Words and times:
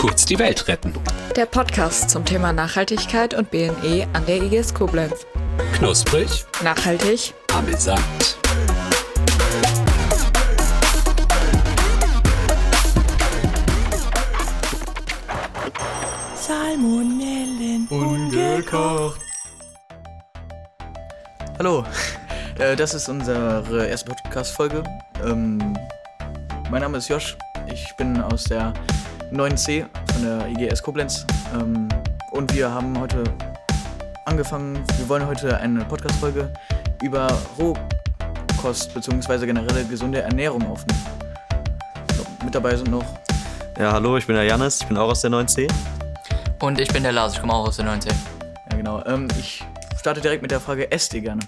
Kurz 0.00 0.24
die 0.24 0.38
Welt 0.38 0.66
retten. 0.66 0.94
Der 1.36 1.44
Podcast 1.44 2.08
zum 2.08 2.24
Thema 2.24 2.54
Nachhaltigkeit 2.54 3.34
und 3.34 3.50
BNE 3.50 4.08
an 4.14 4.24
der 4.24 4.42
IGS 4.42 4.72
Koblenz. 4.72 5.26
Knusprig, 5.74 6.46
Nachhaltig, 6.64 7.34
amüsant. 7.54 8.38
Salmonellen 16.34 17.86
Ungekocht. 17.90 19.20
Hallo, 21.58 21.84
äh, 22.58 22.74
das 22.74 22.94
ist 22.94 23.06
unsere 23.10 23.86
erste 23.86 24.10
Podcast-Folge. 24.10 24.82
Ähm, 25.22 25.76
mein 26.70 26.80
Name 26.80 26.96
ist 26.96 27.08
Josh. 27.08 27.36
Ich 27.70 27.94
bin 27.98 28.18
aus 28.22 28.44
der 28.44 28.72
9C 29.32 29.86
von 30.12 30.22
der 30.22 30.46
IGS 30.48 30.82
Koblenz. 30.82 31.24
Ähm, 31.54 31.88
und 32.32 32.52
wir 32.54 32.70
haben 32.70 32.98
heute 32.98 33.22
angefangen, 34.26 34.82
wir 34.98 35.08
wollen 35.08 35.26
heute 35.26 35.56
eine 35.58 35.84
Podcast-Folge 35.84 36.52
über 37.02 37.28
Rohkost 37.58 38.92
bzw. 38.94 39.46
generelle 39.46 39.84
gesunde 39.84 40.22
Ernährung 40.22 40.66
aufnehmen. 40.66 41.00
So, 42.16 42.26
mit 42.44 42.54
dabei 42.54 42.76
sind 42.76 42.90
noch 42.90 43.04
Ja, 43.78 43.92
hallo, 43.92 44.16
ich 44.16 44.26
bin 44.26 44.36
der 44.36 44.44
Janis, 44.44 44.80
ich 44.80 44.88
bin 44.88 44.96
auch 44.96 45.08
aus 45.08 45.20
der 45.22 45.30
9C. 45.30 45.70
Und 46.60 46.78
ich 46.78 46.92
bin 46.92 47.02
der 47.02 47.12
Lars, 47.12 47.34
ich 47.34 47.40
komme 47.40 47.54
auch 47.54 47.68
aus 47.68 47.76
der 47.76 47.86
19. 47.86 48.12
Ja, 48.70 48.76
genau. 48.76 49.04
Ähm, 49.06 49.28
ich 49.38 49.64
starte 49.98 50.20
direkt 50.20 50.42
mit 50.42 50.50
der 50.50 50.60
Frage, 50.60 50.90
esst 50.90 51.14
ihr 51.14 51.22
gerne? 51.22 51.40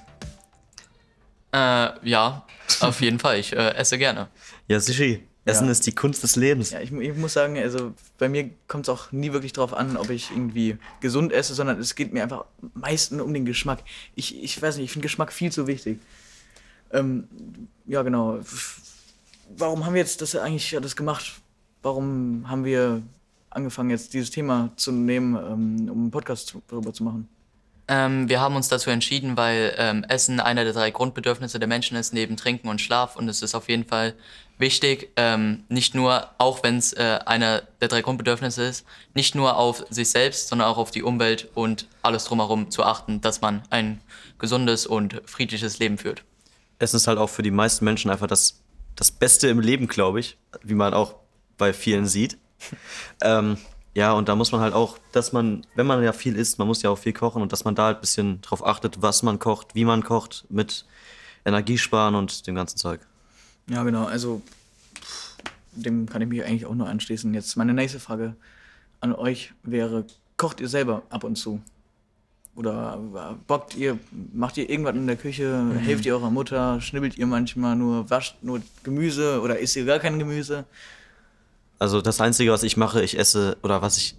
Äh, 1.53 1.91
ja, 2.09 2.45
auf 2.81 3.01
jeden 3.01 3.19
Fall. 3.19 3.39
Ich 3.39 3.53
äh, 3.53 3.75
esse 3.75 3.99
gerne. 3.99 4.29
Ja, 4.69 4.81
sicher. 4.81 5.21
Essen 5.45 5.65
Ja. 5.67 5.73
ist 5.73 5.87
die 5.87 5.93
Kunst 5.95 6.23
des 6.23 6.37
Lebens. 6.37 6.71
Ja, 6.71 6.81
ich, 6.81 6.93
ich 6.93 7.17
muss 7.17 7.33
sagen, 7.33 7.59
also 7.59 7.93
bei 8.19 8.29
mir 8.29 8.51
kommt 8.69 8.87
es 8.87 8.89
auch 8.89 9.11
nie 9.11 9.33
wirklich 9.33 9.53
drauf 9.53 9.75
an, 9.75 9.97
ob 9.97 10.09
ich 10.11 10.31
irgendwie 10.31 10.77
gesund 11.01 11.33
esse, 11.33 11.55
sondern 11.55 11.81
es 11.81 11.95
geht 11.97 12.13
mir 12.13 12.23
einfach 12.23 12.45
meistens 12.75 13.21
um 13.21 13.35
den 13.35 13.45
Geschmack. 13.45 13.83
Ich, 14.15 14.41
ich 14.43 14.61
weiß 14.63 14.77
nicht, 14.77 14.85
ich 14.85 14.93
finde 14.93 15.05
Geschmack 15.07 15.33
viel 15.33 15.51
zu 15.51 15.67
wichtig. 15.67 15.99
Ähm, 16.93 17.27
ja, 17.87 18.03
genau. 18.03 18.39
Warum 19.57 19.85
haben 19.85 19.95
wir 19.95 20.01
jetzt 20.01 20.23
das 20.23 20.37
eigentlich 20.37 20.77
alles 20.77 20.95
gemacht? 20.95 21.41
Warum 21.83 22.45
haben 22.49 22.65
wir 22.65 23.03
angefangen, 23.51 23.91
jetzt 23.91 24.15
dieses 24.15 24.31
Thema 24.31 24.71
zu 24.77 24.93
nehmen, 24.93 25.35
ähm, 25.35 25.91
um 25.91 25.99
einen 26.03 26.11
Podcast 26.13 26.57
darüber 26.69 26.93
zu 26.93 27.03
machen? 27.03 27.29
Ähm, 27.93 28.31
wir 28.31 28.41
haben 28.41 28.57
uns 28.57 28.69
dazu 28.69 28.89
entschieden, 28.89 29.37
weil 29.37 29.75
ähm, 29.77 30.03
Essen 30.09 30.41
einer 30.41 30.65
der 30.65 30.73
drei 30.73 30.91
Grundbedürfnisse 30.91 31.59
der 31.59 31.69
Menschen 31.69 31.95
ist, 31.95 32.15
neben 32.15 32.39
Trinken 32.39 32.69
und 32.69 32.81
Schlaf. 32.81 33.17
Und 33.17 33.29
es 33.29 33.43
ist 33.43 33.55
auf 33.55 33.69
jeden 33.69 33.85
Fall 33.85 34.15
wichtig, 34.57 35.11
ähm, 35.17 35.65
nicht 35.69 35.95
nur, 35.95 36.31
auch 36.39 36.63
wenn 36.63 36.79
es 36.79 36.95
äh, 36.95 37.19
einer 37.27 37.61
der 37.83 37.89
drei 37.89 38.01
Grundbedürfnisse 38.01 38.65
ist, 38.65 38.87
nicht 39.13 39.35
nur 39.35 39.59
auf 39.59 39.85
sich 39.91 40.09
selbst, 40.09 40.49
sondern 40.49 40.69
auch 40.69 40.79
auf 40.79 40.91
die 40.91 41.03
Umwelt 41.03 41.51
und 41.53 41.87
alles 42.01 42.25
drumherum 42.25 42.71
zu 42.71 42.83
achten, 42.83 43.21
dass 43.21 43.43
man 43.43 43.63
ein 43.69 44.01
gesundes 44.39 44.87
und 44.87 45.21
friedliches 45.27 45.79
Leben 45.79 45.99
führt. 45.99 46.25
Essen 46.79 46.97
ist 46.97 47.07
halt 47.07 47.19
auch 47.19 47.29
für 47.29 47.43
die 47.43 47.51
meisten 47.51 47.85
Menschen 47.85 48.11
einfach 48.11 48.27
das, 48.27 48.63
das 48.97 49.11
Beste 49.11 49.49
im 49.49 49.61
Leben, 49.61 49.87
glaube 49.87 50.19
ich, 50.19 50.39
wie 50.63 50.75
man 50.75 50.95
auch 50.95 51.17
bei 51.59 51.75
vielen 51.75 52.07
sieht. 52.07 52.39
ähm, 53.23 53.59
ja, 53.95 54.13
und 54.13 54.29
da 54.29 54.37
muss 54.37 54.53
man 54.53 54.61
halt 54.61 54.75
auch, 54.75 54.99
dass 55.13 55.33
man, 55.33 55.67
wenn 55.75 55.87
man 55.87 56.03
ja 56.03 56.13
viel 56.13 56.37
isst, 56.37 56.59
man 56.59 56.67
muss 56.67 56.83
ja 56.83 56.91
auch 56.91 56.99
viel 56.99 57.13
kochen 57.13 57.43
und 57.43 57.53
dass 57.53 57.65
man 57.65 57.75
da 57.75 57.87
halt 57.87 57.99
ein 57.99 58.01
bisschen 58.01 58.41
drauf 58.41 58.65
achtet, 58.65 59.03
was 59.03 59.23
man 59.23 59.39
kocht, 59.39 59.75
wie 59.75 59.85
man 59.85 60.03
kocht, 60.03 60.47
mit 60.49 60.87
Energiesparen 61.45 62.15
und 62.15 62.47
dem 62.47 62.55
ganzen 62.55 62.79
Zeug. 62.79 63.01
Ja, 63.69 63.83
genau. 63.83 64.05
Also 64.05 64.41
pff, 64.95 65.37
dem 65.73 66.07
kann 66.07 66.23
ich 66.23 66.29
mich 66.29 66.45
eigentlich 66.45 66.67
auch 66.67 66.75
nur 66.75 66.89
anschließen. 66.89 67.35
Jetzt 67.35 67.57
meine 67.57 67.75
nächste 67.75 68.01
Frage 68.01 68.35
an 69.01 69.15
euch 69.15 69.53
wäre: 69.63 70.07
Kocht 70.37 70.61
ihr 70.61 70.69
selber 70.69 71.03
ab 71.11 71.25
und 71.25 71.37
zu? 71.37 71.61
Oder 72.55 73.01
äh, 73.15 73.35
bockt 73.47 73.77
ihr, 73.77 73.99
macht 74.33 74.59
ihr 74.59 74.69
irgendwas 74.69 74.95
in 74.95 75.07
der 75.07 75.17
Küche? 75.17 75.65
Helft 75.81 76.05
ihr 76.05 76.15
eurer 76.15 76.31
Mutter? 76.31 76.81
Schnibbelt 76.81 77.17
ihr 77.17 77.27
manchmal 77.27 77.77
nur, 77.77 78.11
wascht 78.11 78.37
nur 78.43 78.61
Gemüse 78.83 79.41
oder 79.41 79.59
isst 79.59 79.77
ihr 79.77 79.87
gar 79.87 79.99
kein 79.99 80.19
Gemüse? 80.19 80.65
Also 81.83 82.01
das 82.01 82.21
Einzige, 82.21 82.53
was 82.53 82.63
ich 82.63 82.77
mache, 82.77 83.03
ich 83.03 83.19
esse, 83.19 83.57
oder 83.65 83.83
was 83.83 83.99
ich, 83.99 84.15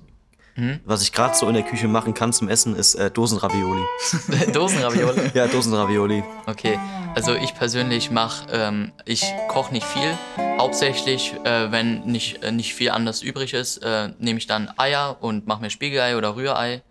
was 0.84 1.02
ich 1.02 1.14
gerade 1.14 1.34
so 1.34 1.48
in 1.48 1.54
der 1.54 1.64
Küche 1.64 1.88
machen 1.88 2.14
kann 2.14 2.34
zum 2.34 2.50
Essen, 2.50 2.76
ist 2.76 2.96
äh, 2.96 3.10
Dosenravioli. 3.10 3.82
Dosenravioli. 4.54 5.32
Ja, 5.34 5.48
Dosenravioli. 5.48 6.26
Okay, 6.46 6.78
also 7.16 7.34
ich 7.34 7.56
persönlich 7.56 8.12
mache, 8.12 8.52
ähm, 8.52 8.92
ich 9.06 9.24
koche 9.48 9.72
nicht 9.72 9.86
viel. 9.86 10.14
Hauptsächlich, 10.60 11.36
äh, 11.46 11.72
wenn 11.72 12.04
nicht, 12.04 12.44
äh, 12.44 12.52
nicht 12.52 12.74
viel 12.76 12.90
anders 12.90 13.22
übrig 13.22 13.54
ist, 13.54 13.78
äh, 13.78 14.10
nehme 14.20 14.40
ich 14.40 14.48
dann 14.48 14.70
Eier 14.76 15.16
und 15.22 15.48
mache 15.48 15.62
mir 15.62 15.70
Spiegelei 15.70 16.18
oder 16.18 16.36
Rührei 16.36 16.84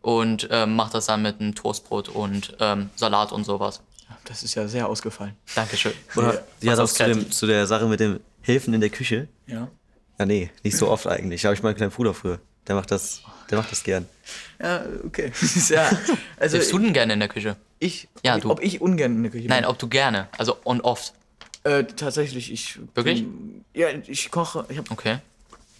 und 0.00 0.46
ähm, 0.52 0.76
mache 0.76 0.92
das 0.92 1.06
dann 1.06 1.22
mit 1.22 1.40
einem 1.40 1.56
Toastbrot 1.56 2.08
und 2.08 2.56
ähm, 2.60 2.88
Salat 2.94 3.32
und 3.32 3.42
sowas. 3.42 3.82
Das 4.26 4.44
ist 4.44 4.54
ja 4.54 4.68
sehr 4.68 4.88
ausgefallen. 4.88 5.34
Dankeschön. 5.56 5.92
Oder, 6.14 6.44
ja, 6.60 6.70
das 6.70 6.78
aus 6.78 6.94
zu, 6.94 7.04
dem, 7.04 7.32
zu 7.32 7.48
der 7.48 7.66
Sache 7.66 7.86
mit 7.86 7.98
dem 7.98 8.20
Helfen 8.42 8.74
in 8.74 8.80
der 8.80 8.90
Küche. 8.90 9.26
Ja. 9.48 9.68
Ja, 10.18 10.26
nee, 10.26 10.50
nicht 10.62 10.76
so 10.76 10.88
oft 10.88 11.06
eigentlich. 11.06 11.42
Da 11.42 11.48
habe 11.48 11.54
ich 11.56 11.62
meinen 11.62 11.74
kleinen 11.76 11.90
Bruder 11.92 12.14
früher. 12.14 12.38
Der 12.68 12.74
macht 12.76 12.90
das, 12.90 13.22
der 13.50 13.58
macht 13.58 13.70
das 13.72 13.82
gern. 13.82 14.06
Ja, 14.62 14.84
okay. 15.04 15.32
ja, 15.68 15.90
also 16.38 16.56
Hilfst 16.56 16.72
du 16.72 16.78
denn 16.78 16.92
gerne 16.92 17.12
in 17.14 17.20
der 17.20 17.28
Küche? 17.28 17.56
ich, 17.78 18.08
Ja, 18.24 18.36
ob, 18.36 18.42
du. 18.42 18.50
ob 18.50 18.62
ich 18.62 18.80
ungern 18.80 19.16
in 19.16 19.22
der 19.24 19.32
Küche 19.32 19.48
Nein, 19.48 19.62
bin? 19.62 19.70
ob 19.70 19.78
du 19.78 19.88
gerne, 19.88 20.28
also 20.38 20.56
und 20.64 20.80
oft. 20.82 21.12
Äh, 21.64 21.84
tatsächlich, 21.84 22.52
ich. 22.52 22.78
Wirklich? 22.94 23.22
Bin, 23.24 23.64
ja, 23.74 23.88
ich 24.06 24.30
koche. 24.30 24.64
Ich 24.68 24.78
habe 24.78 24.90
Okay. 24.90 25.18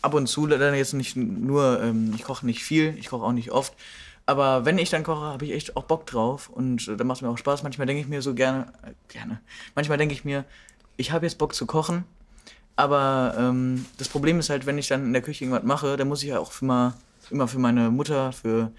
ab 0.03 0.15
und 0.15 0.27
zu 0.27 0.47
leider 0.47 0.75
jetzt 0.75 0.93
nicht 0.95 1.17
nur, 1.17 1.81
ähm, 1.83 2.13
ich 2.17 2.25
koche 2.25 2.45
nicht 2.45 2.63
viel, 2.63 2.95
ich 2.99 3.09
koche 3.09 3.25
auch 3.25 3.33
nicht 3.33 3.51
oft. 3.51 3.73
Aber 4.27 4.65
wenn 4.65 4.79
ich 4.79 4.89
dann 4.91 5.05
koche, 5.05 5.21
habe 5.21 5.45
ich 5.45 5.53
echt 5.53 5.77
auch 5.77 5.85
Bock 5.85 6.07
drauf 6.07 6.49
und 6.49 6.89
äh, 6.89 6.97
da 6.97 7.05
macht 7.05 7.19
es 7.19 7.23
mir 7.23 7.29
auch 7.29 7.37
Spaß. 7.39 7.63
Manchmal 7.63 7.87
denke 7.87 8.01
ich 8.03 8.09
mir 8.09 8.21
so 8.23 8.35
gerne, 8.35 8.67
äh, 8.83 8.93
gerne. 9.13 9.41
Manchmal 9.75 9.99
denke 9.99 10.15
ich 10.15 10.25
mir, 10.25 10.45
ich 10.97 11.13
habe 11.13 11.27
jetzt 11.27 11.37
Bock 11.39 11.55
zu 11.55 11.67
kochen, 11.67 12.05
aber 12.77 13.35
ähm, 13.39 13.85
das 13.99 14.09
Problem 14.09 14.39
ist 14.39 14.51
halt, 14.51 14.67
wenn 14.67 14.79
ich 14.79 14.89
dann 14.89 15.05
in 15.05 15.13
der 15.13 15.23
Küche 15.23 15.45
irgendwas 15.45 15.65
mache, 15.65 15.97
dann 15.97 16.09
muss 16.09 16.23
ich 16.23 16.31
ja 16.31 16.39
auch 16.39 16.53
immer, 16.61 16.95
immer 17.31 17.47
für 17.49 17.59
meine 17.59 17.91
Mutter, 17.91 18.33
für 18.33 18.71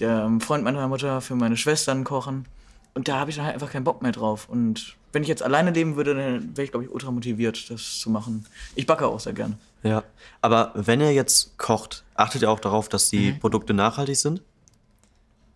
den 0.00 0.40
Freund 0.40 0.64
meiner 0.64 0.88
Mutter, 0.88 1.20
für 1.20 1.34
meine 1.36 1.56
Schwestern 1.56 2.04
kochen. 2.04 2.46
Und 2.94 3.08
da 3.08 3.18
habe 3.18 3.30
ich 3.30 3.36
dann 3.36 3.44
halt 3.46 3.54
einfach 3.54 3.70
keinen 3.70 3.84
Bock 3.84 4.02
mehr 4.02 4.12
drauf. 4.12 4.48
Und 4.48 4.96
wenn 5.12 5.22
ich 5.22 5.28
jetzt 5.28 5.42
alleine 5.42 5.70
leben 5.70 5.96
würde, 5.96 6.14
dann 6.14 6.56
wäre 6.56 6.64
ich, 6.64 6.70
glaube 6.70 6.84
ich, 6.84 6.90
ultra 6.90 7.10
motiviert, 7.10 7.70
das 7.70 7.98
zu 7.98 8.10
machen. 8.10 8.46
Ich 8.74 8.86
backe 8.86 9.06
auch 9.06 9.20
sehr 9.20 9.32
gerne. 9.32 9.56
Ja. 9.82 10.02
Aber 10.40 10.72
wenn 10.74 11.00
ihr 11.00 11.12
jetzt 11.12 11.56
kocht, 11.58 12.04
achtet 12.14 12.42
ihr 12.42 12.50
auch 12.50 12.60
darauf, 12.60 12.88
dass 12.88 13.10
die 13.10 13.32
Mhm. 13.32 13.40
Produkte 13.40 13.74
nachhaltig 13.74 14.16
sind? 14.16 14.42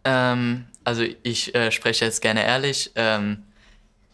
Ähm, 0.05 0.65
also 0.85 1.03
ich 1.23 1.55
äh, 1.55 1.71
spreche 1.71 2.05
jetzt 2.05 2.23
gerne 2.23 2.45
ehrlich. 2.45 2.93
Ähm, 2.95 3.43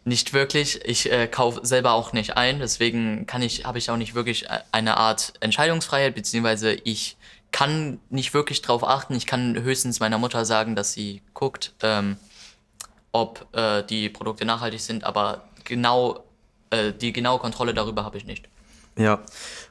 nicht 0.05 0.33
wirklich. 0.33 0.85
Ich 0.85 1.11
äh, 1.11 1.27
kaufe 1.27 1.65
selber 1.65 1.93
auch 1.93 2.13
nicht 2.13 2.37
ein, 2.37 2.59
deswegen 2.59 3.27
kann 3.27 3.43
ich, 3.43 3.65
habe 3.65 3.79
ich 3.79 3.91
auch 3.91 3.97
nicht 3.97 4.15
wirklich 4.15 4.47
äh, 4.47 4.61
eine 4.73 4.97
Art 4.97 5.33
Entscheidungsfreiheit, 5.41 6.15
beziehungsweise 6.15 6.73
ich 6.73 7.17
kann 7.53 8.01
nicht 8.11 8.35
wirklich 8.35 8.63
drauf 8.63 8.85
achten. 8.87 9.15
Ich 9.15 9.27
kann 9.27 9.63
höchstens 9.63 10.01
meiner 10.01 10.19
Mutter 10.19 10.45
sagen, 10.45 10.75
dass 10.75 10.93
sie 10.93 11.23
guckt, 11.33 11.73
ähm, 11.83 12.17
ob 13.13 13.47
äh, 13.53 13.83
die 13.85 14.09
Produkte 14.09 14.45
nachhaltig 14.45 14.81
sind, 14.81 15.05
aber 15.05 15.45
genau 15.63 16.25
äh, 16.71 16.93
die 16.93 17.13
genaue 17.13 17.39
Kontrolle 17.39 17.73
darüber 17.73 18.05
habe 18.05 18.19
ich 18.19 18.25
nicht. 18.25 18.49
Ja. 18.99 19.21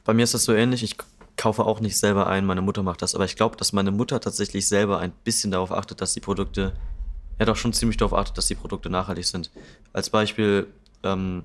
Bei 0.04 0.14
mir 0.14 0.24
ist 0.24 0.34
das 0.34 0.44
so 0.44 0.54
ähnlich. 0.54 0.82
Ich 0.82 0.96
kaufe 1.36 1.64
auch 1.64 1.80
nicht 1.80 1.98
selber 1.98 2.26
ein, 2.26 2.46
meine 2.46 2.62
Mutter 2.62 2.82
macht 2.82 3.02
das. 3.02 3.14
Aber 3.14 3.24
ich 3.24 3.36
glaube, 3.36 3.56
dass 3.56 3.72
meine 3.72 3.90
Mutter 3.90 4.20
tatsächlich 4.20 4.66
selber 4.66 4.98
ein 4.98 5.12
bisschen 5.24 5.50
darauf 5.50 5.72
achtet, 5.72 6.00
dass 6.00 6.14
die 6.14 6.20
Produkte, 6.20 6.72
ja 7.38 7.44
doch 7.46 7.56
schon 7.56 7.72
ziemlich 7.72 7.96
darauf 7.96 8.14
achtet, 8.14 8.38
dass 8.38 8.46
die 8.46 8.54
Produkte 8.54 8.90
nachhaltig 8.90 9.24
sind. 9.24 9.50
Als 9.92 10.10
Beispiel, 10.10 10.66
ähm, 11.02 11.44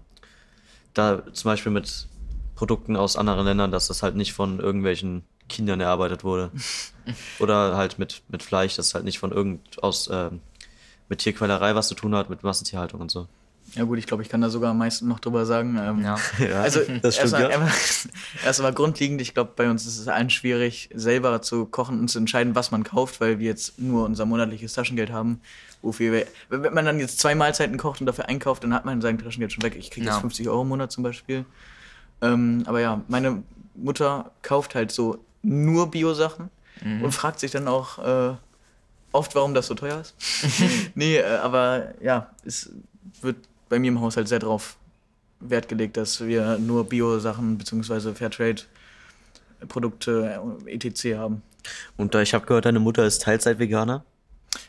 da 0.93 1.23
zum 1.33 1.49
Beispiel 1.49 1.71
mit 1.71 2.07
Produkten 2.55 2.95
aus 2.95 3.15
anderen 3.15 3.45
Ländern, 3.45 3.71
dass 3.71 3.87
das 3.87 4.03
halt 4.03 4.15
nicht 4.15 4.33
von 4.33 4.59
irgendwelchen 4.59 5.23
Kindern 5.47 5.79
erarbeitet 5.79 6.23
wurde. 6.23 6.51
Oder 7.39 7.75
halt 7.77 7.99
mit, 7.99 8.21
mit 8.27 8.43
Fleisch, 8.43 8.75
das 8.75 8.93
halt 8.93 9.05
nicht 9.05 9.19
von 9.19 9.31
irgend 9.31 9.81
aus 9.81 10.09
ähm, 10.11 10.41
mit 11.07 11.19
Tierquälerei 11.19 11.73
was 11.75 11.87
zu 11.87 11.95
tun 11.95 12.15
hat, 12.15 12.29
mit 12.29 12.43
Massentierhaltung 12.43 13.01
und 13.01 13.09
so. 13.09 13.27
Ja 13.75 13.83
gut, 13.83 13.97
ich 13.99 14.07
glaube, 14.07 14.23
ich 14.23 14.29
kann 14.29 14.41
da 14.41 14.49
sogar 14.49 14.71
am 14.71 14.77
meisten 14.77 15.07
noch 15.07 15.19
drüber 15.19 15.45
sagen. 15.45 15.77
Ähm, 15.79 16.01
Ja. 16.03 16.17
Also 16.55 16.79
das 17.01 17.15
stimmt, 17.15 17.33
erstmal, 17.33 17.51
ja. 17.51 17.67
erstmal 18.45 18.73
grundlegend, 18.73 19.21
ich 19.21 19.33
glaube, 19.33 19.51
bei 19.55 19.69
uns 19.69 19.85
ist 19.85 19.97
es 19.99 20.07
allen 20.07 20.29
schwierig, 20.29 20.89
selber 20.93 21.41
zu 21.41 21.65
kochen 21.65 21.99
und 21.99 22.07
zu 22.09 22.19
entscheiden, 22.19 22.55
was 22.55 22.71
man 22.71 22.83
kauft, 22.83 23.21
weil 23.21 23.39
wir 23.39 23.47
jetzt 23.47 23.79
nur 23.79 24.05
unser 24.05 24.25
monatliches 24.25 24.73
Taschengeld 24.73 25.11
haben. 25.11 25.41
Wofür 25.81 26.11
wir, 26.11 26.27
wenn 26.49 26.73
man 26.73 26.85
dann 26.85 26.99
jetzt 26.99 27.19
zwei 27.19 27.35
Mahlzeiten 27.35 27.77
kocht 27.77 28.01
und 28.01 28.05
dafür 28.07 28.27
einkauft, 28.27 28.63
dann 28.63 28.73
hat 28.73 28.83
man 28.85 29.01
sein 29.01 29.17
Taschengeld 29.17 29.53
schon 29.53 29.63
weg. 29.63 29.75
Ich 29.77 29.91
kriege 29.91 30.05
Ja. 30.07 30.13
jetzt 30.13 30.21
50 30.21 30.49
Euro 30.49 30.63
im 30.63 30.67
Monat 30.69 30.91
zum 30.91 31.03
Beispiel. 31.03 31.45
Ähm, 32.21 32.63
aber 32.65 32.81
ja, 32.81 33.01
meine 33.07 33.43
Mutter 33.75 34.31
kauft 34.41 34.75
halt 34.75 34.91
so 34.91 35.23
nur 35.41 35.89
Bio-Sachen 35.89 36.49
und 37.01 37.11
fragt 37.13 37.39
sich 37.39 37.51
dann 37.51 37.67
auch 37.67 37.99
äh, 37.99 38.35
oft, 39.11 39.35
warum 39.35 39.53
das 39.53 39.67
so 39.67 39.73
teuer 39.75 39.99
ist. 40.01 40.15
nee, 40.95 41.17
äh, 41.17 41.37
aber 41.37 41.93
ja, 42.01 42.29
es 42.45 42.71
wird 43.21 43.37
bei 43.69 43.79
mir 43.79 43.87
im 43.89 44.01
Haushalt 44.01 44.27
sehr 44.27 44.39
drauf 44.39 44.75
Wert 45.39 45.69
gelegt, 45.69 45.95
dass 45.95 46.25
wir 46.25 46.57
nur 46.57 46.83
Bio-Sachen 46.89 47.57
bzw. 47.57 48.13
Fairtrade 48.13 48.63
Produkte 49.67 50.41
äh, 50.65 50.73
etc. 50.73 51.17
haben. 51.17 51.41
Und 51.97 52.15
äh, 52.15 52.21
ich 52.23 52.33
habe 52.33 52.45
gehört, 52.45 52.65
deine 52.65 52.79
Mutter 52.79 53.05
ist 53.05 53.21
Teilzeit-Veganer. 53.21 54.03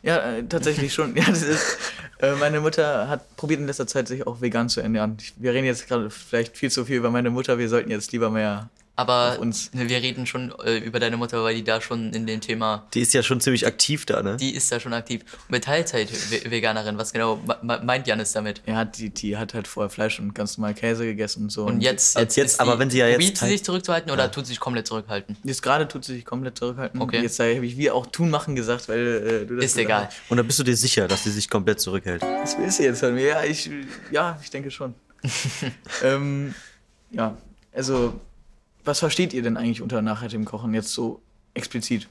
Ja, 0.02 0.18
äh, 0.18 0.44
tatsächlich 0.44 0.92
schon. 0.92 1.16
Ja, 1.20 1.24
das 1.26 1.42
ist, 1.42 1.78
äh, 2.18 2.34
meine 2.36 2.60
Mutter 2.60 3.08
hat 3.08 3.36
probiert 3.36 3.60
in 3.60 3.66
letzter 3.66 3.86
Zeit, 3.86 4.08
sich 4.08 4.26
auch 4.26 4.40
vegan 4.40 4.68
zu 4.68 4.80
ernähren. 4.80 5.16
Ich, 5.20 5.34
wir 5.36 5.52
reden 5.52 5.66
jetzt 5.66 5.88
gerade 5.88 6.10
vielleicht 6.10 6.56
viel 6.56 6.70
zu 6.70 6.84
viel 6.84 6.96
über 6.96 7.10
meine 7.10 7.30
Mutter. 7.30 7.58
Wir 7.58 7.68
sollten 7.68 7.90
jetzt 7.90 8.12
lieber 8.12 8.30
mehr 8.30 8.68
Aber 9.00 9.38
uns. 9.40 9.70
wir 9.72 10.02
reden 10.02 10.26
schon 10.26 10.52
äh, 10.64 10.76
über 10.78 11.00
deine 11.00 11.16
Mutter, 11.16 11.42
weil 11.42 11.54
die 11.54 11.64
da 11.64 11.80
schon 11.80 12.12
in 12.12 12.26
dem 12.26 12.40
Thema, 12.40 12.86
Die 12.92 13.00
ist 13.00 13.14
ja 13.14 13.22
schon 13.22 13.40
ziemlich 13.40 13.66
aktiv 13.66 14.04
da, 14.04 14.22
ne? 14.22 14.36
die 14.36 14.54
ist 14.54 14.70
da 14.70 14.78
schon 14.78 14.92
aktiv. 14.92 15.22
Und 15.46 15.50
mit 15.52 15.64
Teilzeit-Veganerin, 15.64 16.98
was 16.98 17.12
genau 17.12 17.40
me- 17.62 17.80
meint 17.84 18.06
Janis 18.06 18.32
damit? 18.32 18.62
Ja, 18.66 18.84
die, 18.84 19.10
die 19.10 19.36
hat 19.36 19.54
halt 19.54 19.66
vorher 19.68 19.90
Fleisch 19.90 20.18
und 20.20 20.34
ganz 20.34 20.58
normal 20.58 20.74
Käse 20.74 21.04
gegessen 21.04 21.44
und 21.44 21.50
so. 21.50 21.64
Und 21.64 21.80
jetzt, 21.80 22.16
Als 22.16 22.36
jetzt, 22.36 22.52
ist 22.54 22.60
aber 22.60 22.74
die, 22.74 22.78
wenn 22.80 22.90
sie 22.90 22.98
ja 22.98 23.06
jetzt 23.08 23.16
probiert 23.18 23.38
sie 23.38 23.46
sich 23.46 23.64
zurückzuhalten 23.64 24.10
oder 24.10 24.30
tut 24.30 24.46
sie 24.46 24.50
sich 24.52 24.60
komplett 24.60 24.86
zurückhalten? 24.86 25.36
Jetzt 25.44 25.62
gerade 25.62 25.88
tut 25.88 26.04
sie 26.04 26.14
sich 26.14 26.24
komplett 26.24 26.58
zurückhalten. 26.58 27.00
Okay. 27.00 27.20
Jetzt 27.22 27.38
habe 27.40 27.52
ich 27.64 27.76
wie 27.76 27.90
auch 27.90 28.06
tun 28.06 28.30
machen 28.30 28.54
gesagt, 28.56 28.88
weil 28.88 28.98
äh, 29.42 29.46
du 29.46 29.56
das 29.56 29.64
Ist 29.66 29.72
gesagt 29.76 29.78
egal. 29.78 30.06
hast. 30.08 30.16
Und 30.28 30.36
da 30.36 30.42
bist 30.42 30.58
du 30.58 30.62
dir 30.62 30.76
sicher, 30.76 31.08
dass 31.08 31.24
sie 31.24 31.30
sich 31.30 31.48
komplett 31.48 31.80
zurückhält. 31.80 32.22
Was 32.42 32.58
willst 32.58 32.78
du 32.78 32.82
jetzt 32.84 33.00
von 33.00 33.14
mir? 33.14 33.26
Ja, 33.28 33.44
ich, 33.44 33.70
ja, 34.10 34.38
ich 34.42 34.50
denke 34.50 34.70
schon. 34.70 34.94
ähm, 36.02 36.54
ja, 37.10 37.36
also, 37.72 38.20
was 38.84 38.98
versteht 38.98 39.32
ihr 39.32 39.42
denn 39.42 39.56
eigentlich 39.56 39.82
unter 39.82 40.02
nachhaltigem 40.02 40.44
Kochen 40.44 40.74
jetzt 40.74 40.92
so 40.92 41.20
explizit? 41.54 42.08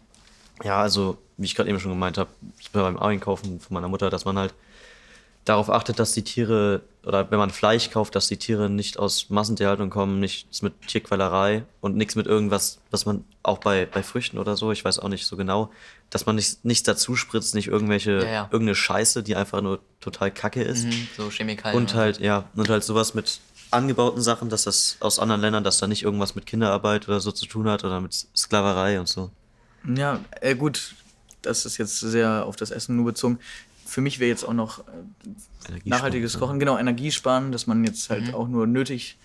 Ja, 0.64 0.82
also, 0.82 1.18
wie 1.38 1.46
ich 1.46 1.56
gerade 1.56 1.70
eben 1.70 1.80
schon 1.80 1.92
gemeint 1.92 2.18
habe, 2.18 2.30
beim 2.74 2.98
Einkaufen 2.98 3.60
von 3.60 3.74
meiner 3.74 3.88
Mutter, 3.88 4.10
dass 4.10 4.26
man 4.26 4.38
halt 4.38 4.54
darauf 5.46 5.70
achtet, 5.70 5.98
dass 6.00 6.12
die 6.12 6.24
Tiere, 6.24 6.82
oder 7.04 7.32
wenn 7.32 7.40
man 7.40 7.50
Fleisch 7.50 7.90
kauft, 7.90 8.14
dass 8.16 8.28
die 8.28 8.38
Tiere 8.38 8.70
nicht 8.70 9.00
aus 9.00 9.30
Massentierhaltung 9.30 9.90
kommen, 9.90 10.20
nichts 10.20 10.62
mit 10.62 10.74
Tierquälerei 10.88 11.64
und 11.82 11.96
nichts 11.96 12.16
mit 12.16 12.28
irgendwas, 12.28 12.80
was 12.92 13.06
man 13.06 13.24
auch 13.42 13.58
bei, 13.60 13.86
bei 13.86 14.04
Früchten 14.04 14.38
oder 14.38 14.58
so, 14.58 14.72
ich 14.72 14.84
weiß 14.86 15.00
auch 15.00 15.08
nicht 15.08 15.26
so 15.26 15.38
genau, 15.38 15.72
dass 16.10 16.26
man 16.26 16.36
nicht, 16.36 16.66
nichts 16.66 16.84
dazu 16.84 17.16
spritzt, 17.16 17.56
nicht 17.56 17.68
irgendwelche, 17.68 18.18
Ja, 18.18 18.32
ja. 18.32 18.44
irgendeine 18.52 18.76
Scheiße, 18.76 19.24
die 19.24 19.36
einfach 19.36 19.62
nur 19.62 19.80
total 20.02 20.30
kacke 20.30 20.62
ist. 20.62 20.86
Mhm, 20.86 21.08
so 21.16 21.30
Chemikalien. 21.32 21.78
Und 21.80 21.96
halt, 21.96 22.20
ja, 22.20 22.44
und 22.56 22.70
halt 22.70 22.84
sowas 22.84 23.14
mit 23.14 23.40
angebauten 23.72 24.22
Sachen, 24.22 24.50
dass 24.50 24.64
das 24.64 24.98
aus 25.00 25.20
anderen 25.20 25.42
Ländern, 25.42 25.64
dass 25.64 25.78
da 25.78 25.88
nicht 25.88 26.04
irgendwas 26.04 26.36
mit 26.36 26.46
Kinderarbeit 26.46 27.08
oder 27.08 27.20
so 27.20 27.32
zu 27.32 27.46
tun 27.46 27.68
hat 27.68 27.84
oder 27.84 28.02
mit 28.02 28.14
Sklaverei 28.36 29.00
und 29.00 29.08
so. 29.08 29.32
Ja, 29.96 30.20
äh, 30.42 30.56
gut, 30.56 30.96
das 31.42 31.66
ist 31.66 31.78
jetzt 31.78 32.00
sehr 32.00 32.46
auf 32.46 32.56
das 32.56 32.72
Essen 32.72 32.96
nur 32.96 33.06
bezogen. 33.06 33.40
Für 33.86 34.02
mich 34.02 34.20
wäre 34.20 34.30
jetzt 34.30 34.44
auch 34.44 34.54
noch 34.54 34.80
äh, 34.80 35.80
nachhaltiges 35.86 36.34
ja. 36.34 36.40
Kochen, 36.40 36.60
genau, 36.60 36.78
Energiesparen, 36.78 37.52
dass 37.52 37.68
man 37.68 37.84
jetzt 37.84 38.10
halt 38.10 38.34
auch 38.34 38.48
nur 38.48 38.68
nötig. 38.68 39.18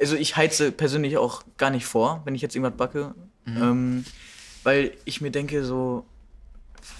Also 0.00 0.16
ich 0.16 0.36
heize 0.36 0.72
persönlich 0.72 1.18
auch 1.18 1.42
gar 1.58 1.70
nicht 1.70 1.86
vor, 1.86 2.22
wenn 2.24 2.34
ich 2.34 2.42
jetzt 2.42 2.56
irgendwas 2.56 2.76
backe. 2.76 3.14
Ähm, 3.46 4.04
weil 4.62 4.92
ich 5.04 5.20
mir 5.20 5.30
denke, 5.30 5.64
so, 5.64 6.04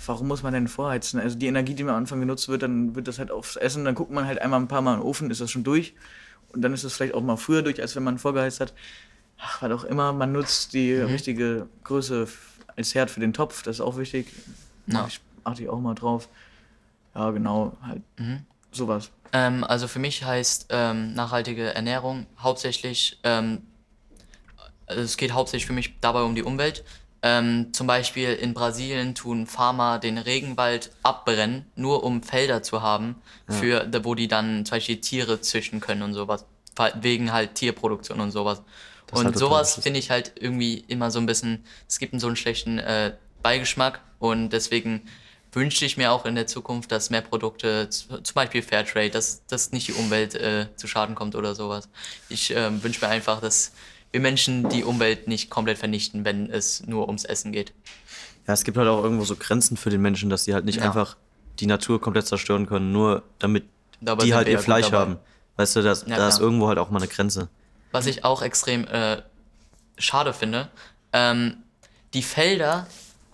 warum 0.07 0.29
muss 0.29 0.43
man 0.43 0.53
denn 0.53 0.69
vorheizen? 0.69 1.21
Also 1.21 1.37
die 1.37 1.47
Energie, 1.47 1.75
die 1.75 1.83
am 1.83 1.91
Anfang 1.91 2.21
genutzt 2.21 2.49
wird, 2.49 2.63
dann 2.63 2.95
wird 2.95 3.09
das 3.09 3.19
halt 3.19 3.31
aufs 3.31 3.57
Essen, 3.57 3.85
dann 3.85 3.95
guckt 3.95 4.11
man 4.11 4.27
halt 4.27 4.41
einmal 4.41 4.61
ein 4.61 4.69
paar 4.69 4.83
Mal 4.83 4.95
in 4.95 5.01
den 5.01 5.07
Ofen, 5.07 5.31
ist 5.31 5.41
das 5.41 5.51
schon 5.51 5.65
durch. 5.65 5.95
Und 6.53 6.63
dann 6.63 6.73
ist 6.73 6.85
es 6.85 6.95
vielleicht 6.95 7.15
auch 7.15 7.23
mal 7.23 7.37
früher 7.37 7.63
durch, 7.63 7.81
als 7.81 7.97
wenn 7.97 8.03
man 8.03 8.19
vorgeheizt 8.19 8.61
hat. 8.61 8.73
Ach, 9.39 9.63
was 9.63 9.73
auch 9.73 9.85
immer, 9.85 10.13
man 10.13 10.33
nutzt 10.33 10.73
die 10.75 10.93
richtige 10.95 11.67
Größe 11.85 12.29
als 12.77 12.95
Herd 12.95 13.11
für 13.11 13.21
den 13.21 13.33
Topf, 13.33 13.63
das 13.63 13.77
ist 13.77 13.81
auch 13.81 13.97
wichtig. 13.97 14.27
Ja. 14.87 15.07
Ich 15.07 15.21
achte 15.45 15.63
ich 15.63 15.69
auch 15.69 15.81
mal 15.81 15.95
drauf. 15.95 16.29
Ja, 17.15 17.31
genau, 17.31 17.77
halt 17.83 18.03
sowas. 18.73 19.11
Ähm, 19.33 19.65
also 19.65 19.89
für 19.89 19.99
mich 19.99 20.25
heißt 20.25 20.67
ähm, 20.71 21.15
nachhaltige 21.15 21.75
Ernährung 21.75 22.27
hauptsächlich, 22.39 23.19
ähm, 23.23 23.63
also 24.87 25.03
es 25.03 25.17
geht 25.17 25.33
hauptsächlich 25.33 25.67
für 25.67 25.73
mich 25.73 25.95
dabei 26.01 26.23
um 26.23 26.35
die 26.35 26.43
Umwelt. 26.43 26.85
Ähm, 27.23 27.69
zum 27.73 27.87
Beispiel 27.87 28.33
in 28.33 28.55
Brasilien 28.55 29.15
tun 29.15 29.47
Farmer 29.47 29.99
den 29.99 30.17
Regenwald 30.17 30.91
abbrennen, 31.03 31.67
nur 31.77 32.03
um 32.03 32.23
Felder 32.23 32.63
zu 32.63 32.81
haben, 32.81 33.17
für, 33.47 33.81
da- 33.87 34.05
wo 34.05 34.15
die 34.15 34.27
dann 34.29 34.65
zum 34.65 34.77
Beispiel 34.77 35.01
Tiere 35.01 35.41
züchten 35.41 35.81
können 35.81 36.03
und 36.03 36.15
sowas. 36.15 36.45
Wegen 37.03 37.31
halt 37.33 37.57
Tierproduktion 37.57 38.21
und 38.21 38.31
sowas. 38.31 38.63
Das 39.09 39.19
und 39.19 39.27
halt 39.27 39.39
sowas 39.39 39.75
finde 39.83 39.99
ich 39.99 40.11
halt 40.11 40.33
irgendwie 40.41 40.85
immer 40.89 41.11
so 41.11 41.19
ein 41.19 41.27
bisschen, 41.27 41.65
es 41.87 41.99
gibt 41.99 42.19
so 42.19 42.27
einen 42.27 42.37
schlechten 42.37 42.79
äh, 42.79 43.13
Beigeschmack 43.43 44.01
und 44.19 44.51
deswegen 44.51 45.03
wünschte 45.53 45.85
ich 45.85 45.97
mir 45.97 46.13
auch 46.13 46.25
in 46.27 46.37
der 46.37 46.47
Zukunft, 46.47 46.93
dass 46.93 47.11
mehr 47.11 47.23
Produkte, 47.23 47.91
zum 47.91 48.23
Beispiel 48.35 48.63
Fairtrade, 48.63 49.11
dass, 49.11 49.45
dass 49.47 49.73
nicht 49.73 49.89
die 49.89 49.93
Umwelt 49.95 50.37
äh, 50.37 50.69
zu 50.77 50.87
Schaden 50.87 51.17
kommt 51.17 51.35
oder 51.35 51.55
sowas. 51.55 51.89
Ich 52.29 52.55
ähm, 52.55 52.83
wünsche 52.83 53.05
mir 53.05 53.11
einfach, 53.11 53.41
dass 53.41 53.73
wir 54.13 54.21
Menschen 54.21 54.69
die 54.69 54.85
Umwelt 54.85 55.29
nicht 55.29 55.51
komplett 55.51 55.79
vernichten, 55.79 56.25
wenn 56.25 56.51
es 56.51 56.87
nur 56.87 57.07
ums 57.07 57.25
Essen 57.25 57.53
geht. 57.53 57.73
Ja, 58.47 58.55
es 58.55 58.65
gibt 58.65 58.77
halt 58.77 58.89
auch 58.89 59.03
irgendwo 59.05 59.25
so 59.25 59.37
Grenzen 59.37 59.77
für 59.77 59.91
den 59.91 60.01
Menschen, 60.03 60.31
dass 60.31 60.45
sie 60.45 60.55
halt 60.55 60.65
nicht 60.65 60.79
Ja. 60.79 60.85
einfach 60.85 61.17
die 61.61 61.67
Natur 61.67 62.01
komplett 62.01 62.27
zerstören 62.27 62.67
können, 62.67 62.91
nur 62.93 63.23
damit 63.39 63.65
Dabei 64.01 64.25
die 64.25 64.35
halt 64.35 64.49
ihr 64.49 64.59
Fleisch 64.59 64.87
dabei. 64.87 64.99
haben. 64.99 65.17
Weißt 65.57 65.77
du, 65.77 65.83
das, 65.83 66.05
Ja, 66.07 66.17
da 66.17 66.29
ist 66.29 66.37
klar. 66.37 66.47
irgendwo 66.47 66.69
halt 66.69 66.79
auch 66.79 66.91
mal 66.91 66.99
eine 66.99 67.09
Grenze. 67.09 67.49
Was 67.93 68.07
ich 68.07 68.25
auch 68.25 68.41
extrem 68.43 68.87
äh, 68.89 69.21
schade 69.99 70.33
finde, 70.33 70.69
ähm, 71.13 71.59
die 72.15 72.23
Felder, 72.23 72.87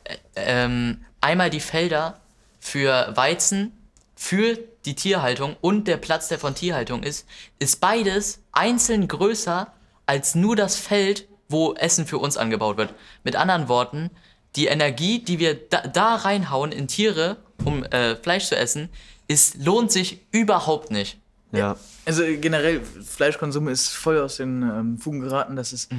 äh, 0.05 0.17
ähm, 0.35 1.05
einmal 1.21 1.51
die 1.51 1.61
Felder 1.61 2.21
für 2.59 3.13
Weizen, 3.17 3.73
für 4.17 4.59
die 4.87 4.95
Tierhaltung 4.97 5.57
und 5.61 5.87
der 5.89 5.99
Platz, 5.99 6.29
der 6.29 6.39
von 6.39 6.55
Tierhaltung 6.55 7.03
ist, 7.03 7.27
ist 7.59 7.81
beides 7.81 8.41
einzeln 8.53 9.07
größer 9.09 9.73
als 10.07 10.35
nur 10.35 10.57
das 10.57 10.77
Feld, 10.77 11.29
wo 11.49 11.75
Essen 11.75 12.07
für 12.07 12.19
uns 12.19 12.37
angebaut 12.37 12.77
wird. 12.77 12.95
Mit 13.25 13.37
anderen 13.37 13.69
Worten, 13.69 14.11
die 14.57 14.67
Energie, 14.67 15.23
die 15.23 15.39
wir 15.39 15.55
da, 15.55 15.83
da 15.83 16.15
reinhauen 16.17 16.73
in 16.73 16.89
Tiere, 16.89 17.37
um 17.65 17.85
äh, 17.85 18.17
Fleisch 18.17 18.47
zu 18.47 18.57
essen, 18.57 18.89
ist, 19.29 19.63
lohnt 19.65 19.93
sich 19.93 20.27
überhaupt 20.33 20.91
nicht. 20.91 21.19
Ja. 21.53 21.77
Also 22.05 22.23
generell, 22.41 22.81
Fleischkonsum 22.83 23.69
ist 23.69 23.89
voll 23.89 24.19
aus 24.19 24.37
den 24.37 24.63
ähm, 24.63 24.99
Fugen 24.99 25.21
geraten. 25.21 25.57
Das 25.57 25.73
ist, 25.73 25.91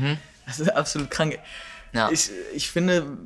das 0.46 0.60
ist 0.60 0.70
absolut 0.70 1.12
krank. 1.12 1.40
Ja. 1.94 2.10
Ich, 2.12 2.30
ich 2.54 2.70
finde, 2.70 3.18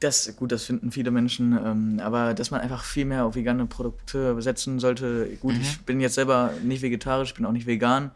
das, 0.00 0.34
gut, 0.36 0.52
das 0.52 0.64
finden 0.64 0.90
viele 0.90 1.10
Menschen, 1.10 1.52
ähm, 1.52 2.00
aber 2.02 2.34
dass 2.34 2.50
man 2.50 2.60
einfach 2.60 2.84
viel 2.84 3.04
mehr 3.04 3.24
auf 3.24 3.34
vegane 3.34 3.66
Produkte 3.66 4.40
setzen 4.42 4.78
sollte. 4.78 5.28
Gut, 5.40 5.54
ich 5.60 5.80
bin 5.80 6.00
jetzt 6.00 6.14
selber 6.14 6.52
nicht 6.62 6.82
vegetarisch, 6.82 7.34
bin 7.34 7.46
auch 7.46 7.52
nicht 7.52 7.66
vegan. 7.66 8.10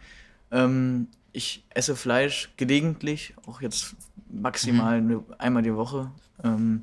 Ähm, 0.50 1.08
ich 1.34 1.64
esse 1.70 1.96
Fleisch 1.96 2.50
gelegentlich, 2.56 3.34
auch 3.46 3.60
jetzt 3.60 3.96
maximal 4.31 4.94
eine, 4.94 5.22
einmal 5.38 5.62
die 5.62 5.74
Woche. 5.74 6.10
Ähm, 6.43 6.82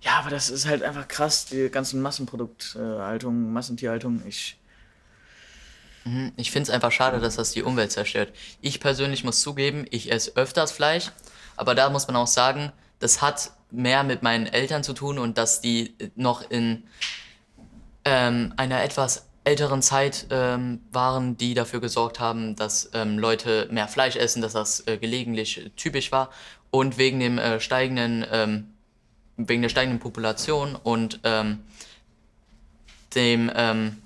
ja, 0.00 0.12
aber 0.12 0.30
das 0.30 0.48
ist 0.48 0.66
halt 0.66 0.82
einfach 0.82 1.08
krass, 1.08 1.46
die 1.46 1.68
ganzen 1.68 2.00
Massenprodukthaltung, 2.00 3.52
Massentierhaltung. 3.52 4.22
Ich, 4.26 4.56
Ich 6.36 6.50
finde 6.50 6.68
es 6.68 6.70
einfach 6.70 6.92
schade, 6.92 7.18
dass 7.18 7.36
das 7.36 7.52
die 7.52 7.62
Umwelt 7.62 7.90
zerstört. 7.90 8.32
Ich 8.60 8.78
persönlich 8.78 9.24
muss 9.24 9.40
zugeben, 9.40 9.86
ich 9.90 10.12
esse 10.12 10.36
öfters 10.36 10.70
Fleisch, 10.70 11.10
aber 11.56 11.74
da 11.74 11.90
muss 11.90 12.06
man 12.06 12.16
auch 12.16 12.26
sagen, 12.26 12.72
das 13.00 13.22
hat 13.22 13.50
mehr 13.70 14.04
mit 14.04 14.22
meinen 14.22 14.46
Eltern 14.46 14.84
zu 14.84 14.92
tun 14.92 15.18
und 15.18 15.36
dass 15.36 15.60
die 15.60 15.94
noch 16.14 16.48
in 16.48 16.84
ähm, 18.04 18.52
einer 18.56 18.82
etwas 18.84 19.26
älteren 19.44 19.82
Zeit 19.82 20.26
ähm, 20.30 20.80
waren, 20.90 21.36
die 21.36 21.54
dafür 21.54 21.80
gesorgt 21.80 22.18
haben, 22.18 22.56
dass 22.56 22.90
ähm, 22.94 23.18
Leute 23.18 23.68
mehr 23.70 23.88
Fleisch 23.88 24.16
essen, 24.16 24.40
dass 24.40 24.54
das 24.54 24.86
äh, 24.86 24.96
gelegentlich 24.96 25.70
typisch 25.76 26.10
war 26.12 26.30
und 26.70 26.96
wegen 26.96 27.20
dem 27.20 27.38
äh, 27.38 27.60
steigenden, 27.60 28.26
ähm, 28.32 28.74
wegen 29.36 29.62
der 29.62 29.68
steigenden 29.68 30.00
Population 30.00 30.74
und 30.74 31.20
ähm, 31.24 31.60
dem 33.14 33.50
ähm, 33.54 34.02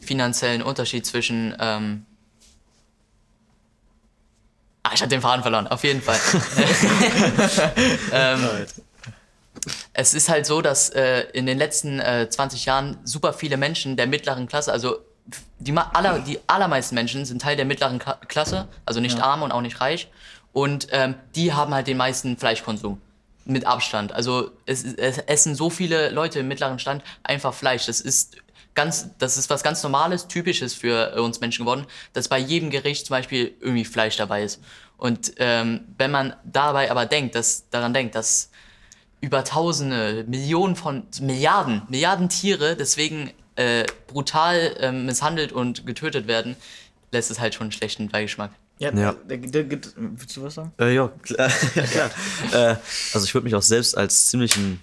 finanziellen 0.00 0.62
Unterschied 0.62 1.06
zwischen. 1.06 1.56
Ähm 1.58 2.04
ah, 4.82 4.90
ich 4.92 5.00
hatte 5.00 5.10
den 5.10 5.22
Faden 5.22 5.42
verloren, 5.42 5.66
auf 5.66 5.82
jeden 5.84 6.02
Fall. 6.02 6.18
ähm, 8.12 8.66
es 9.92 10.14
ist 10.14 10.28
halt 10.28 10.46
so, 10.46 10.62
dass 10.62 10.90
äh, 10.90 11.22
in 11.32 11.46
den 11.46 11.58
letzten 11.58 12.00
äh, 12.00 12.28
20 12.28 12.64
Jahren 12.64 12.98
super 13.04 13.32
viele 13.32 13.56
Menschen 13.56 13.96
der 13.96 14.06
mittleren 14.06 14.46
Klasse, 14.46 14.72
also 14.72 14.98
die, 15.58 15.76
aller, 15.76 16.20
die 16.20 16.38
allermeisten 16.46 16.94
Menschen 16.94 17.24
sind 17.24 17.42
Teil 17.42 17.56
der 17.56 17.64
mittleren 17.64 17.98
Ka 17.98 18.18
Klasse, 18.28 18.68
also 18.86 19.00
nicht 19.00 19.20
arm 19.20 19.42
und 19.42 19.52
auch 19.52 19.60
nicht 19.60 19.80
reich. 19.80 20.08
Und 20.52 20.88
ähm, 20.90 21.14
die 21.34 21.52
haben 21.52 21.74
halt 21.74 21.86
den 21.86 21.96
meisten 21.96 22.36
Fleischkonsum. 22.36 23.00
Mit 23.46 23.66
Abstand. 23.66 24.12
Also 24.12 24.50
es, 24.66 24.84
es 24.84 25.18
essen 25.18 25.54
so 25.54 25.70
viele 25.70 26.10
Leute 26.10 26.40
im 26.40 26.48
mittleren 26.48 26.78
Stand 26.78 27.02
einfach 27.22 27.54
Fleisch. 27.54 27.86
Das 27.86 28.00
ist 28.00 28.36
ganz, 28.74 29.10
das 29.18 29.36
ist 29.36 29.50
was 29.50 29.62
ganz 29.62 29.82
Normales, 29.82 30.28
Typisches 30.28 30.74
für 30.74 31.16
äh, 31.16 31.20
uns 31.20 31.40
Menschen 31.40 31.64
geworden, 31.64 31.86
dass 32.12 32.28
bei 32.28 32.38
jedem 32.38 32.70
Gericht 32.70 33.06
zum 33.06 33.14
Beispiel 33.14 33.54
irgendwie 33.60 33.84
Fleisch 33.84 34.16
dabei 34.16 34.44
ist. 34.44 34.60
Und 34.98 35.32
ähm, 35.38 35.86
wenn 35.96 36.10
man 36.10 36.34
dabei 36.44 36.90
aber 36.90 37.06
denkt, 37.06 37.34
dass 37.34 37.68
daran 37.70 37.94
denkt, 37.94 38.14
dass 38.14 38.50
über 39.20 39.44
Tausende, 39.44 40.24
Millionen 40.26 40.76
von 40.76 41.04
Milliarden, 41.20 41.82
Milliarden 41.88 42.28
Tiere 42.28 42.76
deswegen 42.76 43.30
äh, 43.56 43.84
brutal 44.06 44.76
ähm, 44.80 45.06
misshandelt 45.06 45.52
und 45.52 45.86
getötet 45.86 46.26
werden, 46.26 46.56
lässt 47.12 47.30
es 47.30 47.38
halt 47.38 47.54
schon 47.54 47.64
einen 47.64 47.72
schlechten 47.72 48.08
Beigeschmack. 48.08 48.52
Ja, 48.78 48.94
Ja. 48.94 49.12
Der, 49.28 49.36
der, 49.36 49.64
der, 49.64 49.80
willst 49.96 50.36
du 50.36 50.42
was 50.42 50.54
sagen? 50.54 50.72
Äh, 50.78 50.94
ja, 50.94 51.08
klar. 51.22 51.50
ja, 51.74 51.82
klar. 51.82 52.10
äh, 52.72 52.76
also 53.12 53.24
ich 53.24 53.34
würde 53.34 53.44
mich 53.44 53.54
auch 53.54 53.62
selbst 53.62 53.96
als 53.96 54.28
ziemlichen, 54.28 54.80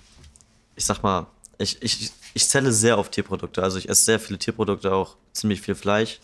ich 0.75 0.85
sag 0.85 1.01
mal, 1.01 1.25
ich, 1.57 1.81
ich, 1.81 2.11
ich 2.35 2.47
zähle 2.47 2.71
sehr 2.71 2.99
auf 2.99 3.09
Tierprodukte. 3.09 3.63
Also 3.63 3.79
ich 3.79 3.89
esse 3.89 4.03
sehr 4.03 4.19
viele 4.19 4.37
Tierprodukte, 4.37 4.93
auch 4.93 5.15
ziemlich 5.33 5.61
viel 5.61 5.73
Fleisch. 5.73 6.19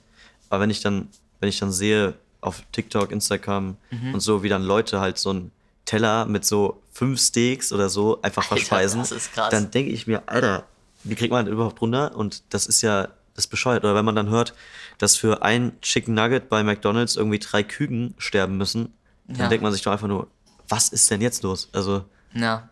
Aber 0.49 0.61
wenn 0.61 0.69
ich 0.69 0.81
dann, 0.81 1.07
wenn 1.39 1.49
ich 1.49 1.57
dann 1.57 1.71
sehe 1.71 2.13
auf 2.41 2.61
TikTok, 2.71 3.11
Instagram 3.11 3.77
und 4.13 4.19
so, 4.19 4.43
wie 4.43 4.49
dann 4.49 4.61
Leute 4.61 4.99
halt 4.99 5.17
so 5.17 5.31
einen 5.31 5.51
Teller 5.85 6.25
mit 6.25 6.45
so 6.45 6.82
fünf 6.93 7.19
Steaks 7.19 7.73
oder 7.73 7.89
so 7.89 8.21
einfach 8.21 8.43
Alter, 8.43 8.55
verspeisen, 8.55 8.99
das 8.99 9.11
ist 9.11 9.33
krass. 9.33 9.49
dann 9.49 9.71
denke 9.71 9.91
ich 9.91 10.07
mir, 10.07 10.23
Alter, 10.27 10.65
wie 11.03 11.15
kriegt 11.15 11.31
man 11.31 11.45
das 11.45 11.51
überhaupt 11.53 11.81
runter? 11.81 12.15
Und 12.15 12.43
das 12.53 12.65
ist 12.67 12.81
ja 12.81 13.09
das 13.35 13.45
ist 13.45 13.49
bescheuert. 13.49 13.83
Oder 13.83 13.95
wenn 13.95 14.05
man 14.05 14.15
dann 14.15 14.29
hört, 14.29 14.53
dass 14.99 15.15
für 15.17 15.41
ein 15.41 15.71
Chicken 15.81 16.13
Nugget 16.13 16.49
bei 16.49 16.61
McDonalds 16.63 17.15
irgendwie 17.15 17.39
drei 17.39 17.63
Küken 17.63 18.13
sterben 18.19 18.57
müssen, 18.57 18.93
dann 19.27 19.37
Ja. 19.37 19.47
denkt 19.47 19.63
man 19.63 19.73
sich 19.73 19.81
doch 19.81 19.91
einfach 19.91 20.07
nur, 20.07 20.27
was 20.69 20.89
ist 20.89 21.09
denn 21.09 21.19
jetzt 21.19 21.41
los? 21.41 21.67
Also, 21.73 22.05
Ja. 22.33 22.69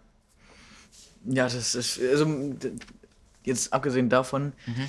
Ja, 1.26 1.44
das 1.46 1.76
ist, 1.76 2.00
also 2.00 2.56
jetzt 3.44 3.74
abgesehen 3.74 4.10
davon, 4.10 4.54
Mhm. 4.68 4.88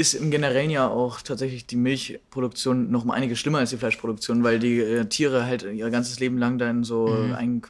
Ist 0.00 0.14
im 0.14 0.30
Generellen 0.30 0.70
ja 0.70 0.88
auch 0.88 1.20
tatsächlich 1.20 1.66
die 1.66 1.76
Milchproduktion 1.76 2.90
noch 2.90 3.04
mal 3.04 3.14
einiges 3.14 3.38
schlimmer 3.38 3.58
als 3.58 3.70
die 3.70 3.76
Fleischproduktion, 3.76 4.42
weil 4.42 4.58
die 4.58 4.78
äh, 4.80 5.04
Tiere 5.04 5.44
halt 5.44 5.62
ihr 5.62 5.90
ganzes 5.90 6.18
Leben 6.18 6.38
lang 6.38 6.58
dann 6.58 6.82
so 6.84 7.08
Mhm. 7.08 7.32
ein, 7.34 7.62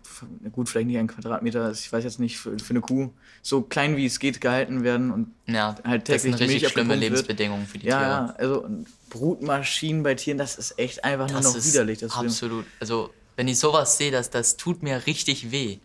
gut, 0.53 0.69
vielleicht 0.69 0.87
nicht 0.87 0.99
ein 0.99 1.09
Quadratmeter, 1.09 1.71
ich 1.73 1.93
weiß 1.93 2.05
jetzt 2.05 2.21
nicht, 2.21 2.39
für, 2.39 2.59
für 2.59 2.71
eine 2.71 2.81
Kuh, 2.81 3.11
so 3.43 3.63
klein 3.63 3.97
wie 3.97 4.07
es 4.07 4.19
geht 4.21 4.41
gehalten 4.41 4.83
werden 4.85 5.11
und 5.11 5.35
Ja, 5.47 5.75
Halt 5.85 6.09
das 6.09 6.23
täglich 6.23 6.23
sind 6.23 6.39
die 6.39 6.45
richtig 6.45 6.63
Milch 6.63 6.73
schlimme 6.73 6.91
wird. 6.91 7.01
Lebensbedingungen 7.01 7.67
für 7.67 7.79
die 7.79 7.87
ja, 7.87 7.99
Tiere. 7.99 8.11
ja, 8.11 8.35
also 8.39 8.69
Brutmaschinen 9.11 10.03
bei 10.03 10.15
Tieren, 10.15 10.39
das 10.39 10.57
ist 10.57 10.79
echt 10.79 11.05
einfach 11.05 11.29
nur 11.31 11.41
noch 11.41 11.55
widerlich. 11.65 11.99
Das 11.99 12.13
absolut. 12.15 12.65
Also, 12.79 13.11
wenn 13.37 13.49
ich 13.49 13.59
sowas 13.59 13.99
sehe, 13.99 14.11
das, 14.11 14.31
das 14.31 14.57
tut 14.57 14.83
mir 14.83 15.07
richtig 15.07 15.51
weh. 15.51 15.79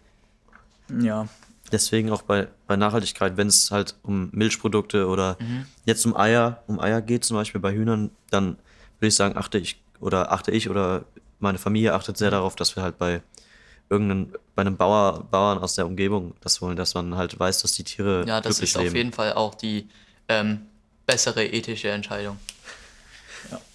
Ja, 1.01 1.27
deswegen 1.75 2.09
auch 2.11 2.21
bei, 2.23 2.47
bei 2.67 2.75
Nachhaltigkeit, 2.75 3.37
wenn 3.37 3.47
es 3.47 3.69
halt 3.71 3.95
um 4.03 4.29
Milchprodukte 4.31 5.07
oder 5.07 5.37
jetzt 5.85 6.05
um 6.05 6.15
Eier, 6.15 6.63
um 6.67 6.79
Eier 6.79 7.01
geht 7.01 7.23
zum 7.25 7.37
Beispiel 7.37 7.61
bei 7.61 7.73
Hühnern, 7.73 8.09
dann 8.31 8.57
würde 8.99 9.07
ich 9.09 9.15
sagen, 9.15 9.37
achte 9.37 9.57
ich 9.57 9.79
oder 9.99 10.31
achte 10.31 10.51
ich 10.51 10.69
oder 10.69 11.05
meine 11.39 11.57
Familie 11.57 11.93
achtet 11.93 12.17
sehr 12.17 12.31
darauf, 12.31 12.55
dass 12.55 12.75
wir 12.75 12.83
halt 12.83 12.97
bei 12.97 13.21
irgendeinem, 13.89 14.33
bei 14.55 14.61
einem 14.61 14.77
Bauer, 14.77 15.27
Bauern 15.29 15.59
aus 15.59 15.75
der 15.75 15.85
Umgebung 15.85 16.33
das 16.41 16.59
holen, 16.61 16.75
dass 16.75 16.93
man 16.95 17.15
halt 17.15 17.37
weiß, 17.39 17.61
dass 17.61 17.73
die 17.73 17.83
Tiere 17.83 18.25
Ja, 18.27 18.41
das 18.41 18.55
glücklich 18.57 18.69
ist 18.71 18.77
auf 18.77 18.83
leben. 18.83 18.95
jeden 18.95 19.13
Fall 19.13 19.33
auch 19.33 19.53
die 19.55 19.87
ähm, 20.27 20.61
bessere 21.05 21.45
ethische 21.45 21.89
Entscheidung. 21.89 22.37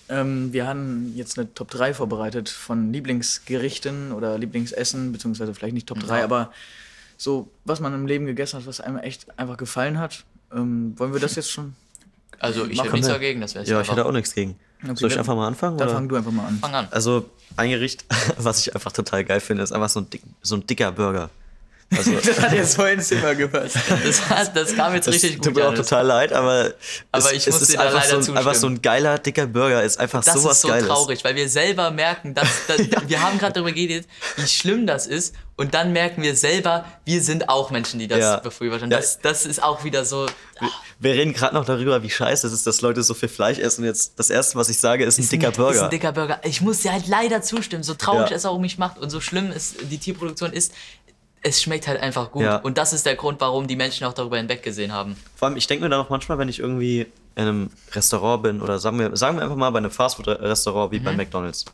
Ähm, 0.09 0.53
wir 0.53 0.67
haben 0.67 1.13
jetzt 1.15 1.39
eine 1.39 1.55
Top 1.55 1.71
3 1.71 1.95
vorbereitet 1.95 2.49
von 2.49 2.93
Lieblingsgerichten 2.93 4.11
oder 4.11 4.37
Lieblingsessen, 4.39 5.13
beziehungsweise 5.13 5.55
vielleicht 5.55 5.75
nicht 5.75 5.87
Top 5.87 6.01
3, 6.01 6.19
Ja. 6.19 6.25
aber 6.25 6.53
so, 7.21 7.51
was 7.67 7.81
man 7.81 7.93
im 7.93 8.07
Leben 8.07 8.25
gegessen 8.25 8.59
hat, 8.59 8.67
was 8.67 8.81
einem 8.81 8.97
echt 8.97 9.39
einfach 9.39 9.59
gefallen 9.59 9.99
hat. 9.99 10.25
Ähm, 10.53 10.99
wollen 10.99 11.13
wir 11.13 11.21
das 11.21 11.37
jetzt 11.37 11.51
schon? 11.51 11.75
Also, 12.39 12.65
ich 12.65 12.83
hätte 12.83 12.93
nichts 12.93 13.09
wir. 13.09 13.13
dagegen, 13.15 13.43
das 13.43 13.55
wäre 13.55 13.67
Ja, 13.67 13.83
ich 13.83 13.91
hätte 13.91 14.07
auch 14.07 14.13
nichts 14.13 14.35
gegen. 14.35 14.59
Okay, 14.83 14.95
Soll 14.97 15.11
ich 15.13 15.19
einfach 15.19 15.37
mal 15.37 15.47
anfangen? 15.47 15.77
Dann 15.77 15.89
oder? 15.89 15.97
fang 15.97 16.09
du 16.09 16.17
einfach 16.17 16.33
mal 16.33 16.47
an. 16.47 16.59
Fang 16.59 16.75
an. 16.75 16.89
Also 16.91 17.29
ein 17.59 17.69
Gericht, 17.77 18.07
was 18.39 18.61
ich 18.61 18.75
einfach 18.75 18.93
total 18.93 19.25
geil 19.25 19.41
finde, 19.41 19.63
ist 19.63 19.73
einfach 19.73 19.91
so 19.91 20.01
ein, 20.01 20.09
dick, 20.09 20.23
so 20.41 20.55
ein 20.57 20.67
dicker 20.67 20.93
Burger. 20.93 21.29
Also, 21.97 22.13
Das 22.25 22.41
hat 22.41 22.53
jetzt 22.53 22.77
voll 22.77 22.91
ins 22.91 23.09
Zimmer 23.09 23.35
gepasst. 23.35 23.77
Das, 24.05 24.29
hat- 24.29 24.57
das 24.57 24.75
kam 24.77 24.95
jetzt 24.95 25.09
das 25.09 25.15
richtig 25.17 25.37
gut. 25.37 25.45
tut 25.47 25.55
mir 25.57 25.63
auch 25.63 25.73
Janis. 25.73 25.87
total 25.89 26.07
leid, 26.07 26.33
aber, 26.33 26.73
Aber 27.11 27.25
es, 27.27 27.33
ich 27.33 27.47
es 27.49 27.61
ist 27.63 27.77
einfach, 27.77 28.05
leider 28.05 28.23
so 28.23 28.33
ein, 28.33 28.39
einfach 28.39 28.55
so 28.55 28.67
ein 28.69 28.81
geiler, 28.83 29.19
dicker 29.19 29.47
Burger, 29.47 29.83
ist 29.83 29.99
einfach 29.99 30.23
Das 30.25 30.35
sowas 30.35 30.57
ist 30.57 30.63
so 30.63 30.69
Geiles. 30.69 30.87
traurig, 30.87 31.25
weil 31.25 31.35
wir 31.35 31.49
selber 31.49 31.91
merken, 31.91 32.35
dass, 32.35 32.49
dass 32.69 32.79
wir 33.09 33.23
haben 33.23 33.39
gerade 33.39 33.55
darüber 33.55 33.73
geredet, 33.73 34.07
wie 34.37 34.47
schlimm 34.47 34.87
das 34.87 35.07
ist 35.07 35.35
und 35.57 35.75
dann 35.75 35.93
merken 35.93 36.23
wir 36.23 36.35
selber, 36.37 36.85
wir 37.05 37.21
sind 37.23 37.49
auch 37.49 37.71
Menschen, 37.71 37.99
die 37.99 38.09
das 38.09 38.21
Ja. 38.21 38.37
befürworten. 38.37 38.91
Ja. 38.91 38.97
Das, 38.99 39.19
das 39.21 39.45
ist 39.45 39.63
auch 39.63 39.85
wieder 39.85 40.05
so, 40.07 40.27
Wir 41.01 41.13
reden 41.15 41.35
gerade 41.35 41.55
noch 41.55 41.67
darüber, 41.67 42.03
wie 42.03 42.09
scheiße 42.09 42.47
es 42.47 42.53
ist, 42.55 42.67
dass 42.67 42.81
Leute 42.81 43.03
so 43.03 43.13
viel 43.15 43.29
Fleisch 43.29 43.59
essen. 43.59 43.85
Jetzt 43.85 44.13
das 44.19 44.31
erste, 44.31 44.57
was 44.57 44.69
ich 44.71 44.79
sage, 44.79 45.05
ist 45.05 45.19
ein 45.19 45.23
ist 45.23 45.33
dicker 45.33 45.49
ein, 45.49 45.53
Burger. 45.53 45.75
Ist 45.75 45.83
ein 45.83 45.91
dicker 45.91 46.13
Burger. 46.13 46.41
Ich 46.45 46.61
muss 46.63 46.79
dir 46.81 46.93
halt 46.93 47.09
leider 47.09 47.43
zustimmen, 47.43 47.83
so 47.83 47.93
traurig 47.95 48.31
Ja. 48.31 48.37
es 48.37 48.47
auch 48.47 48.55
um 48.55 48.63
mich 48.63 48.79
macht 48.79 48.99
und 48.99 49.11
so 49.11 49.21
schlimm 49.21 49.51
es 49.55 49.75
die 49.91 49.99
Tierproduktion 49.99 50.53
ist, 50.55 50.73
es 51.43 51.63
schmeckt 51.63 51.87
halt 51.89 52.01
einfach 52.01 52.31
gut. 52.33 52.43
Ja. 52.43 52.57
Und 52.57 52.77
das 52.79 52.93
ist 52.93 53.07
der 53.07 53.17
Grund, 53.17 53.41
warum 53.41 53.67
die 53.67 53.77
Menschen 53.77 54.07
auch 54.07 54.13
darüber 54.13 54.37
hinweggesehen 54.37 54.93
haben. 54.93 55.17
Vor 55.37 55.49
allem, 55.49 55.57
ich 55.57 55.67
denke 55.67 55.85
mir 55.85 55.91
dann 55.91 56.01
auch 56.05 56.11
manchmal, 56.11 56.39
wenn 56.39 56.49
ich 56.49 56.59
irgendwie 56.59 57.07
in 57.37 57.43
einem 57.43 57.71
Restaurant 57.93 58.43
bin 58.43 58.61
oder 58.61 58.79
sagen 58.79 58.99
wir, 58.99 59.17
sagen 59.17 59.37
wir 59.37 59.43
einfach 59.45 59.57
mal 59.57 59.71
bei 59.71 59.79
einem 59.79 59.91
Fastfood-Restaurant 59.91 60.93
wie 60.93 61.01
Mhm. 61.01 61.05
bei 61.05 61.13
McDonalds. 61.13 61.65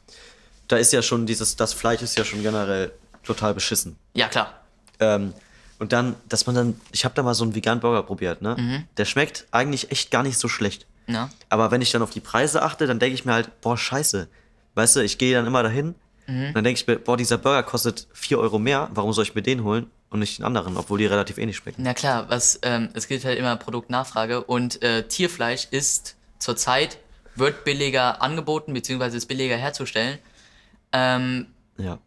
Da 0.68 0.76
ist 0.76 0.92
ja 0.92 1.02
schon 1.02 1.26
dieses, 1.26 1.56
das 1.56 1.73
Fleisch 1.73 2.02
ist 2.02 2.16
ja 2.16 2.25
schon 2.25 2.42
generell 2.42 2.92
total 3.25 3.54
beschissen. 3.54 3.96
Ja, 4.14 4.28
klar. 4.28 4.54
Ähm, 5.00 5.32
und 5.78 5.92
dann, 5.92 6.14
dass 6.28 6.46
man 6.46 6.54
dann, 6.54 6.80
ich 6.92 7.04
habe 7.04 7.14
da 7.14 7.23
mal 7.23 7.35
so 7.35 7.44
einen 7.44 7.54
veganen 7.54 7.80
Burger 7.80 8.02
probiert, 8.02 8.42
ne? 8.42 8.56
Mhm. 8.58 8.85
Der 8.96 9.04
schmeckt 9.04 9.46
eigentlich 9.50 9.90
echt 9.90 10.11
gar 10.11 10.23
nicht 10.23 10.38
so 10.38 10.49
schlecht. 10.49 10.87
Ja. 11.06 11.28
Aber 11.49 11.70
wenn 11.70 11.82
ich 11.82 11.90
dann 11.90 12.02
auf 12.02 12.11
die 12.11 12.20
Preise 12.20 12.62
achte, 12.62 12.87
dann 12.87 12.99
denke 12.99 13.14
ich 13.14 13.25
mir 13.25 13.32
halt, 13.32 13.61
boah, 13.61 13.76
scheiße. 13.76 14.28
Weißt 14.75 14.96
du, 14.96 15.00
ich 15.00 15.18
gehe 15.18 15.35
dann 15.35 15.46
immer 15.46 15.62
dahin 15.62 15.94
Mhm. 16.26 16.52
dann 16.54 16.64
denke 16.64 16.80
ich 16.80 16.87
mir, 16.87 16.97
boah, 16.99 17.16
dieser 17.16 17.38
Burger 17.38 17.62
kostet 17.62 18.06
4 18.12 18.38
Euro 18.38 18.59
mehr, 18.59 18.88
warum 18.92 19.12
soll 19.12 19.25
ich 19.25 19.35
mir 19.35 19.42
den 19.42 19.62
holen 19.64 19.90
und 20.11 20.18
nicht 20.21 20.38
den 20.38 20.45
anderen, 20.45 20.76
obwohl 20.76 20.99
die 20.99 21.06
relativ 21.06 21.38
ähnlich 21.38 21.56
schmecken. 21.56 21.83
Na 21.83 21.95
klar, 21.95 22.28
was, 22.28 22.59
ähm, 22.62 22.88
es 22.95 23.06
gibt 23.09 23.25
halt 23.25 23.38
immer 23.38 23.56
Produktnachfrage 23.56 24.42
und 24.45 24.83
äh, 24.83 25.06
Tierfleisch 25.06 25.68
ist 25.71 26.16
zurzeit, 26.38 26.99
wird 27.35 27.64
billiger 27.64 28.23
angeboten, 28.23 28.73
beziehungsweise 28.73 29.16
ist 29.16 29.26
billiger 29.26 29.56
herzustellen. 29.56 30.18
Ähm, 30.92 31.47
Ja. 31.76 31.99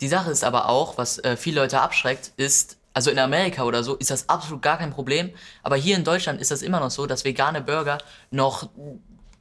die 0.00 0.08
Sache 0.08 0.30
ist 0.30 0.44
aber 0.44 0.68
auch, 0.68 0.96
was 0.98 1.18
äh, 1.18 1.36
viele 1.36 1.60
Leute 1.60 1.80
abschreckt, 1.80 2.32
ist, 2.36 2.78
also 2.94 3.10
in 3.10 3.18
Amerika 3.18 3.64
oder 3.64 3.84
so, 3.84 3.94
ist 3.96 4.10
das 4.10 4.28
absolut 4.28 4.62
gar 4.62 4.78
kein 4.78 4.90
Problem. 4.90 5.30
Aber 5.62 5.76
hier 5.76 5.96
in 5.96 6.04
Deutschland 6.04 6.40
ist 6.40 6.50
das 6.50 6.62
immer 6.62 6.80
noch 6.80 6.90
so, 6.90 7.06
dass 7.06 7.24
vegane 7.24 7.60
Burger 7.60 7.98
noch 8.30 8.68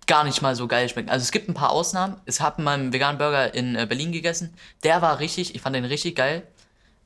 gar 0.10 0.24
nicht 0.24 0.42
mal 0.42 0.56
so 0.56 0.68
geil 0.68 0.89
schmecken. 0.89 1.10
Also 1.10 1.24
es 1.24 1.32
gibt 1.32 1.48
ein 1.48 1.54
paar 1.54 1.70
Ausnahmen. 1.70 2.16
Ich 2.25 2.42
habe 2.42 2.62
mal 2.63 2.74
einen 2.74 2.92
veganen 2.92 3.20
Burger 3.20 3.54
in 3.54 3.75
äh, 3.75 3.86
Berlin 3.86 4.12
gegessen. 4.12 4.54
Der 4.84 5.01
war 5.04 5.20
richtig, 5.20 5.54
ich 5.54 5.62
fand 5.62 5.75
den 5.75 5.86
richtig 5.86 6.16
geil. 6.16 6.42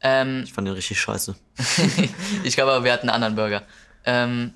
Ähm, 0.02 0.44
Ich 0.46 0.54
fand 0.54 0.68
den 0.68 0.74
richtig 0.74 1.00
scheiße. 1.00 1.36
ich 2.44 2.56
glaube 2.56 2.72
aber, 2.72 2.86
wir 2.86 2.94
hatten 2.94 3.10
einen 3.10 3.24
anderen 3.24 3.36
Burger. 3.36 3.64
Ähm, 4.06 4.54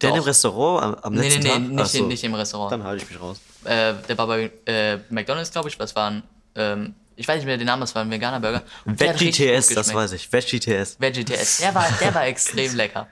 Der 0.00 0.12
im 0.12 0.22
Restaurant 0.22 0.84
am, 0.84 0.94
am 0.96 1.14
nee, 1.14 1.20
nee, 1.20 1.26
letzten 1.28 1.42
nee, 1.42 1.48
Tag? 1.50 1.60
nicht, 1.60 1.86
so. 1.86 1.98
in, 1.98 2.08
nicht 2.08 2.24
im 2.24 2.34
Restaurant. 2.34 2.72
Dann 2.72 2.82
halte 2.82 3.04
ich 3.04 3.10
mich 3.10 3.20
raus. 3.20 3.40
Äh, 3.64 3.94
der 4.08 4.18
war 4.18 4.26
bei 4.26 4.50
äh, 4.66 4.98
McDonalds, 5.10 5.52
glaube 5.52 5.68
ich. 5.68 5.78
Was 5.78 5.94
war 5.94 6.10
ein, 6.10 6.22
ähm, 6.56 6.94
ich 7.14 7.28
weiß 7.28 7.36
nicht 7.36 7.46
mehr 7.46 7.58
den 7.58 7.66
Namen, 7.66 7.80
das 7.82 7.94
war 7.94 8.02
ein 8.02 8.10
veganer 8.10 8.40
Burger. 8.40 8.62
Veggie-TS, 8.86 9.68
gut 9.68 9.76
das 9.76 9.94
weiß 9.94 10.12
ich. 10.12 10.32
Veggie-TS. 10.32 11.00
Veggie 11.00 11.24
TS. 11.24 11.58
Der 11.58 11.74
war, 11.76 11.86
der 12.00 12.12
war 12.12 12.26
extrem 12.34 12.74
lecker. 12.74 13.06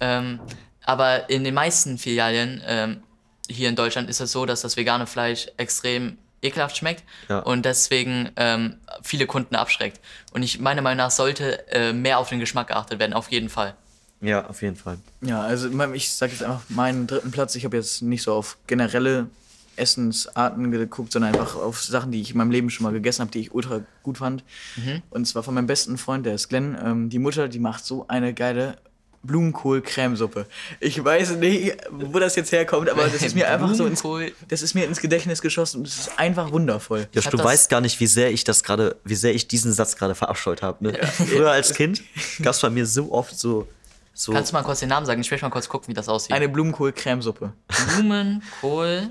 Ähm, 0.00 0.40
aber 0.84 1.30
in 1.30 1.44
den 1.44 1.54
meisten 1.54 1.98
Filialen 1.98 2.62
ähm, 2.66 3.02
hier 3.48 3.68
in 3.68 3.76
Deutschland 3.76 4.08
ist 4.08 4.20
es 4.20 4.30
so, 4.32 4.46
dass 4.46 4.60
das 4.62 4.76
vegane 4.76 5.06
Fleisch 5.06 5.46
extrem 5.56 6.18
ekelhaft 6.42 6.76
schmeckt 6.76 7.02
Ja. 7.28 7.40
und 7.40 7.64
deswegen 7.64 8.30
ähm, 8.36 8.76
viele 9.02 9.26
Kunden 9.26 9.56
abschreckt. 9.56 10.00
Und 10.32 10.42
ich 10.44 10.60
meiner 10.60 10.82
Meinung 10.82 10.98
nach 10.98 11.10
sollte 11.10 11.66
äh, 11.70 11.92
mehr 11.92 12.18
auf 12.18 12.28
den 12.28 12.38
Geschmack 12.38 12.68
geachtet 12.68 13.00
werden, 13.00 13.12
auf 13.12 13.30
jeden 13.32 13.48
Fall. 13.48 13.74
Ja, 14.20 14.46
auf 14.46 14.62
jeden 14.62 14.76
Fall. 14.76 14.98
Ja, 15.20 15.42
also 15.42 15.68
ich 15.94 16.12
sage 16.12 16.32
jetzt 16.32 16.42
einfach 16.42 16.62
meinen 16.68 17.06
dritten 17.06 17.30
Platz. 17.30 17.54
Ich 17.56 17.64
habe 17.64 17.76
jetzt 17.76 18.02
nicht 18.02 18.22
so 18.22 18.32
auf 18.34 18.56
generelle 18.66 19.28
Essensarten 19.76 20.70
geguckt, 20.70 21.12
sondern 21.12 21.32
einfach 21.34 21.54
auf 21.56 21.82
Sachen, 21.82 22.10
die 22.12 22.20
ich 22.20 22.32
in 22.32 22.36
meinem 22.38 22.50
Leben 22.50 22.68
schon 22.70 22.84
mal 22.84 22.92
gegessen 22.92 23.20
habe, 23.22 23.30
die 23.30 23.40
ich 23.40 23.54
ultra 23.54 23.80
gut 24.02 24.18
fand. 24.18 24.42
Und 25.10 25.26
zwar 25.26 25.42
von 25.44 25.54
meinem 25.54 25.66
besten 25.68 25.98
Freund, 25.98 26.26
der 26.26 26.34
ist 26.34 26.48
Glenn. 26.48 26.76
Ähm, 26.84 27.10
die 27.10 27.18
Mutter, 27.20 27.48
die 27.48 27.58
macht 27.60 27.84
so 27.84 28.06
eine 28.08 28.34
geile 28.34 28.76
Blumenkohl-Cremesuppe. 29.22 30.46
Ich 30.80 31.02
weiß 31.02 31.32
nicht, 31.36 31.76
wo 31.90 32.18
das 32.18 32.36
jetzt 32.36 32.52
herkommt, 32.52 32.88
aber 32.88 33.04
das 33.08 33.22
ist 33.22 33.34
mir 33.34 33.48
einfach 33.48 33.74
so 33.74 33.86
ins, 33.86 34.02
Blumenkohl. 34.02 34.32
das 34.48 34.62
ist 34.62 34.74
mir 34.74 34.84
ins 34.84 35.00
Gedächtnis 35.00 35.42
geschossen 35.42 35.78
und 35.80 35.88
es 35.88 35.96
ist 35.98 36.18
einfach 36.18 36.52
wundervoll. 36.52 37.08
Josh, 37.12 37.26
du 37.28 37.38
weißt 37.38 37.68
gar 37.70 37.80
nicht, 37.80 37.98
wie 38.00 38.06
sehr 38.06 38.30
ich 38.30 38.44
das 38.44 38.62
gerade, 38.62 38.96
wie 39.04 39.14
sehr 39.14 39.34
ich 39.34 39.48
diesen 39.48 39.72
Satz 39.72 39.96
gerade 39.96 40.14
verabscheut 40.14 40.62
habe. 40.62 40.84
Ne? 40.84 40.98
Früher 41.04 41.50
als 41.50 41.74
Kind 41.74 42.02
gab 42.42 42.54
es 42.54 42.60
bei 42.60 42.70
mir 42.70 42.86
so 42.86 43.12
oft 43.12 43.38
so, 43.38 43.66
so 44.14 44.32
Kannst 44.32 44.52
du 44.52 44.56
mal 44.56 44.62
kurz 44.62 44.80
den 44.80 44.88
Namen 44.88 45.06
sagen? 45.06 45.20
Ich 45.20 45.30
möchte 45.30 45.44
mal 45.46 45.50
kurz 45.50 45.68
gucken, 45.68 45.88
wie 45.88 45.94
das 45.94 46.08
aussieht. 46.08 46.32
Eine 46.32 46.48
Blumenkohl-Cremesuppe. 46.48 47.52
Blumenkohl. 47.94 49.10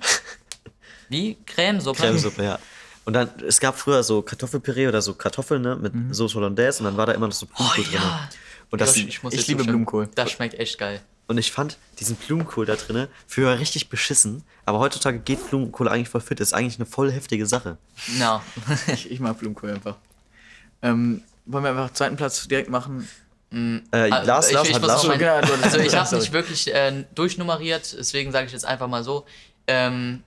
Wie? 1.10 1.38
Cremesuppe? 1.46 2.02
Cremesuppe, 2.02 2.44
ja. 2.44 2.60
Und 3.06 3.14
dann, 3.14 3.30
es 3.48 3.62
gab 3.62 3.78
früher 3.80 4.04
so 4.04 4.22
Kartoffelpüree 4.22 4.88
oder 4.90 5.02
so 5.02 5.14
Kartoffeln, 5.14 5.62
ne, 5.62 5.78
mit 5.78 5.94
Soße 6.14 6.36
Hollandaise 6.36 6.80
und 6.80 6.86
dann 6.86 6.98
war 6.98 7.06
da 7.06 7.14
immer 7.14 7.28
noch 7.28 7.34
so 7.34 7.46
Mhm. 7.46 7.52
Oh 7.58 7.64
Blumenkohl 7.74 7.84
drin. 7.86 7.94
ja. 7.94 8.30
Und, 8.69 8.81
das, 8.81 8.95
ich 8.97 9.19
dir 9.19 9.29
liebe 9.29 9.38
zustimmen. 9.38 9.65
Blumenkohl. 9.65 10.09
Das 10.15 10.31
schmeckt 10.31 10.55
echt 10.59 10.77
geil. 10.77 11.01
und 11.27 11.38
ich 11.38 11.51
fand 11.51 11.77
diesen 12.00 12.15
Blumenkohl 12.15 12.65
da 12.65 12.75
drin 12.75 13.07
früher 13.27 13.57
richtig 13.59 13.89
beschissen, 13.89 14.43
aber 14.65 14.79
heutzutage 14.79 15.19
geht 15.19 15.50
Blumenkohl 15.50 15.88
eigentlich 15.89 16.09
voll 16.09 16.21
fit. 16.21 16.39
Ist 16.39 16.53
eigentlich 16.53 16.77
eine 16.77 16.86
voll 16.86 17.12
heftige 17.12 17.45
Sache. 17.45 17.77
Ja. 18.19 18.41
Ich, 18.93 19.09
ich 19.12 19.19
mag 19.19 19.38
Blumenkohl 19.39 19.71
einfach. 19.71 19.95
Ähm, 20.81 21.24
wollen 21.45 21.63
wir 21.63 21.71
einfach 21.71 21.91
zweiten 21.93 22.17
Platz 22.17 22.47
direkt 22.47 22.69
machen? 22.69 23.07
Äh, 23.51 23.79
Ah, 24.12 24.21
Lars, 24.24 24.50
ich- 24.50 24.53
Lars 24.55 24.67
ich 24.67 24.75
hat 24.75 24.81
Lars 24.83 25.07
mein- 25.07 25.24
Also 25.63 25.77
ich 25.79 25.95
habe 25.95 26.15
nicht 26.17 26.33
wirklich 26.33 26.74
äh, 26.74 27.05
durchnummeriert, 27.15 27.95
deswegen 27.97 28.31
sage 28.33 28.47
ich 28.47 28.51
jetzt 28.51 28.65
einfach 28.65 28.88
mal 28.89 29.03
so. 29.03 29.25
Ähm, 29.67 30.24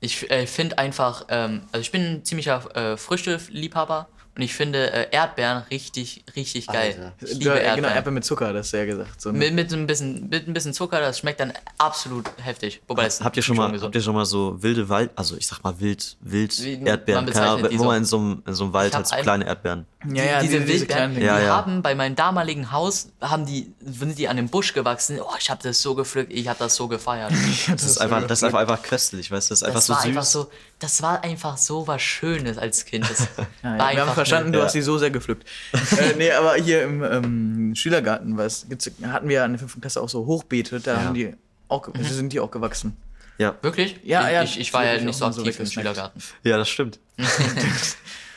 Ich 0.00 0.28
äh, 0.30 0.46
finde 0.46 0.78
einfach, 0.78 1.26
ähm, 1.28 1.62
also 1.72 1.82
ich 1.82 1.92
bin 1.92 2.02
ein 2.02 2.24
ziemlicher 2.24 2.74
äh, 2.74 2.96
Früchteliebhaber 2.96 4.08
und 4.40 4.44
ich 4.44 4.54
finde 4.54 4.90
äh, 4.90 5.08
Erdbeeren 5.14 5.64
richtig, 5.70 6.24
richtig 6.34 6.66
geil. 6.66 7.12
Ich 7.20 7.34
liebe 7.34 7.44
ja, 7.44 7.54
Erdbeeren. 7.56 7.76
genau, 7.76 7.88
Erdbeeren 7.88 8.14
mit 8.14 8.24
Zucker, 8.24 8.54
das 8.54 8.68
ist 8.68 8.72
ja 8.72 8.86
gesagt. 8.86 9.20
So, 9.20 9.30
ne? 9.32 9.38
mit, 9.38 9.52
mit, 9.54 9.72
ein 9.74 9.86
bisschen, 9.86 10.30
mit 10.30 10.48
ein 10.48 10.54
bisschen 10.54 10.72
Zucker, 10.72 10.98
das 10.98 11.18
schmeckt 11.18 11.40
dann 11.40 11.52
absolut 11.76 12.24
heftig. 12.42 12.80
Wobei 12.88 13.04
das 13.04 13.20
Habt 13.20 13.36
ihr 13.36 13.42
schon 13.42 13.56
mal, 13.58 13.70
gesund. 13.70 13.88
habt 13.88 13.94
ihr 13.94 14.00
schon 14.00 14.14
mal 14.14 14.24
so 14.24 14.62
wilde 14.62 14.88
Wald, 14.88 15.10
also 15.14 15.36
ich 15.36 15.46
sag 15.46 15.62
mal 15.62 15.78
wild, 15.78 16.16
wild 16.20 16.58
Wie- 16.64 16.82
Erdbeeren, 16.82 17.26
man 17.26 17.34
keine 17.34 17.70
wo 17.70 17.76
so. 17.78 17.84
man 17.84 17.96
in 17.98 18.04
so 18.06 18.16
einem, 18.18 18.42
in 18.46 18.54
so 18.54 18.64
einem 18.64 18.72
Wald 18.72 18.94
halt 18.94 19.06
so 19.06 19.14
ein- 19.14 19.22
kleine 19.22 19.46
Erdbeeren. 19.46 19.84
ja, 20.06 20.24
ja, 20.24 20.40
diese 20.40 20.52
diese, 20.54 20.64
diese 20.64 20.78
Wildbeeren, 20.80 21.14
die 21.16 21.20
Ja, 21.20 21.38
ja. 21.38 21.56
haben 21.56 21.82
bei 21.82 21.94
meinem 21.94 22.16
damaligen 22.16 22.72
Haus, 22.72 23.10
haben 23.20 23.44
die, 23.44 23.74
sind 23.84 24.16
die 24.18 24.26
an 24.28 24.36
dem 24.38 24.48
Busch 24.48 24.72
gewachsen. 24.72 25.18
Oh, 25.20 25.34
ich 25.38 25.50
habe 25.50 25.62
das 25.62 25.82
so 25.82 25.94
gepflückt, 25.94 26.32
ich 26.32 26.48
habe 26.48 26.58
das 26.58 26.74
so 26.76 26.88
gefeiert. 26.88 27.30
Das 27.70 27.82
ist 27.84 27.98
einfach, 28.00 28.26
das 28.26 28.38
ist 28.38 28.44
einfach, 28.44 28.60
einfach 28.60 28.82
köstlich, 28.82 29.30
weißt 29.30 29.50
du, 29.50 29.52
das 29.52 29.60
ist 29.60 29.66
einfach 29.66 29.78
Das 29.80 29.86
so 29.86 29.92
war 29.92 30.00
süß. 30.00 30.08
einfach 30.08 30.24
so, 30.24 30.50
das 30.78 31.02
war 31.02 31.22
einfach 31.22 31.58
so 31.58 31.86
was 31.86 32.00
Schönes 32.00 32.56
als 32.56 32.86
Kind. 32.86 33.08
Das 33.10 33.20
Ja, 33.20 33.26
war 33.62 33.90
ja, 33.90 33.96
wir 33.96 34.00
haben 34.02 34.08
einfach 34.08 34.26
verstanden, 34.30 34.52
du 34.52 34.58
Ja. 34.60 34.64
hast 34.64 34.72
sie 34.72 34.82
so 34.82 34.96
sehr 34.98 35.10
gepflückt. 35.10 35.46
äh, 35.98 36.14
nee, 36.16 36.30
aber 36.32 36.54
hier 36.54 36.82
im 36.84 37.02
ähm, 37.04 37.74
Schülergarten 37.74 38.36
was, 38.38 38.66
hatten 39.02 39.28
wir 39.28 39.44
in 39.44 39.52
der 39.52 39.58
fünften 39.58 39.80
Klasse 39.80 40.00
auch 40.00 40.08
so 40.08 40.24
Hochbeete, 40.26 40.80
da 40.80 40.94
Ja. 40.94 41.02
haben 41.04 41.14
die 41.14 41.34
auch, 41.68 41.86
Mhm. 41.88 41.94
also 41.98 42.14
sind 42.14 42.32
die 42.32 42.40
auch 42.40 42.50
gewachsen. 42.50 42.96
ja, 43.38 43.54
Wirklich? 43.62 44.00
Ja, 44.04 44.26
ich, 44.26 44.32
ja, 44.34 44.42
Ich, 44.42 44.58
ich 44.60 44.72
war 44.72 44.84
ja 44.84 45.00
nicht 45.00 45.16
so 45.16 45.24
auch 45.26 45.32
so 45.32 45.40
aktiv 45.42 45.60
im. 45.60 45.66
Schülergarten. 45.66 46.22
ja, 46.42 46.56
das 46.56 46.68
stimmt. 46.68 46.98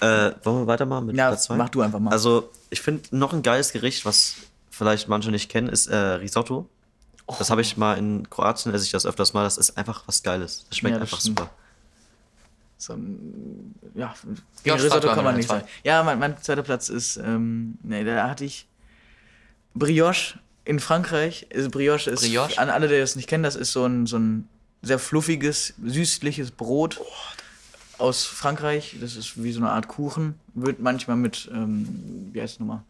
äh, 0.01 0.31
wollen 0.43 0.61
wir 0.63 0.67
weitermachen 0.67 1.07
mit 1.07 1.15
Ja, 1.15 1.29
Platz 1.29 1.45
zwei? 1.45 1.55
mach 1.55 1.69
du 1.69 1.81
einfach 1.81 1.99
mal. 1.99 2.11
Also, 2.11 2.49
ich 2.69 2.81
finde 2.81 3.03
noch 3.15 3.33
ein 3.33 3.41
geiles 3.43 3.71
Gericht, 3.73 4.05
was 4.05 4.35
vielleicht 4.69 5.07
manche 5.07 5.31
nicht 5.31 5.49
kennen, 5.49 5.69
ist 5.69 5.87
äh, 5.87 5.95
Risotto. 5.95 6.67
Das 7.39 7.49
habe 7.49 7.61
ich 7.61 7.77
mal 7.77 7.97
in 7.97 8.29
Kroatien, 8.29 8.73
esse 8.73 8.83
ich 8.85 8.91
das 8.91 9.05
öfters 9.05 9.33
mal. 9.33 9.43
Das 9.43 9.57
ist 9.57 9.77
einfach 9.77 10.03
was 10.07 10.23
Geiles. 10.23 10.65
Das 10.69 10.77
schmeckt 10.77 10.95
Ja, 10.95 10.99
das 10.99 11.07
einfach 11.07 11.21
stimmt. 11.21 11.39
super. 11.39 11.51
So 12.85 12.93
ein, 12.93 13.75
ja, 13.95 14.13
Ja, 14.65 14.73
Risotto 14.73 14.91
Startwagen 14.97 15.15
kann 15.15 15.23
man 15.23 15.35
nicht 15.37 15.47
sagen. 15.47 15.65
Ja, 15.83 16.03
mein, 16.03 16.19
mein 16.19 16.41
zweiter 16.41 16.63
Platz 16.63 16.89
ist, 16.89 17.17
ähm, 17.17 17.77
nee, 17.81 18.03
da 18.03 18.29
hatte 18.29 18.43
ich 18.43 18.67
Brioche 19.73 20.39
in 20.65 20.79
Frankreich. 20.79 21.47
Also 21.53 21.69
Brioche 21.69 22.09
ist, 22.09 22.21
Brioche? 22.21 22.57
an 22.59 22.69
alle, 22.69 22.89
die 22.89 22.97
das 22.99 23.15
nicht 23.15 23.29
kennen, 23.29 23.43
das 23.43 23.55
ist 23.55 23.71
so 23.71 23.85
ein, 23.85 24.05
so 24.05 24.17
ein 24.17 24.49
sehr 24.81 24.99
fluffiges, 24.99 25.73
süßliches 25.81 26.51
Brot 26.51 26.99
aus 27.97 28.25
Frankreich. 28.25 28.97
Das 28.99 29.15
ist 29.15 29.41
wie 29.41 29.53
so 29.53 29.61
eine 29.61 29.69
Art 29.69 29.87
Kuchen. 29.87 30.35
Wird 30.53 30.79
manchmal 30.79 31.15
mit, 31.15 31.49
ähm, 31.53 32.29
wie 32.33 32.41
heißt 32.41 32.55
es 32.55 32.59
nochmal? 32.59 32.81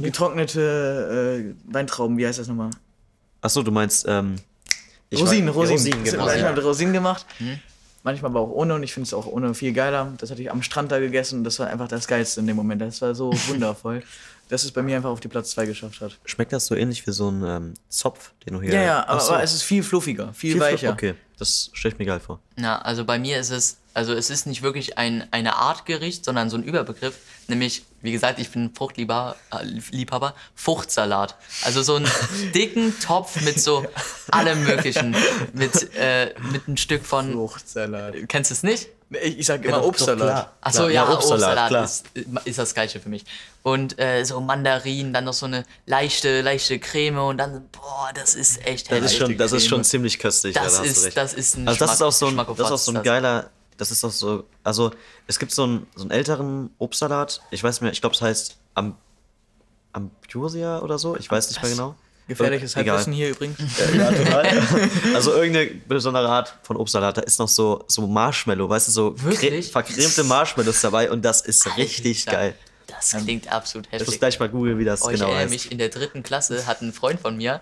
Getrocknete 0.00 1.54
äh, 1.66 1.72
Weintrauben, 1.72 2.16
wie 2.18 2.26
heißt 2.26 2.38
das 2.38 2.46
nochmal? 2.46 2.70
Achso, 3.40 3.62
du 3.62 3.72
meinst, 3.72 4.04
ähm, 4.06 4.36
ich 5.10 5.20
Rosinen, 5.20 5.48
Rosinen. 5.48 5.78
Rosinen, 5.78 6.04
genau. 6.04 6.60
Rosinen 6.60 6.92
gemacht. 6.92 7.26
Mhm. 7.40 7.58
Manchmal 8.04 8.30
aber 8.32 8.40
auch 8.40 8.50
ohne 8.50 8.74
und 8.74 8.82
ich 8.82 8.92
finde 8.92 9.06
es 9.06 9.14
auch 9.14 9.26
ohne 9.26 9.54
viel 9.54 9.72
geiler. 9.72 10.12
Das 10.18 10.30
hatte 10.30 10.42
ich 10.42 10.50
am 10.50 10.62
Strand 10.62 10.92
da 10.92 10.98
gegessen 10.98 11.38
und 11.38 11.44
das 11.44 11.58
war 11.58 11.68
einfach 11.68 11.88
das 11.88 12.06
Geilste 12.06 12.38
in 12.38 12.46
dem 12.46 12.54
Moment. 12.54 12.82
Das 12.82 13.00
war 13.00 13.14
so 13.14 13.32
wundervoll, 13.48 14.02
dass 14.50 14.62
es 14.62 14.72
bei 14.72 14.82
mir 14.82 14.96
einfach 14.96 15.08
auf 15.08 15.20
die 15.20 15.28
Platz 15.28 15.52
2 15.52 15.64
geschafft 15.64 16.02
hat. 16.02 16.18
Schmeckt 16.26 16.52
das 16.52 16.66
so 16.66 16.74
ähnlich 16.74 17.06
wie 17.06 17.12
so 17.12 17.30
ein 17.30 17.42
ähm, 17.42 17.74
Zopf, 17.88 18.32
den 18.44 18.52
du 18.52 18.60
hier. 18.60 18.74
Ja, 18.74 18.82
ja, 18.82 19.08
aber, 19.08 19.20
so. 19.20 19.32
aber 19.32 19.42
es 19.42 19.54
ist 19.54 19.62
viel 19.62 19.82
fluffiger, 19.82 20.34
viel, 20.34 20.52
Viel 20.52 20.60
weicher. 20.60 20.92
Okay, 20.92 21.14
das 21.38 21.70
stelle 21.72 21.94
ich 21.94 21.98
mir 21.98 22.04
geil 22.04 22.20
vor. 22.20 22.40
Na, 22.56 22.82
also 22.82 23.06
bei 23.06 23.18
mir 23.18 23.38
ist 23.38 23.48
es, 23.48 23.78
also 23.94 24.12
es 24.12 24.28
ist 24.30 24.46
nicht 24.46 24.62
wirklich 24.62 24.98
ein, 24.98 25.26
eine 25.30 25.56
Art 25.56 25.86
Gericht, 25.86 26.24
sondern 26.24 26.50
so 26.50 26.56
ein 26.56 26.62
Überbegriff. 26.64 27.14
Nämlich, 27.46 27.84
wie 28.02 28.12
gesagt, 28.12 28.38
ich 28.38 28.50
bin 28.50 28.74
Fruchtliebhaber, 28.74 29.36
äh, 29.52 30.32
Fruchtsalat. 30.54 31.36
Also 31.62 31.82
so 31.82 31.96
einen 31.96 32.10
dicken 32.54 32.98
Topf 33.00 33.40
mit 33.42 33.60
so 33.60 33.84
allem 34.30 34.64
Möglichen. 34.64 35.14
Mit, 35.52 35.94
äh, 35.94 36.34
mit 36.52 36.66
ein 36.68 36.76
Stück 36.76 37.04
von. 37.04 37.32
Fruchtsalat. 37.32 38.14
Kennst 38.28 38.50
du 38.50 38.54
es 38.54 38.62
nicht? 38.62 38.88
Ich, 39.22 39.38
ich 39.40 39.46
sag 39.46 39.64
immer 39.64 39.78
doch, 39.78 39.86
Obstsalat. 39.86 40.50
Achso, 40.60 40.84
ja, 40.88 41.04
ja, 41.04 41.12
Obstsalat, 41.12 41.70
Obstsalat. 41.70 41.84
Ist, 41.84 42.06
ist 42.46 42.58
das 42.58 42.74
Gleiche 42.74 42.98
für 43.00 43.08
mich. 43.08 43.24
Und 43.62 43.98
äh, 43.98 44.24
so 44.24 44.40
Mandarinen, 44.40 45.12
dann 45.12 45.24
noch 45.24 45.34
so 45.34 45.46
eine 45.46 45.64
leichte, 45.86 46.40
leichte 46.40 46.78
Creme 46.78 47.18
und 47.18 47.38
dann, 47.38 47.68
boah, 47.70 48.10
das 48.14 48.34
ist 48.34 48.66
echt 48.66 48.90
Das 48.90 49.02
ist 49.04 49.16
schon, 49.16 49.36
das 49.36 49.52
ist 49.52 49.66
schon 49.68 49.84
ziemlich 49.84 50.18
köstlich. 50.18 50.54
Das 50.54 50.72
ja, 50.72 50.78
da 50.82 50.84
ist- 50.84 51.16
das 51.16 51.34
ist 51.34 51.56
ein 51.56 51.68
Also 51.68 51.78
das 51.80 51.94
ist 51.94 52.02
auch 52.02 52.12
so 52.12 52.26
ein, 52.28 52.36
das 52.36 52.48
ist 52.58 52.60
auch 52.72 52.78
so 52.78 52.92
ein 52.92 53.02
geiler, 53.02 53.50
das 53.76 53.90
ist 53.90 54.04
auch 54.04 54.10
so, 54.12 54.44
also 54.62 54.90
es 55.26 55.38
gibt 55.38 55.52
so 55.52 55.64
einen, 55.64 55.86
so 55.94 56.02
einen 56.02 56.10
älteren 56.10 56.70
Obstsalat, 56.78 57.40
ich 57.50 57.62
weiß 57.62 57.76
nicht 57.76 57.82
mehr, 57.82 57.92
ich 57.92 58.00
glaube 58.00 58.14
es 58.14 58.22
heißt 58.22 58.56
Am, 58.74 58.96
Ambrosia 59.92 60.80
oder 60.80 60.98
so, 60.98 61.16
ich 61.16 61.30
weiß 61.30 61.48
nicht 61.50 61.62
mehr 61.62 61.70
genau. 61.70 61.94
Gefährliches. 62.26 62.74
Halbwissen 62.74 63.12
hier 63.12 63.28
übrigens. 63.30 63.58
Ja, 63.94 64.10
total. 64.10 64.62
also 65.14 65.34
irgendeine 65.34 65.70
besondere 65.86 66.26
Art 66.26 66.54
von 66.62 66.78
Obstsalat. 66.78 67.18
Da 67.18 67.20
ist 67.20 67.38
noch 67.38 67.48
so, 67.48 67.84
so 67.86 68.06
Marshmallow, 68.06 68.66
weißt 68.66 68.88
du, 68.88 68.92
so 68.92 69.14
vercremte 69.16 70.24
Marshmallows 70.24 70.80
dabei 70.80 71.10
und 71.10 71.22
das 71.22 71.42
ist 71.42 71.76
richtig 71.76 72.26
Alter, 72.26 72.38
geil. 72.40 72.54
Das 72.86 73.10
klingt 73.10 73.52
absolut 73.52 73.86
Ich 73.88 73.92
muss 73.92 74.00
heftig. 74.02 74.18
gleich 74.20 74.40
mal 74.40 74.48
googeln, 74.48 74.78
wie 74.78 74.84
das 74.86 75.02
Oh, 75.02 75.10
ich 75.10 75.14
genau 75.16 75.26
erinnere 75.26 75.42
heißt. 75.42 75.52
mich, 75.52 75.70
in 75.72 75.76
der 75.76 75.90
dritten 75.90 76.22
Klasse 76.22 76.66
hat 76.66 76.80
ein 76.80 76.94
Freund 76.94 77.20
von 77.20 77.36
mir 77.36 77.60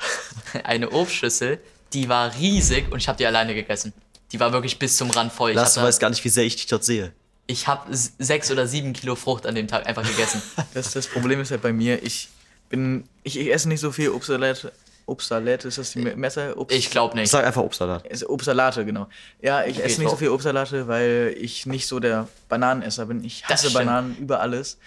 eine 0.62 0.90
Obstschüssel, 0.90 1.59
die 1.92 2.09
war 2.09 2.33
riesig 2.37 2.90
und 2.92 2.98
ich 3.01 3.09
habe 3.09 3.18
die 3.18 3.27
alleine 3.27 3.55
gegessen. 3.55 3.92
Die 4.33 4.40
war 4.40 4.53
wirklich 4.53 4.79
bis 4.79 4.97
zum 4.97 5.11
Rand 5.11 5.33
voll. 5.33 5.51
Ich 5.51 5.57
Lars, 5.57 5.75
du 5.75 5.81
habe 5.81 5.88
weißt 5.88 6.01
gar 6.01 6.11
nicht, 6.11 6.25
wie 6.25 6.29
sehr 6.31 6.45
ich 6.45 6.57
dich 6.57 6.66
dort 6.66 6.85
sehe. 6.85 7.12
ich 7.47 7.66
hab 7.68 7.90
s- 7.90 8.12
sechs 8.18 8.51
oder 8.51 8.66
sieben 8.66 8.92
Kilo 8.95 9.14
Frucht 9.14 9.47
an 9.47 9.55
dem 9.55 9.68
Tag 9.68 9.87
einfach 9.87 10.07
gegessen. 10.07 10.40
Das, 10.75 10.92
das 10.92 11.07
Problem 11.07 11.40
ist 11.40 11.51
halt 11.51 11.62
bei 11.62 11.73
mir, 11.73 12.03
ich 12.03 12.29
bin, 12.71 13.05
ich, 13.23 13.38
ich 13.38 13.53
esse 13.53 13.68
nicht 13.68 13.81
so 13.81 13.92
viel 13.92 14.09
Obstsalat. 14.11 14.73
Obstsalat, 15.05 15.64
ist 15.64 15.79
das 15.79 15.90
die 15.90 15.99
Messer? 15.99 16.57
Obst 16.57 16.77
Ich 16.77 16.88
glaube 16.88 17.16
nicht. 17.16 17.29
Sag 17.31 17.45
einfach 17.45 17.62
Obstsalat. 17.62 18.05
Obstsalate, 18.29 18.85
genau. 18.85 19.09
Ja, 19.42 19.64
ich 19.64 19.83
esse 19.83 20.01
nicht 20.01 20.09
so 20.11 20.16
viel 20.16 20.29
Obstsalate, 20.29 20.87
weil 20.87 21.35
ich 21.38 21.66
nicht 21.66 21.87
so 21.88 21.99
der 22.01 22.29
Bananenesser 22.49 23.07
bin. 23.07 23.23
Ich 23.25 23.45
hasse. 23.47 23.71
Bananen 23.73 24.16
über 24.18 24.40
alles. 24.40 24.79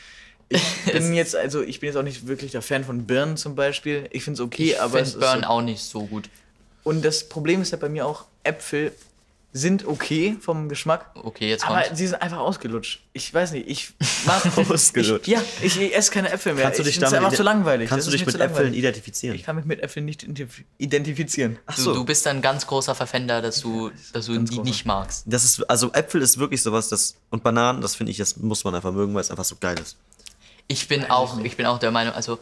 Ich 0.47 0.62
bin 0.91 1.13
jetzt, 1.13 1.36
also 1.36 1.62
ich 1.62 1.81
bin 1.81 1.88
jetzt 1.88 1.97
auch 1.97 2.01
nicht 2.03 2.27
wirklich 2.27 2.51
der 2.53 2.62
Fan 2.62 2.86
von 2.86 3.05
Birnen 3.05 3.36
zum 3.36 3.55
Beispiel. 3.55 4.08
Ich 4.12 4.23
finde 4.23 4.41
es 4.41 4.45
okay, 4.47 4.71
ich 4.71 4.81
aber 4.81 5.01
es 5.01 5.12
finde 5.12 5.25
Burn 5.25 5.41
so, 5.41 5.47
auch 5.47 5.62
nicht 5.62 5.84
so 5.84 6.05
gut. 6.05 6.29
Und 6.84 7.03
das 7.03 7.27
Problem 7.27 7.62
ist 7.62 7.71
ja 7.71 7.77
bei 7.77 7.89
mir 7.89 8.05
auch, 8.08 8.23
Äpfel 8.43 8.93
sind 9.57 9.87
okay 9.87 10.35
vom 10.41 10.67
Geschmack, 10.67 11.11
Okay, 11.15 11.47
jetzt 11.49 11.65
aber 11.65 11.83
sie 11.93 12.07
sind 12.07 12.21
einfach 12.21 12.39
ausgelutscht. 12.39 12.99
Ich 13.13 13.33
weiß 13.33 13.53
nicht, 13.53 13.69
ich 13.69 13.93
mag 14.25 14.45
Ausgelutscht. 14.69 15.21
Ich, 15.21 15.33
ja, 15.33 15.41
ich, 15.61 15.79
ich 15.79 15.95
esse 15.95 16.11
keine 16.11 16.29
Äpfel 16.29 16.55
mehr. 16.55 16.65
Kannst 16.65 16.79
du 16.79 16.81
ich 16.83 16.87
dich 16.89 16.95
find's 16.95 17.11
damit 17.11 17.25
einfach 17.27 17.37
zu 17.37 17.43
langweilig. 17.43 17.87
Kannst 17.87 18.05
Das 18.05 18.11
du 18.11 18.17
dich 18.17 18.25
mit 18.25 18.35
Äpfeln 18.37 18.73
identifizieren? 18.73 19.33
Ich 19.33 19.43
kann 19.43 19.55
mich 19.55 19.63
mit 19.63 19.79
Äpfeln 19.81 20.03
nicht 20.03 20.23
identif- 20.23 20.65
identifizieren. 20.77 21.57
Ach 21.67 21.75
Du, 21.77 21.93
du 21.93 22.03
bist 22.03 22.27
ein 22.27 22.41
ganz 22.41 22.67
großer 22.67 22.95
Verfender, 22.95 23.41
dass 23.41 23.61
du, 23.61 23.91
dass 24.11 24.25
du 24.25 24.33
Ganz 24.35 24.49
die 24.49 24.57
großer. 24.57 24.67
nicht 24.69 24.85
magst. 24.85 25.23
Das 25.25 25.45
ist, 25.45 25.63
also 25.69 25.89
Äpfel 25.93 26.21
ist 26.21 26.37
wirklich 26.37 26.61
sowas, 26.61 26.89
das, 26.89 27.15
und 27.29 27.41
Bananen, 27.41 27.79
das 27.79 27.95
finde 27.95 28.11
ich, 28.11 28.17
das 28.17 28.35
muss 28.35 28.65
man 28.65 28.75
einfach 28.75 28.91
mögen, 28.91 29.13
weil 29.13 29.21
es 29.21 29.31
einfach 29.31 29.45
so 29.45 29.55
geil 29.55 29.79
ist. 29.79 29.95
Ich 30.67 30.89
bin 30.89 31.05
auch, 31.05 31.39
ich 31.45 31.55
bin 31.55 31.65
auch 31.65 31.79
der 31.79 31.91
Meinung, 31.91 32.13
also 32.13 32.39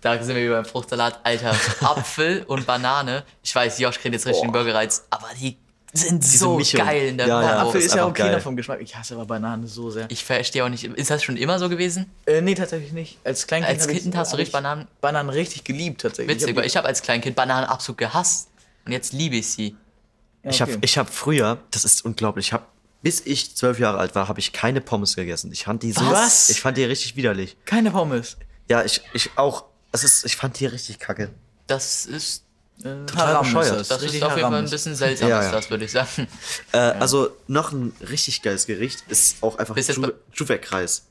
da 0.00 0.14
sind 0.22 0.34
wir 0.34 0.42
wieder 0.44 0.54
beim 0.54 0.64
Fruchtsalat, 0.64 1.20
Alter, 1.24 1.50
Apfel 1.82 2.42
und 2.46 2.64
Banane. 2.64 3.22
Ich 3.42 3.54
weiß, 3.54 3.78
Josh 3.80 3.98
kriegt 4.00 4.14
jetzt 4.14 4.24
richtig 4.26 4.42
den 4.44 4.52
Burgerreiz, 4.52 5.04
aber 5.10 5.28
die 5.38 5.58
sind 5.92 6.24
so 6.24 6.56
Mischung. 6.56 6.80
geil 6.80 7.08
in 7.08 7.18
der 7.18 7.26
Ja, 7.26 7.42
ja. 7.42 7.62
Apfel 7.66 7.80
ist 7.82 7.94
ja 7.94 8.06
okay 8.06 8.22
geil. 8.22 8.40
vom 8.40 8.56
Geschmack. 8.56 8.80
Ich 8.80 8.96
hasse 8.96 9.14
aber 9.14 9.26
Bananen 9.26 9.66
so 9.66 9.90
sehr. 9.90 10.06
Ich 10.10 10.24
verstehe 10.24 10.64
auch 10.64 10.68
nicht, 10.68 10.84
ist 10.84 11.10
das 11.10 11.22
schon 11.22 11.36
immer 11.36 11.58
so 11.58 11.68
gewesen? 11.68 12.10
Äh, 12.26 12.40
nee, 12.40 12.54
tatsächlich 12.54 12.92
nicht. 12.92 13.18
Als 13.24 13.46
Kleinkind 13.46 13.74
Als 13.78 13.82
hab 13.86 13.90
Kind 13.94 14.06
ich- 14.14 14.16
hast 14.18 14.30
du 14.30 14.32
hab 14.34 14.38
richtig 14.38 14.48
ich 14.48 14.52
Bananen- 14.52 14.88
Bananen 15.00 15.28
richtig 15.30 15.64
geliebt, 15.64 16.00
tatsächlich. 16.00 16.36
Witzig, 16.40 16.56
weil 16.56 16.64
ich 16.66 16.76
habe 16.76 16.88
als 16.88 17.02
Kleinkind 17.02 17.36
Bananen 17.36 17.66
absolut 17.66 17.98
gehasst 17.98 18.48
und 18.86 18.92
jetzt 18.92 19.12
liebe 19.12 19.36
ich 19.36 19.48
sie. 19.50 19.76
Ja, 20.42 20.50
Ich 20.50 20.60
habe 20.62 20.72
okay. 20.72 20.80
ich 20.82 20.96
hab 20.98 21.08
früher, 21.12 21.58
das 21.70 21.84
ist 21.84 22.04
unglaublich, 22.04 22.46
ich 22.48 22.52
habe, 22.52 22.64
bis 23.02 23.20
ich 23.24 23.54
zwölf 23.54 23.78
Jahre 23.78 23.98
alt 23.98 24.14
war, 24.14 24.28
habe 24.28 24.40
ich 24.40 24.52
keine 24.52 24.80
Pommes 24.80 25.14
gegessen. 25.16 25.52
Ich 25.52 25.64
fand 25.64 25.82
die 25.82 25.92
so, 25.92 26.00
Was? 26.10 26.48
ich 26.50 26.60
fand 26.60 26.76
die 26.78 26.84
richtig 26.84 27.16
widerlich. 27.16 27.56
Keine 27.64 27.90
Pommes. 27.90 28.36
Ja, 28.68 28.82
ich, 28.84 29.02
ich 29.12 29.30
auch, 29.36 29.64
es 29.92 30.04
ist, 30.04 30.24
ich 30.24 30.36
fand 30.36 30.58
die 30.58 30.66
richtig 30.66 30.98
kacke. 30.98 31.30
Das 31.66 32.06
ist, 32.06 32.44
Äh, 32.84 33.06
Total 33.06 33.42
bescheuert. 33.42 33.80
das 33.80 33.90
ist 33.90 34.02
Richtig 34.02 34.22
auf 34.24 34.30
jeden 34.30 34.40
Fall 34.40 34.42
Haram 34.42 34.54
ein 34.54 34.64
ist. 34.64 34.70
bisschen 34.70 34.94
seltsam, 34.94 35.28
Ja, 35.28 35.40
ist 35.40 35.46
ja. 35.46 35.52
das 35.52 35.70
würde 35.70 35.84
ich 35.84 35.92
sagen. 35.92 36.26
Äh, 36.72 36.78
Also 36.78 37.30
noch 37.46 37.72
ein 37.72 37.92
richtig 38.08 38.42
geiles 38.42 38.66
Gericht 38.66 39.04
ist 39.08 39.42
auch 39.42 39.56
einfach 39.58 39.76
Juwek-Reis. 40.34 41.04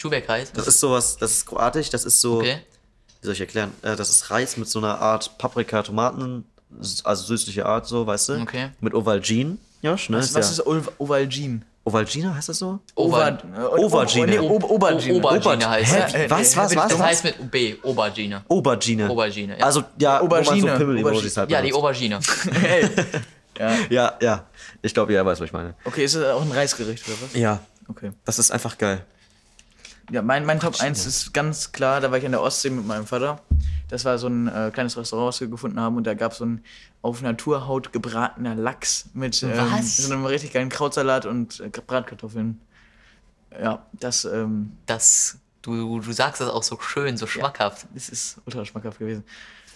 Chubek-Reis. 0.00 0.52
Das 0.52 0.68
ist 0.68 0.80
sowas, 0.80 1.16
das 1.16 1.32
ist 1.32 1.46
kroatisch, 1.46 1.90
das 1.90 2.04
ist 2.04 2.20
so, 2.20 2.36
Okay. 2.38 2.60
wie 3.20 3.26
soll 3.26 3.34
ich 3.34 3.40
erklären, 3.40 3.72
äh, 3.82 3.96
das 3.96 4.10
ist 4.10 4.30
Reis 4.30 4.56
mit 4.56 4.68
so 4.68 4.78
einer 4.78 5.00
Art 5.00 5.36
Paprika, 5.38 5.82
Tomaten, 5.82 6.44
s- 6.80 7.04
also 7.04 7.24
süßliche 7.24 7.66
Art 7.66 7.86
so, 7.88 8.06
weißt 8.06 8.28
du? 8.28 8.40
Okay. 8.42 8.70
Mit 8.80 8.94
Aubergine, 8.94 9.58
Josh, 9.82 10.08
ne? 10.10 10.18
Was, 10.18 10.34
was 10.34 10.46
ja- 10.46 10.52
ist 10.52 10.66
Ov- 10.66 10.92
Ovalgine? 10.98 11.62
Aubergine 11.88 12.34
heißt 12.34 12.48
das 12.48 12.58
so? 12.58 12.78
Ober- 12.94 13.38
äh, 13.56 13.82
Aubergine. 13.84 14.26
Nee, 14.26 14.38
Ob- 14.38 14.64
Aubergine. 14.64 15.14
O- 15.14 15.18
Aubergine 15.18 15.44
Aubergine. 15.44 15.70
heißt 15.70 15.92
Hä? 15.94 16.02
es. 16.06 16.14
Äh, 16.14 16.30
Was, 16.30 16.54
äh, 16.54 16.56
was, 16.56 16.72
äh, 16.72 16.76
was? 16.76 16.88
Das 16.88 16.98
heißt 17.02 17.24
mit 17.24 17.50
B, 17.50 17.74
Aubergine. 17.82 18.42
Aubergine. 18.48 19.08
Aubergine, 19.10 19.58
ja. 19.58 19.64
Also, 19.64 19.82
ja, 19.98 20.20
wo 20.20 20.26
man 20.26 20.44
so. 20.44 20.52
Pimmel-Emojis 20.54 21.36
halt 21.36 21.50
Ja, 21.50 21.62
die. 21.62 21.72
Aubergine. 21.72 22.20
Hey. 22.60 22.88
Ja, 23.90 24.12
ja. 24.20 24.44
Ich 24.82 24.94
glaube, 24.94 25.12
ihr 25.12 25.24
weiß, 25.26 25.40
was 25.40 25.46
ich 25.46 25.52
meine. 25.52 25.74
Okay, 25.84 26.04
ist 26.04 26.14
das 26.14 26.24
auch 26.26 26.42
ein 26.42 26.52
Reisgericht 26.52 27.04
oder 27.08 27.16
was? 27.22 27.34
Ja. 27.34 27.58
Okay. 27.88 28.12
Das 28.24 28.38
ist 28.38 28.50
einfach 28.52 28.78
geil. 28.78 29.04
Ja, 30.10 30.22
mein, 30.22 30.46
mein 30.46 30.58
Top 30.58 30.80
1 30.80 31.04
ist 31.06 31.34
ganz 31.34 31.72
klar, 31.72 32.00
da 32.00 32.10
war 32.10 32.18
ich 32.18 32.24
in 32.24 32.32
der 32.32 32.40
Ostsee 32.40 32.70
mit 32.70 32.86
meinem 32.86 33.06
Vater. 33.06 33.40
Das 33.88 34.04
war 34.04 34.18
so 34.18 34.26
ein 34.28 34.48
äh, 34.48 34.70
kleines 34.72 34.96
Restaurant, 34.96 35.28
was 35.28 35.40
wir 35.40 35.48
gefunden 35.48 35.80
haben 35.80 35.96
und 35.96 36.04
da 36.06 36.14
gab 36.14 36.32
es 36.32 36.38
so 36.38 36.46
ein 36.46 36.62
auf 37.02 37.22
Naturhaut 37.22 37.92
gebratener 37.92 38.54
Lachs 38.54 39.06
mit 39.14 39.42
ähm, 39.42 39.82
so 39.82 40.12
einem 40.12 40.24
richtig 40.24 40.52
geilen 40.52 40.68
Krautsalat 40.68 41.26
und 41.26 41.60
äh, 41.60 41.68
Bratkartoffeln. 41.68 42.60
Ja, 43.62 43.86
das, 43.92 44.24
ähm, 44.24 44.72
Das, 44.86 45.38
du, 45.62 46.00
du 46.00 46.12
sagst 46.12 46.40
das 46.40 46.48
auch 46.50 46.62
so 46.62 46.78
schön, 46.80 47.16
so 47.16 47.26
schmackhaft. 47.26 47.86
das 47.94 48.08
ist 48.08 48.38
ultra 48.46 48.64
schmackhaft 48.64 48.98
gewesen. 48.98 49.24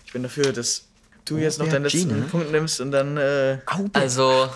Ich 0.05 0.13
bin 0.13 0.23
dafür, 0.23 0.53
dass 0.53 0.85
du 1.25 1.39
jetzt 1.39 1.59
noch 1.59 1.69
deinen 1.69 1.85
letzten 1.85 2.29
Punkt 2.29 2.53
nimmst 2.53 2.81
und 2.81 2.91
dann 2.91 3.17
äh, 3.17 3.59
Also, 3.95 4.49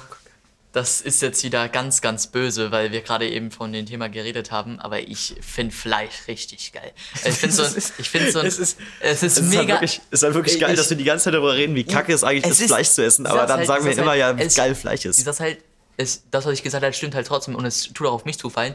das 0.76 1.00
ist 1.00 1.22
jetzt 1.22 1.42
wieder 1.42 1.68
ganz, 1.70 2.02
ganz 2.02 2.26
böse, 2.26 2.70
weil 2.70 2.92
wir 2.92 3.00
gerade 3.00 3.26
eben 3.28 3.50
von 3.50 3.72
dem 3.72 3.86
Thema 3.86 4.08
geredet 4.10 4.50
haben, 4.50 4.78
aber 4.78 5.00
ich 5.00 5.34
finde 5.40 5.74
Fleisch 5.74 6.26
richtig 6.28 6.72
geil. 6.72 6.92
Ich 7.24 7.32
finde 7.34 7.54
so, 7.56 7.62
ist- 7.76 7.94
ich 7.98 8.10
finde 8.10 8.30
so, 8.30 8.40
es 8.40 8.58
ist- 8.58 8.78
es 9.00 9.22
ist 9.22 9.38
Es 9.38 9.38
ist, 9.38 9.48
mega. 9.48 9.58
halt 9.60 9.68
wirklich, 9.70 10.00
es 10.10 10.20
ist 10.20 10.22
halt 10.22 10.34
wirklich 10.34 10.60
geil, 10.60 10.70
Ich- 10.72 10.76
dass 10.78 10.90
wir 10.90 10.96
die 10.98 11.04
ganze 11.04 11.24
Zeit 11.24 11.34
darüber 11.34 11.54
reden, 11.54 11.74
wie 11.74 11.84
kacke 11.84 12.12
es 12.12 12.22
eigentlich 12.22 12.44
Es 12.44 12.50
ist, 12.52 12.60
ist- 12.60 12.66
Fleisch 12.68 12.88
zu 12.90 13.02
essen. 13.04 13.26
Aber 13.26 13.46
dann 13.46 13.56
halt, 13.58 13.66
sagen 13.66 13.84
wir 13.86 13.92
immer 13.92 14.10
halt, 14.10 14.20
ja, 14.20 14.38
wie 14.38 14.54
geil 14.54 14.74
Fleisch 14.74 15.06
ist. 15.06 15.26
Das 15.26 15.40
halt, 15.40 15.58
ist, 15.96 16.24
das, 16.30 16.44
was 16.44 16.52
ich 16.52 16.62
gesagt 16.62 16.84
habe, 16.84 16.92
stimmt 16.92 17.14
halt 17.14 17.26
trotzdem 17.26 17.54
und 17.54 17.64
es 17.64 17.84
tut 17.92 18.06
auch 18.06 18.12
auf 18.12 18.24
mich 18.26 18.36
zufallen. 18.38 18.74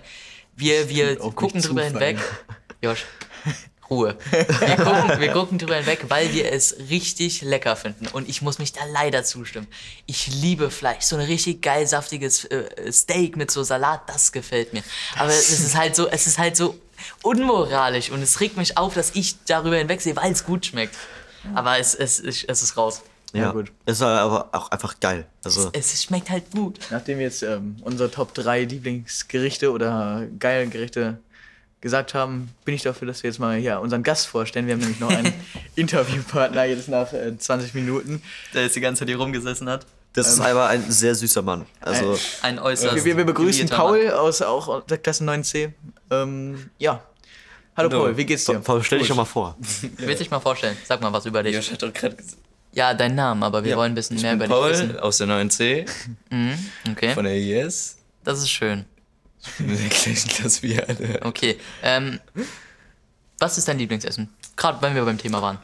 Wir, 0.56 0.90
wir 0.90 1.18
gucken 1.18 1.62
drüber 1.62 1.84
hinweg. 1.84 2.18
Josh, 2.84 3.06
Ruhe. 3.92 4.18
Wir 4.32 4.78
gucken, 4.78 5.20
wir 5.20 5.32
gucken 5.34 5.58
drüber 5.60 5.76
hinweg, 5.76 6.06
weil 6.08 6.34
wir 6.34 6.52
es 6.52 6.76
richtig 6.90 7.42
lecker 7.42 7.76
finden. 7.76 8.08
Und 8.08 8.30
ich 8.30 8.42
muss 8.42 8.58
mich 8.58 8.72
da 8.72 8.82
leider 8.92 9.26
zustimmen. 9.26 9.68
Ich 10.06 10.28
liebe 10.28 10.72
Fleisch. 10.72 11.04
So 11.04 11.18
ein 11.18 11.26
richtig 11.26 11.62
geil 11.62 11.86
saftiges 11.86 12.46
äh, 12.46 12.92
Steak 12.92 13.36
mit 13.36 13.52
so 13.52 13.64
Salat, 13.64 14.02
das 14.08 14.32
gefällt 14.32 14.72
mir. 14.72 14.82
Aber 15.18 15.30
es 15.30 15.50
ist 15.52 15.76
halt 15.76 15.96
so, 15.98 16.08
es 16.08 16.26
ist 16.26 16.38
halt 16.38 16.56
so 16.56 16.80
unmoralisch 17.22 18.12
und 18.12 18.22
es 18.22 18.40
regt 18.40 18.56
mich 18.58 18.78
auf, 18.78 18.94
dass 18.94 19.12
ich 19.14 19.36
darüber 19.46 19.76
hinwegsehe, 19.76 20.16
weil 20.16 20.32
es 20.32 20.46
gut 20.46 20.66
schmeckt. 20.66 20.96
Aber 21.54 21.78
es, 21.78 21.94
es, 21.94 22.20
es, 22.20 22.44
es 22.46 22.64
ist 22.64 22.78
raus. 22.78 23.02
Ja, 23.34 23.44
Ja, 23.44 23.52
gut. 23.52 23.72
Es 23.86 23.98
ist 23.98 24.04
aber 24.04 24.50
auch 24.54 24.72
einfach 24.72 25.00
geil. 25.00 25.26
Also, 25.44 25.70
Es 25.74 26.04
schmeckt 26.04 26.30
halt 26.30 26.52
gut. 26.52 26.80
Nachdem 26.92 27.18
wir 27.18 27.26
jetzt 27.26 27.44
ähm, 27.44 27.78
unsere 27.82 28.12
Top 28.12 28.34
3 28.34 28.64
Lieblingsgerichte 28.64 29.72
oder 29.72 30.28
geile 30.40 30.68
Gerichte 30.68 31.20
gesagt 31.82 32.14
haben, 32.14 32.50
bin 32.64 32.76
ich 32.76 32.84
dafür, 32.84 33.08
dass 33.08 33.24
wir 33.24 33.30
jetzt 33.30 33.40
mal 33.40 33.58
hier 33.58 33.80
unseren 33.80 34.04
Gast 34.04 34.28
vorstellen. 34.28 34.68
Wir 34.68 34.74
haben 34.76 34.82
nämlich 34.82 35.00
noch 35.00 35.10
einen 35.10 35.34
Interviewpartner 35.76 36.64
jetzt 36.66 36.88
nach 36.90 37.12
äh, 37.12 37.36
20 37.38 37.74
Minuten. 37.74 38.22
Der 38.54 38.64
jetzt 38.64 38.76
die 38.76 38.82
ganze 38.82 39.00
Zeit 39.00 39.10
hier 39.10 39.18
rumgesessen 39.18 39.68
hat. 39.68 39.86
das 40.14 40.28
ist 40.28 40.40
aber 40.40 40.68
ein 40.68 40.90
sehr 40.92 41.16
süßer 41.16 41.42
Mann. 41.42 41.66
Also, 41.80 42.18
Ein 42.44 42.60
äußerst. 42.60 43.04
Wir, 43.04 43.18
wir 43.18 43.26
begrüßen 43.26 43.68
geliebter 43.68 43.78
Paul 43.78 44.12
aus 44.12 44.42
auch 44.42 44.86
der 44.86 45.00
Klasse 45.00 45.24
9c. 45.24 45.72
Ähm, 46.12 46.70
ja. 46.78 47.02
Hallo 47.76 47.90
Hallo. 47.90 48.04
Paul, 48.04 48.18
wie 48.18 48.26
geht's 48.26 48.46
dir? 48.46 48.60
Paul, 48.60 48.84
stell 48.84 49.00
dich 49.00 49.08
doch 49.08 49.16
mal 49.16 49.26
vor. 49.26 49.56
Mann. 49.60 49.92
Willst 49.98 50.20
dich 50.22 50.30
mal 50.30 50.40
vorstellen? 50.40 50.78
Sag 50.86 51.02
mal 51.02 51.12
was 51.12 51.26
über 51.26 51.42
dich. 51.42 51.56
Josh 51.56 51.72
hat 51.72 51.82
doch 51.82 51.92
gerade 51.94 52.16
gesagt. 52.16 52.38
Ja, 52.74 52.94
dein 52.94 53.16
Name, 53.16 53.46
aber 53.46 53.64
wir 53.64 53.76
wollen 53.76 53.92
ein 53.94 53.96
bisschen 53.96 54.18
ich 54.18 54.24
mehr 54.24 54.36
bin 54.36 54.46
über 54.52 54.70
dich 54.70 54.80
Paul 54.80 54.90
wissen. 54.90 55.00
aus 55.00 55.18
der 55.18 55.28
9C 55.28 55.86
Mhm, 56.30 56.54
okay, 56.92 57.14
von 57.14 57.26
der 57.26 57.36
IS. 57.36 57.98
das 58.24 58.40
ist 58.40 58.50
schön. 58.50 58.86
Ich 59.44 59.52
bin 59.58 59.70
in 59.70 59.78
der 59.78 59.90
gleichen 59.90 60.30
Klasse 60.30 60.64
wie 60.64 60.80
alle. 60.82 61.20
Okay, 61.24 61.60
ähm, 61.84 62.20
was 63.40 63.58
ist 63.58 63.68
dein 63.68 63.78
Lieblingsessen? 63.80 64.30
Gerade 64.56 64.82
wenn 64.82 64.94
wir 64.96 65.04
beim 65.06 65.18
Thema 65.18 65.42
waren. 65.42 65.58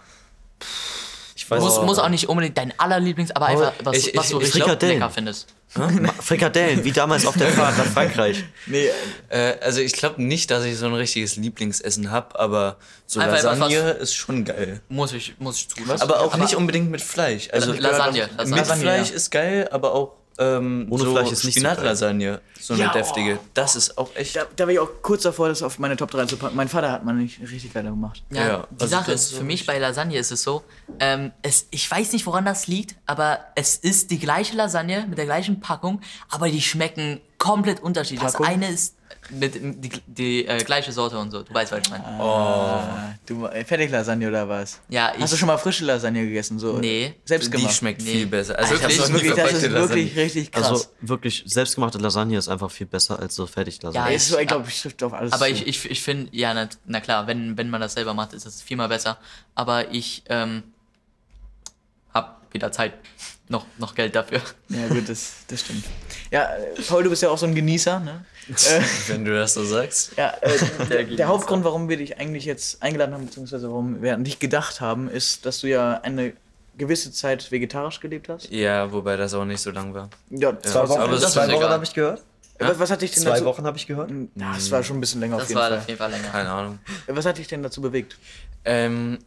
Ich 1.35 1.49
weiß 1.51 1.61
Muss, 1.61 1.81
muss 1.83 1.99
auch 1.99 2.09
nicht 2.09 2.27
unbedingt 2.27 2.57
dein 2.57 2.77
allerlieblings, 2.79 3.31
aber 3.31 3.45
einfach 3.45 3.73
was, 3.83 3.95
ich- 3.97 4.17
was 4.17 4.29
du 4.29 4.41
ich- 4.41 4.49
ich 4.49 4.55
richtig 4.65 4.81
lecker 4.81 5.09
findest. 5.09 5.47
Frikadellen, 6.21 6.83
wie 6.83 6.91
damals 6.91 7.25
auf 7.25 7.37
der 7.37 7.49
Fahrt 7.49 7.77
nach 7.77 7.85
Frankreich. 7.85 8.43
Nee, 8.65 8.89
Äh, 9.29 9.53
also 9.61 9.79
ich 9.81 9.93
glaube 9.93 10.21
nicht, 10.23 10.49
dass 10.49 10.63
ich 10.65 10.77
so 10.77 10.87
ein 10.87 10.93
richtiges 10.95 11.35
Lieblingsessen 11.35 12.09
habe, 12.09 12.39
aber 12.39 12.77
so 13.05 13.19
Einfach 13.19 13.43
Lasagne 13.43 13.91
ist 13.91 14.15
schon 14.15 14.43
geil. 14.45 14.81
Muss 14.89 15.13
ich, 15.13 15.35
muss 15.39 15.57
ich 15.57 15.69
zustimmen. 15.69 16.01
Aber 16.01 16.21
auch 16.21 16.35
nicht 16.37 16.55
unbedingt 16.55 16.89
mit 16.89 17.01
Fleisch. 17.01 17.49
Also 17.51 17.73
Lasagne. 17.73 18.29
mit 18.39 18.49
Lasagne. 18.49 18.81
Fleisch 18.81 19.09
ja. 19.09 19.15
ist 19.15 19.29
geil, 19.29 19.69
aber 19.71 19.93
auch 19.93 20.15
ähm, 20.39 20.87
Ohne 20.89 21.03
so 21.03 21.11
Fleisch 21.11 21.31
ist 21.31 21.43
nicht. 21.45 21.55
Spinatlasagne, 21.55 22.41
so 22.59 22.73
eine 22.73 22.83
Ja, 22.83 22.91
deftige. 22.91 23.39
oh. 23.41 23.45
Das 23.53 23.75
ist 23.75 23.97
auch 23.97 24.15
echt. 24.15 24.35
da, 24.35 24.45
da 24.55 24.65
war 24.65 24.73
ich 24.73 24.79
auch 24.79 24.89
kurz 25.01 25.23
davor, 25.23 25.47
das 25.49 25.63
auf 25.63 25.79
meine 25.79 25.95
Top 25.97 26.11
3 26.11 26.25
zu 26.25 26.37
packen. 26.37 26.55
Mein 26.55 26.67
Vater 26.69 26.91
hat 26.91 27.05
mal 27.05 27.13
nicht 27.13 27.39
richtig 27.41 27.73
geil 27.73 27.83
gemacht. 27.83 28.23
Ja, 28.31 28.47
Ja, 28.47 28.67
die 28.69 28.81
also 28.81 28.87
Sache 28.95 29.11
ist, 29.13 29.33
für 29.33 29.43
mich 29.43 29.65
bei 29.65 29.79
Lasagne 29.79 30.17
ist 30.17 30.31
es 30.31 30.43
so, 30.43 30.63
ähm, 30.99 31.31
es, 31.41 31.67
ich 31.71 31.89
weiß 31.89 32.13
nicht, 32.13 32.25
woran 32.25 32.45
das 32.45 32.67
liegt, 32.67 32.95
aber 33.05 33.39
es 33.55 33.77
ist 33.77 34.11
die 34.11 34.19
gleiche 34.19 34.55
Lasagne 34.55 35.05
mit 35.09 35.17
der 35.17 35.25
gleichen 35.25 35.59
Packung, 35.59 36.01
aber 36.29 36.49
die 36.49 36.61
schmecken 36.61 37.21
komplett 37.37 37.79
unterschiedlich. 37.81 38.21
Packung? 38.21 38.45
Das 38.45 38.53
eine 38.55 38.69
ist 38.69 38.95
mit, 39.29 39.55
die, 39.55 39.89
die 40.07 40.45
äh, 40.47 40.63
gleiche 40.63 40.91
Sorte 40.91 41.17
und 41.17 41.31
so, 41.31 41.43
du 41.43 41.53
weißt, 41.53 41.71
was 41.71 41.79
ich 41.79 41.89
meine. 41.89 42.05
Ah, 42.05 43.13
du, 43.25 43.45
äh, 43.45 43.63
Fertiglasagne 43.65 44.27
oder 44.27 44.47
was? 44.47 44.79
Ja, 44.89 45.13
ich, 45.15 45.21
Hast 45.21 45.33
du 45.33 45.37
schon 45.37 45.47
mal 45.47 45.57
frische 45.57 45.83
Lasagne 45.85 46.25
gegessen? 46.25 46.59
So 46.59 46.77
Nee. 46.77 47.13
Selbst 47.25 47.53
Die 47.53 47.69
schmeckt 47.69 48.01
Nee. 48.01 48.11
viel 48.11 48.27
besser. 48.27 48.57
Also 48.57 48.71
Wirklich? 48.71 48.91
ich 48.91 48.97
das 48.97 49.05
habe 49.09 49.13
wirklich, 49.13 49.35
das 49.35 49.51
ist 49.51 49.59
verpackte 49.65 49.71
wirklich 49.89 50.05
Lasagne. 50.09 50.23
richtig 50.23 50.51
krass. 50.51 50.67
Also 50.69 50.85
wirklich, 51.01 51.43
selbstgemachte 51.45 51.97
Lasagne 51.97 52.37
ist 52.37 52.47
einfach 52.47 52.71
viel 52.71 52.87
besser 52.87 53.19
als 53.19 53.35
so 53.35 53.45
Fertiglasagne. 53.47 54.09
Ja, 54.09 54.15
es 54.15 54.29
ist, 54.29 54.39
ich 54.39 54.47
glaube, 54.47 54.65
ich 54.69 54.81
trifft 54.81 55.03
auf 55.03 55.13
alles 55.13 55.33
aber 55.33 55.45
zu. 55.47 55.51
ich, 55.51 55.67
ich, 55.67 55.91
ich 55.91 56.01
finde, 56.01 56.29
ja, 56.35 56.53
na, 56.53 56.69
na 56.85 57.01
klar, 57.01 57.27
wenn, 57.27 57.57
wenn 57.57 57.69
man 57.69 57.81
das 57.81 57.93
selber 57.93 58.13
macht, 58.13 58.33
ist 58.33 58.45
es 58.45 58.61
viermal 58.61 58.87
besser. 58.87 59.17
Aber 59.55 59.91
ich 59.93 60.23
ähm, 60.29 60.63
hab 62.13 62.41
wieder 62.53 62.71
Zeit, 62.71 62.93
noch, 63.49 63.65
noch 63.77 63.95
Geld 63.95 64.15
dafür. 64.15 64.41
Ja, 64.69 64.87
gut, 64.87 65.07
das, 65.09 65.31
das 65.47 65.61
stimmt. 65.61 65.83
Ja, 66.31 66.49
Paul, 66.87 67.03
du 67.03 67.09
bist 67.09 67.23
ja 67.23 67.29
auch 67.29 67.37
so 67.37 67.45
ein 67.45 67.55
Genießer, 67.55 67.99
ne? 67.99 68.25
Äh, 68.49 68.81
Wenn 69.07 69.25
du 69.25 69.33
das 69.35 69.53
so 69.53 69.63
sagst. 69.63 70.11
ja, 70.17 70.33
äh, 70.41 70.57
der, 70.89 71.03
der 71.03 71.27
Hauptgrund, 71.27 71.63
warum 71.63 71.89
wir 71.89 71.97
dich 71.97 72.19
eigentlich 72.19 72.45
jetzt 72.45 72.81
eingeladen 72.81 73.13
haben, 73.13 73.25
beziehungsweise 73.25 73.69
warum 73.69 74.01
wir 74.01 74.13
an 74.13 74.23
dich 74.23 74.39
gedacht 74.39 74.81
haben, 74.81 75.09
ist, 75.09 75.45
dass 75.45 75.61
du 75.61 75.67
ja 75.67 75.99
eine 76.01 76.33
gewisse 76.77 77.11
Zeit 77.11 77.51
vegetarisch 77.51 77.99
gelebt 77.99 78.29
hast. 78.29 78.49
Ja, 78.51 78.91
wobei 78.91 79.17
das 79.17 79.33
auch 79.33 79.45
nicht 79.45 79.61
so 79.61 79.71
lang 79.71 79.93
war. 79.93 80.09
Ja, 80.29 80.57
Zwei 80.61 80.87
Wochen. 80.87 81.01
Aber 81.01 81.17
das 81.17 81.33
zwei 81.33 81.51
Wochen 81.51 81.63
habe 81.63 81.83
ich 81.83 81.93
gehört. 81.93 82.21
Was, 82.59 82.79
was 82.79 82.89
hat 82.91 83.01
dich 83.03 83.11
denn 83.11 83.21
Zwei 83.23 83.31
dazu... 83.33 83.45
Wochen 83.45 83.65
habe 83.65 83.77
ich 83.77 83.85
gehört. 83.85 84.09
Ja, 84.35 84.53
das 84.55 84.71
war 84.71 84.83
schon 84.83 84.97
ein 84.97 85.01
bisschen 85.01 85.21
länger 85.21 85.35
auf 85.35 85.41
Das 85.41 85.49
jeden 85.49 85.59
war 85.61 85.69
Fall. 85.69 85.77
auf 85.79 85.87
jeden 85.87 85.97
Fall 85.99 86.09
länger. 86.11 86.27
Keine 86.29 86.49
Ahnung. 86.49 86.79
Was 87.05 87.25
hat 87.25 87.37
dich 87.37 87.47
denn 87.47 87.61
dazu 87.61 87.81
bewegt? 87.81 88.17
Ähm, 88.65 89.19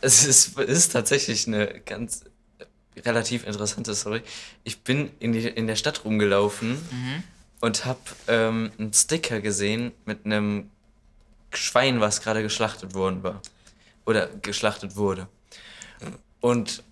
es 0.00 0.24
ist, 0.24 0.58
ist 0.58 0.92
tatsächlich 0.92 1.46
eine 1.46 1.80
ganz 1.84 2.24
äh, 2.58 3.00
relativ 3.00 3.46
interessante 3.46 3.94
Story. 3.94 4.22
Ich 4.64 4.82
bin 4.82 5.10
in, 5.20 5.32
die, 5.32 5.46
in 5.46 5.66
der 5.66 5.76
Stadt 5.76 6.04
rumgelaufen 6.06 6.78
und 7.64 7.86
habe 7.86 8.00
ähm, 8.28 8.70
einen 8.78 8.92
Sticker 8.92 9.40
gesehen 9.40 9.92
mit 10.04 10.26
einem 10.26 10.70
Schwein, 11.54 11.98
was 12.00 12.20
gerade 12.20 12.42
geschlachtet 12.42 12.92
worden 12.94 13.22
war. 13.22 13.40
Oder 14.04 14.26
geschlachtet 14.42 14.96
wurde. 14.96 15.28
Und 16.40 16.82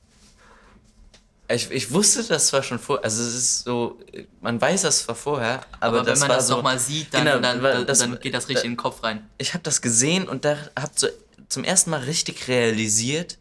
ich, 1.49 1.71
ich 1.71 1.93
wusste 1.93 2.23
das 2.25 2.47
zwar 2.47 2.63
schon 2.63 2.79
vor, 2.79 3.05
also 3.05 3.23
es 3.23 3.35
ist 3.35 3.65
so, 3.65 3.99
man 4.41 4.59
weiß 4.59 4.83
das 4.83 5.03
zwar 5.03 5.15
vorher, 5.15 5.61
aber, 5.79 5.99
Aber, 6.01 6.07
wenn 6.07 6.19
man 6.19 6.29
war 6.31 6.37
das 6.37 6.47
so, 6.47 6.57
nochmal 6.57 6.79
sieht, 6.79 7.13
dann, 7.13 7.25
Genau, 7.27 7.39
dann, 7.41 7.63
dann, 7.63 7.87
das- 7.87 7.99
dann 7.99 8.19
geht 8.19 8.33
das 8.33 8.49
richtig 8.49 8.65
in 8.65 8.73
den 8.73 8.77
Kopf 8.79 9.03
rein. 9.03 9.29
ich 9.37 9.53
habe 9.53 9.63
das 9.63 9.83
gesehen 9.83 10.27
und 10.27 10.47
da 10.47 10.57
habe 10.79 10.93
so 10.95 11.09
zum 11.51 11.65
ersten 11.65 11.91
Mal 11.91 12.01
richtig 12.05 12.49
realisiert, 12.49 13.37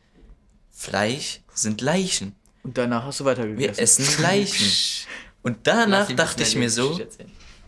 Fleisch 0.69 1.39
sind 1.53 1.79
Leichen. 1.79 2.35
Und 2.63 2.77
danach 2.77 3.05
hast 3.05 3.21
du 3.21 3.25
weitergegessen. 3.25 3.77
Wir 3.77 3.79
essen 3.79 4.21
Leichen. 4.21 4.67
Und 5.43 5.57
danach 5.63 6.11
dachte 6.11 6.43
ich 6.43 6.55
mir 6.55 6.69
so, 6.69 6.99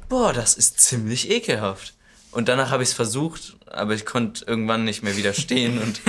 boah, 0.10 0.34
das 0.34 0.54
ist 0.56 0.80
ziemlich 0.80 1.30
ekelhaft. 1.30 1.94
Und 2.32 2.50
danach 2.50 2.72
habe 2.72 2.82
ich 2.82 2.90
es 2.90 2.96
versucht, 2.96 3.56
aber 3.68 3.94
ich 3.94 4.06
konnte 4.06 4.46
irgendwann 4.46 4.86
nicht 4.86 5.04
mehr 5.04 5.16
widerstehen. 5.16 5.80
Und, 5.80 6.02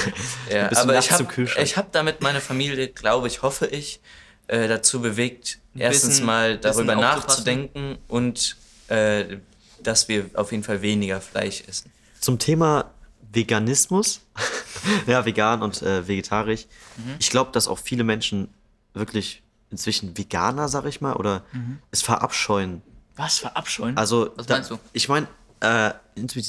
ja, 0.50 0.70
aber 0.76 0.98
ich 0.98 1.10
habe 1.10 1.26
hab 1.26 1.92
damit 1.92 2.20
meine 2.20 2.40
Familie, 2.40 2.88
glaube 2.88 3.26
ich, 3.26 3.42
hoffe 3.42 3.66
ich, 3.66 4.00
äh, 4.46 4.68
dazu 4.68 5.00
bewegt, 5.00 5.58
erstens 5.74 6.10
bisschen- 6.10 6.26
mal 6.26 6.58
darüber 6.58 6.94
nachzudenken 6.94 7.98
und 8.06 8.56
äh, 8.88 9.38
dass 9.82 10.08
wir 10.08 10.30
auf 10.34 10.52
jeden 10.52 10.62
Fall 10.62 10.82
weniger 10.82 11.20
Fleisch 11.20 11.64
essen. 11.66 11.90
Zum 12.20 12.38
Thema 12.38 12.92
Veganismus, 13.32 14.20
ja, 15.06 15.24
vegan 15.24 15.62
und 15.62 15.82
äh, 15.82 16.06
vegetarisch. 16.06 16.66
Mhm. 16.96 17.16
Ich 17.18 17.30
glaube, 17.30 17.50
dass 17.52 17.66
auch 17.66 17.78
viele 17.78 18.04
Menschen 18.04 18.48
wirklich 18.94 19.42
inzwischen 19.72 20.16
Veganer, 20.16 20.68
sag 20.68 20.84
ich 20.86 21.00
mal, 21.00 21.14
oder 21.14 21.42
es 21.90 22.02
verabscheuen. 22.02 22.82
Was, 23.16 23.38
verabscheuen? 23.40 23.96
Also, 23.98 24.30
Was 24.36 24.46
da- 24.46 24.54
meinst 24.54 24.70
du? 24.70 24.78
Ich 24.92 25.08
meine, 25.08 25.26
äh, 25.60 25.90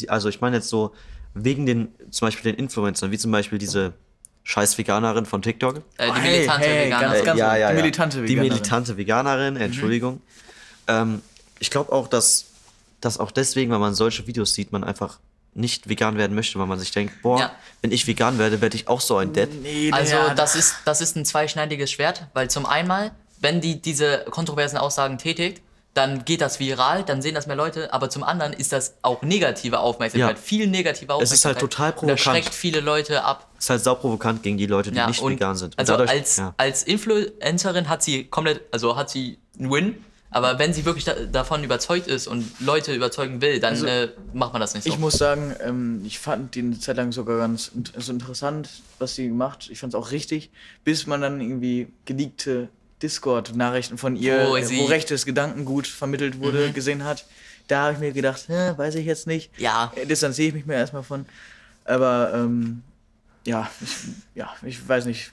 also 0.08 0.30
ich 0.30 0.40
meine 0.42 0.58
jetzt 0.58 0.70
so 0.70 0.94
wegen 1.34 1.66
den, 1.66 1.88
zum 2.12 2.28
Beispiel 2.28 2.52
den 2.52 2.60
Influencern, 2.60 3.10
wie 3.12 3.18
zum 3.18 3.32
Beispiel 3.32 3.58
diese 3.58 3.94
scheiß 4.44 4.78
Veganerin 4.78 5.26
von 5.26 5.42
TikTok. 5.42 5.78
Äh, 5.98 6.06
die 6.06 6.12
Oh, 6.12 6.16
hey, 6.16 6.32
militante 6.38 6.68
hey, 6.68 6.86
Veganer. 6.88 7.08
ganz, 7.14 7.26
ganz- 7.26 7.40
ja, 7.40 7.56
ja, 7.56 7.70
die 7.72 7.76
militante 7.76 8.18
Die 8.18 8.24
Veganerin. 8.30 8.50
militante 8.54 8.98
Veganerin, 8.98 9.56
Entschuldigung. 9.58 10.22
Ähm, 10.88 11.22
ich 11.60 11.72
glaube 11.72 11.92
auch, 11.92 12.08
dass, 12.08 12.46
dass 13.02 13.18
auch 13.20 13.32
deswegen, 13.32 13.72
wenn 13.72 13.80
man 13.80 13.96
solche 13.96 14.28
Videos 14.28 14.54
sieht, 14.54 14.72
man 14.72 14.84
einfach 14.84 15.20
nicht 15.56 15.88
vegan 15.90 16.18
werden 16.18 16.36
möchte, 16.36 16.58
weil 16.60 16.68
man 16.68 16.80
sich 16.80 16.92
denkt, 16.92 17.22
boah, 17.22 17.40
Ja. 17.40 17.52
wenn 17.82 17.92
ich 17.92 18.08
vegan 18.08 18.38
werde, 18.40 18.62
werde 18.62 18.76
ich 18.76 18.88
auch 18.88 19.02
so 19.02 19.18
ein 19.18 19.34
Dead. 19.34 19.50
nee, 19.62 19.92
Also 19.92 20.16
das 20.36 20.56
ist, 20.56 20.76
das 20.86 21.02
ist 21.02 21.16
ein 21.16 21.26
zweischneidiges 21.26 21.92
Schwert, 21.92 22.28
weil 22.34 22.50
zum 22.50 22.66
einen, 22.66 23.12
wenn 23.40 23.62
die 23.62 23.82
diese 23.82 24.26
kontroversen 24.30 24.78
Aussagen 24.78 25.18
tätigt, 25.18 25.62
dann 25.94 26.26
geht 26.26 26.42
das 26.42 26.60
viral, 26.60 27.04
dann 27.04 27.22
sehen 27.22 27.36
das 27.36 27.46
mehr 27.46 27.56
Leute, 27.56 27.94
aber 27.94 28.10
zum 28.10 28.24
anderen 28.24 28.52
ist 28.52 28.72
das 28.72 28.96
auch 29.04 29.22
negative 29.22 29.80
Aufmerksamkeit, 29.80 30.38
Ja. 30.38 30.42
viel 30.42 30.66
negative 30.66 31.14
Aufmerksamkeit. 31.14 31.22
Es 31.34 31.40
ist 31.40 31.46
halt 31.46 31.60
total 31.60 31.92
provokant. 31.94 32.18
Das 32.20 32.24
schreckt 32.24 32.50
viele 32.56 32.80
Leute 32.80 33.24
ab. 33.24 33.48
Ist 33.60 33.70
halt 33.70 33.84
sauprovokant 33.84 34.42
gegen 34.42 34.58
die 34.58 34.66
Leute, 34.66 34.90
die 34.92 34.98
Ja, 34.98 35.06
nicht 35.06 35.24
vegan 35.24 35.56
sind. 35.56 35.76
Und 35.76 35.80
Also 35.80 35.92
dadurch- 35.94 36.10
als, 36.10 36.38
ja. 36.38 36.56
als 36.58 36.82
Influencerin 36.82 37.90
hat 37.90 38.02
sie 38.02 38.24
komplett, 38.24 38.62
also 38.72 38.96
hat 38.96 39.12
sie 39.12 39.38
einen 39.60 39.70
Win, 39.72 40.04
aber 40.34 40.60
wenn 40.60 40.74
sie 40.74 40.84
wirklich 40.86 41.06
da, 41.06 41.14
davon 41.14 41.64
überzeugt 41.64 42.08
ist 42.08 42.28
und 42.28 42.46
Leute 42.60 42.94
überzeugen 42.94 43.42
will, 43.42 43.60
dann 43.60 43.74
Also, 43.74 43.86
äh, 43.86 44.10
macht 44.34 44.52
man 44.54 44.60
das 44.60 44.74
nicht 44.74 44.84
so. 44.84 44.90
Ich 44.90 44.98
muss 45.00 45.14
sagen, 45.18 45.56
ähm, 45.62 46.02
ich 46.06 46.20
fand 46.20 46.56
die 46.56 46.60
eine 46.60 46.80
Zeit 46.80 46.98
lang 46.98 47.12
sogar 47.12 47.38
ganz 47.38 47.72
also 47.96 48.12
interessant, 48.12 48.70
was 49.00 49.16
sie 49.16 49.30
macht. 49.30 49.70
Ich 49.70 49.80
fand 49.80 49.94
es 49.94 50.00
auch 50.00 50.12
richtig, 50.12 50.50
bis 50.84 51.08
man 51.08 51.22
dann 51.22 51.40
irgendwie 51.40 51.88
geleakte 52.06 52.70
Discord-Nachrichten 53.02 53.98
von 53.98 54.16
ihr, 54.16 54.48
Wo 54.50 54.56
äh, 54.56 54.64
sie- 54.64 54.78
wo 54.80 54.86
rechtes 54.86 55.26
Gedankengut 55.26 55.88
vermittelt 55.88 56.40
wurde, 56.40 56.72
gesehen 56.72 57.04
hat. 57.04 57.26
Da 57.68 57.84
habe 57.84 57.94
ich 57.94 58.00
mir 58.00 58.12
gedacht, 58.12 58.44
hä, 58.48 58.74
weiß 58.76 58.96
ich 58.96 59.06
jetzt 59.06 59.28
nicht. 59.28 59.50
Ja. 59.58 59.92
Äh, 59.96 60.06
Distanziere 60.06 60.50
ich 60.50 60.54
mich 60.54 60.66
mir 60.66 60.76
erstmal 60.76 61.04
von. 61.04 61.26
Aber 61.86 62.32
ähm, 62.34 62.82
ja, 63.46 63.70
ich, 63.82 63.90
ja, 64.36 64.50
ich 64.64 64.88
weiß 64.88 65.06
nicht. 65.06 65.32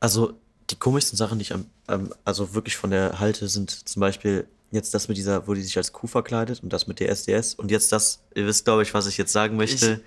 Also 0.00 0.34
die 0.70 0.76
komischsten 0.76 1.16
Sachen, 1.16 1.38
die 1.38 1.42
ich 1.42 1.54
am, 1.54 1.66
am, 1.86 2.12
also 2.24 2.54
wirklich 2.54 2.76
von 2.76 2.90
der 2.90 3.18
halte, 3.20 3.48
sind 3.48 3.70
zum 3.88 4.00
Beispiel 4.00 4.46
jetzt 4.70 4.92
das 4.92 5.08
mit 5.08 5.16
dieser, 5.16 5.46
wo 5.48 5.54
die 5.54 5.62
sich 5.62 5.76
als 5.78 5.92
Kuh 5.92 6.06
verkleidet 6.06 6.62
und 6.62 6.72
das 6.72 6.86
mit 6.86 7.00
der 7.00 7.08
SDS 7.10 7.54
und 7.54 7.70
jetzt 7.70 7.90
das, 7.92 8.20
ihr 8.34 8.46
wisst 8.46 8.64
glaube 8.66 8.82
ich, 8.82 8.92
was 8.92 9.06
ich 9.06 9.16
jetzt 9.16 9.32
sagen 9.32 9.56
möchte. 9.56 10.00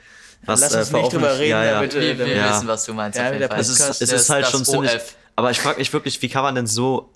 was, 0.45 0.62
Lass 0.62 0.74
uns 0.76 0.80
nicht 0.80 0.89
veröffentlicht- 0.89 1.13
drüber 1.13 1.39
reden, 1.39 1.50
ja, 1.52 1.63
ja. 1.65 1.74
damit, 1.74 1.93
wir 1.95 2.17
wir 2.19 2.26
äh, 2.28 2.38
Ja. 2.38 2.56
wissen, 2.56 2.67
was 2.67 2.86
du 2.86 2.93
meinst 2.93 3.17
Ja, 3.17 3.26
auf 3.26 3.32
mit 3.32 3.39
jeden 3.39 3.50
der 3.50 3.50
Fall. 3.50 3.60
Es 3.60 3.69
ist, 3.69 4.02
es 4.02 4.12
ist 4.12 4.30
halt 4.30 4.45
schon 4.47 4.63
ziemlich. 4.65 4.93
OF. 4.95 5.15
Aber 5.36 5.50
ich 5.52 5.60
frage 5.60 5.80
mich 5.80 5.91
wirklich, 5.93 6.21
wie 6.21 6.30
kann 6.30 6.43
man 6.43 6.54
denn 6.56 6.67
so, 6.67 7.10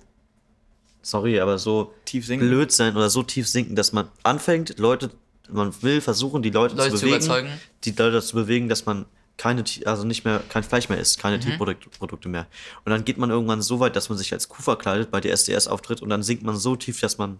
sorry, 1.02 1.38
aber 1.40 1.58
so 1.58 1.92
Tief 2.04 2.26
sinken. 2.26 2.48
blöd 2.48 2.72
sein 2.72 2.96
oder 2.96 3.10
so 3.10 3.22
tief 3.22 3.48
sinken, 3.48 3.76
dass 3.76 3.92
man 3.92 4.08
anfängt, 4.22 4.78
Leute, 4.78 5.10
man 5.48 5.72
will 5.82 6.00
versuchen, 6.00 6.42
die 6.42 6.50
Leute, 6.50 6.74
Leute 6.74 6.90
zu 6.90 6.96
zu 6.96 7.04
bewegen, 7.06 7.24
überzeugen. 7.24 7.48
die 7.84 7.90
Leute 7.90 8.12
dazu 8.12 8.34
bewegen, 8.36 8.68
dass 8.68 8.86
man 8.86 9.06
keine, 9.38 9.64
also 9.84 10.04
nicht 10.04 10.24
mehr, 10.24 10.42
kein 10.48 10.62
Fleisch 10.62 10.88
mehr 10.88 10.98
isst, 10.98 11.18
Mhm. 11.18 11.22
keine 11.22 11.40
Tierprodukte 11.40 12.28
mehr. 12.28 12.46
Und 12.84 12.90
dann 12.90 13.04
geht 13.04 13.18
man 13.18 13.30
irgendwann 13.30 13.60
so 13.62 13.80
weit, 13.80 13.94
dass 13.96 14.08
man 14.08 14.16
sich 14.18 14.32
als 14.32 14.48
Kuh 14.48 14.62
verkleidet, 14.62 15.10
bei 15.10 15.20
der 15.20 15.32
SDS 15.32 15.68
auftritt 15.68 16.00
und 16.02 16.08
dann 16.08 16.22
sinkt 16.22 16.42
man 16.42 16.56
so 16.56 16.74
tief, 16.76 17.00
dass 17.00 17.18
man 17.18 17.38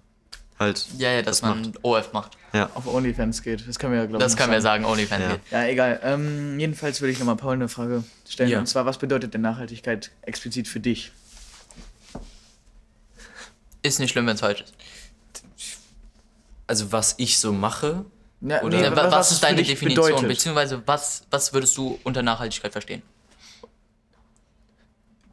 halt. 0.59 0.87
Ja, 0.99 1.11
ja, 1.13 1.23
dass 1.23 1.41
das 1.41 1.49
man 1.49 1.73
OF 1.83 2.13
macht. 2.13 2.37
Ja. 2.53 2.71
auf 2.75 2.87
OnlyFans 2.87 3.43
geht. 3.43 3.67
Das 3.69 3.79
können 3.79 3.93
wir 3.93 4.01
ja, 4.01 4.07
glaube 4.07 4.23
ich, 4.23 4.27
Das 4.27 4.37
können 4.37 4.53
wir 4.53 4.61
sagen, 4.63 4.85
OnlyFans 4.85 5.23
Ja. 5.23 5.29
geht. 5.33 5.41
Ja, 5.51 5.65
egal. 5.67 6.01
Ähm, 6.03 6.59
jedenfalls 6.61 7.01
würde 7.01 7.13
ich 7.13 7.19
nochmal 7.19 7.37
Paul 7.37 7.55
eine 7.55 7.69
Frage 7.69 8.05
stellen. 8.29 8.51
Ja. 8.51 8.59
Und 8.59 8.67
zwar, 8.67 8.85
was 8.87 8.99
bedeutet 8.99 9.35
denn 9.35 9.41
Nachhaltigkeit 9.43 10.11
explizit 10.23 10.69
für 10.69 10.81
dich? 10.81 11.13
Ist 13.83 14.01
nicht 14.01 14.11
schlimm, 14.11 14.27
wenn 14.27 14.35
es 14.35 14.41
falsch 14.41 14.63
ist. 14.63 14.75
Also 16.67 16.91
was 16.91 17.15
ich 17.19 17.39
so 17.39 17.53
mache, 17.53 18.05
Ja, 18.41 18.63
Oder- 18.63 18.83
Ja, 18.83 18.97
wa- 18.97 19.11
was, 19.11 19.29
es 19.29 19.33
ist 19.35 19.43
deine 19.43 19.63
Definition? 19.63 20.07
bedeutet? 20.09 20.29
Beziehungsweise 20.29 20.83
was, 20.87 21.23
was 21.31 21.53
würdest 21.53 21.77
du 21.77 21.99
unter 22.05 22.23
Nachhaltigkeit 22.23 22.73
verstehen? 22.73 23.03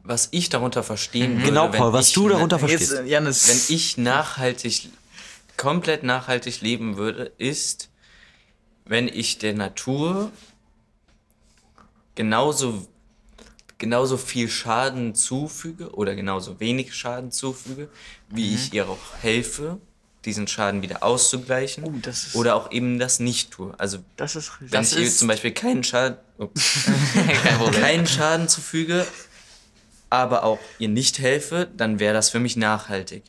was 0.06 0.28
ich 0.32 0.50
darunter 0.50 0.82
verstehen 0.82 1.36
würde, 1.36 1.46
Genau, 1.46 1.72
wenn 1.72 1.78
Paul, 1.78 1.92
was 1.94 2.08
ich 2.08 2.14
du 2.14 2.24
ne- 2.28 2.34
darunter 2.34 2.58
Jetzt, 2.66 2.88
verstehst. 2.90 3.06
Janis, 3.08 3.48
wenn 3.48 3.74
ich 3.74 3.96
nachhaltig, 3.96 4.90
komplett 5.56 6.02
nachhaltig 6.02 6.60
leben 6.60 6.98
würde, 6.98 7.32
ist, 7.38 7.88
wenn 8.84 9.08
ich 9.08 9.38
der 9.38 9.54
Natur 9.54 10.30
genauso, 12.14 12.86
genauso 13.78 14.18
viel 14.18 14.50
Schaden 14.50 15.14
zufüge 15.14 15.90
oder 15.94 16.14
genauso 16.14 16.60
wenig 16.60 16.94
Schaden 16.94 17.32
zufüge, 17.32 17.88
wie 18.28 18.50
Mhm. 18.50 18.54
ich 18.56 18.72
ihr 18.74 18.86
auch 18.88 18.98
helfe, 19.22 19.78
diesen 20.24 20.46
Schaden 20.48 20.82
wieder 20.82 21.02
auszugleichen 21.02 21.84
Oh, 21.84 22.08
ist- 22.08 22.34
oder 22.34 22.54
auch 22.56 22.70
eben 22.72 22.98
das 22.98 23.20
nicht 23.20 23.50
tue. 23.50 23.74
Also 23.78 23.98
das 24.16 24.36
ist 24.36 24.52
wenn 24.60 24.70
Das 24.70 24.92
ich 24.92 24.98
ihr 24.98 25.04
ist- 25.06 25.18
zum 25.18 25.28
Beispiel 25.28 25.52
keinen 25.52 25.84
Schaden, 25.84 26.16
oh, 26.38 26.48
keinen 27.72 28.06
Schaden 28.06 28.48
zufüge, 28.48 29.06
aber 30.10 30.44
auch 30.44 30.58
ihr 30.78 30.88
nicht 30.88 31.18
helfe, 31.18 31.68
dann 31.76 31.98
wäre 31.98 32.14
das 32.14 32.30
für 32.30 32.40
mich 32.40 32.56
nachhaltig. 32.56 33.24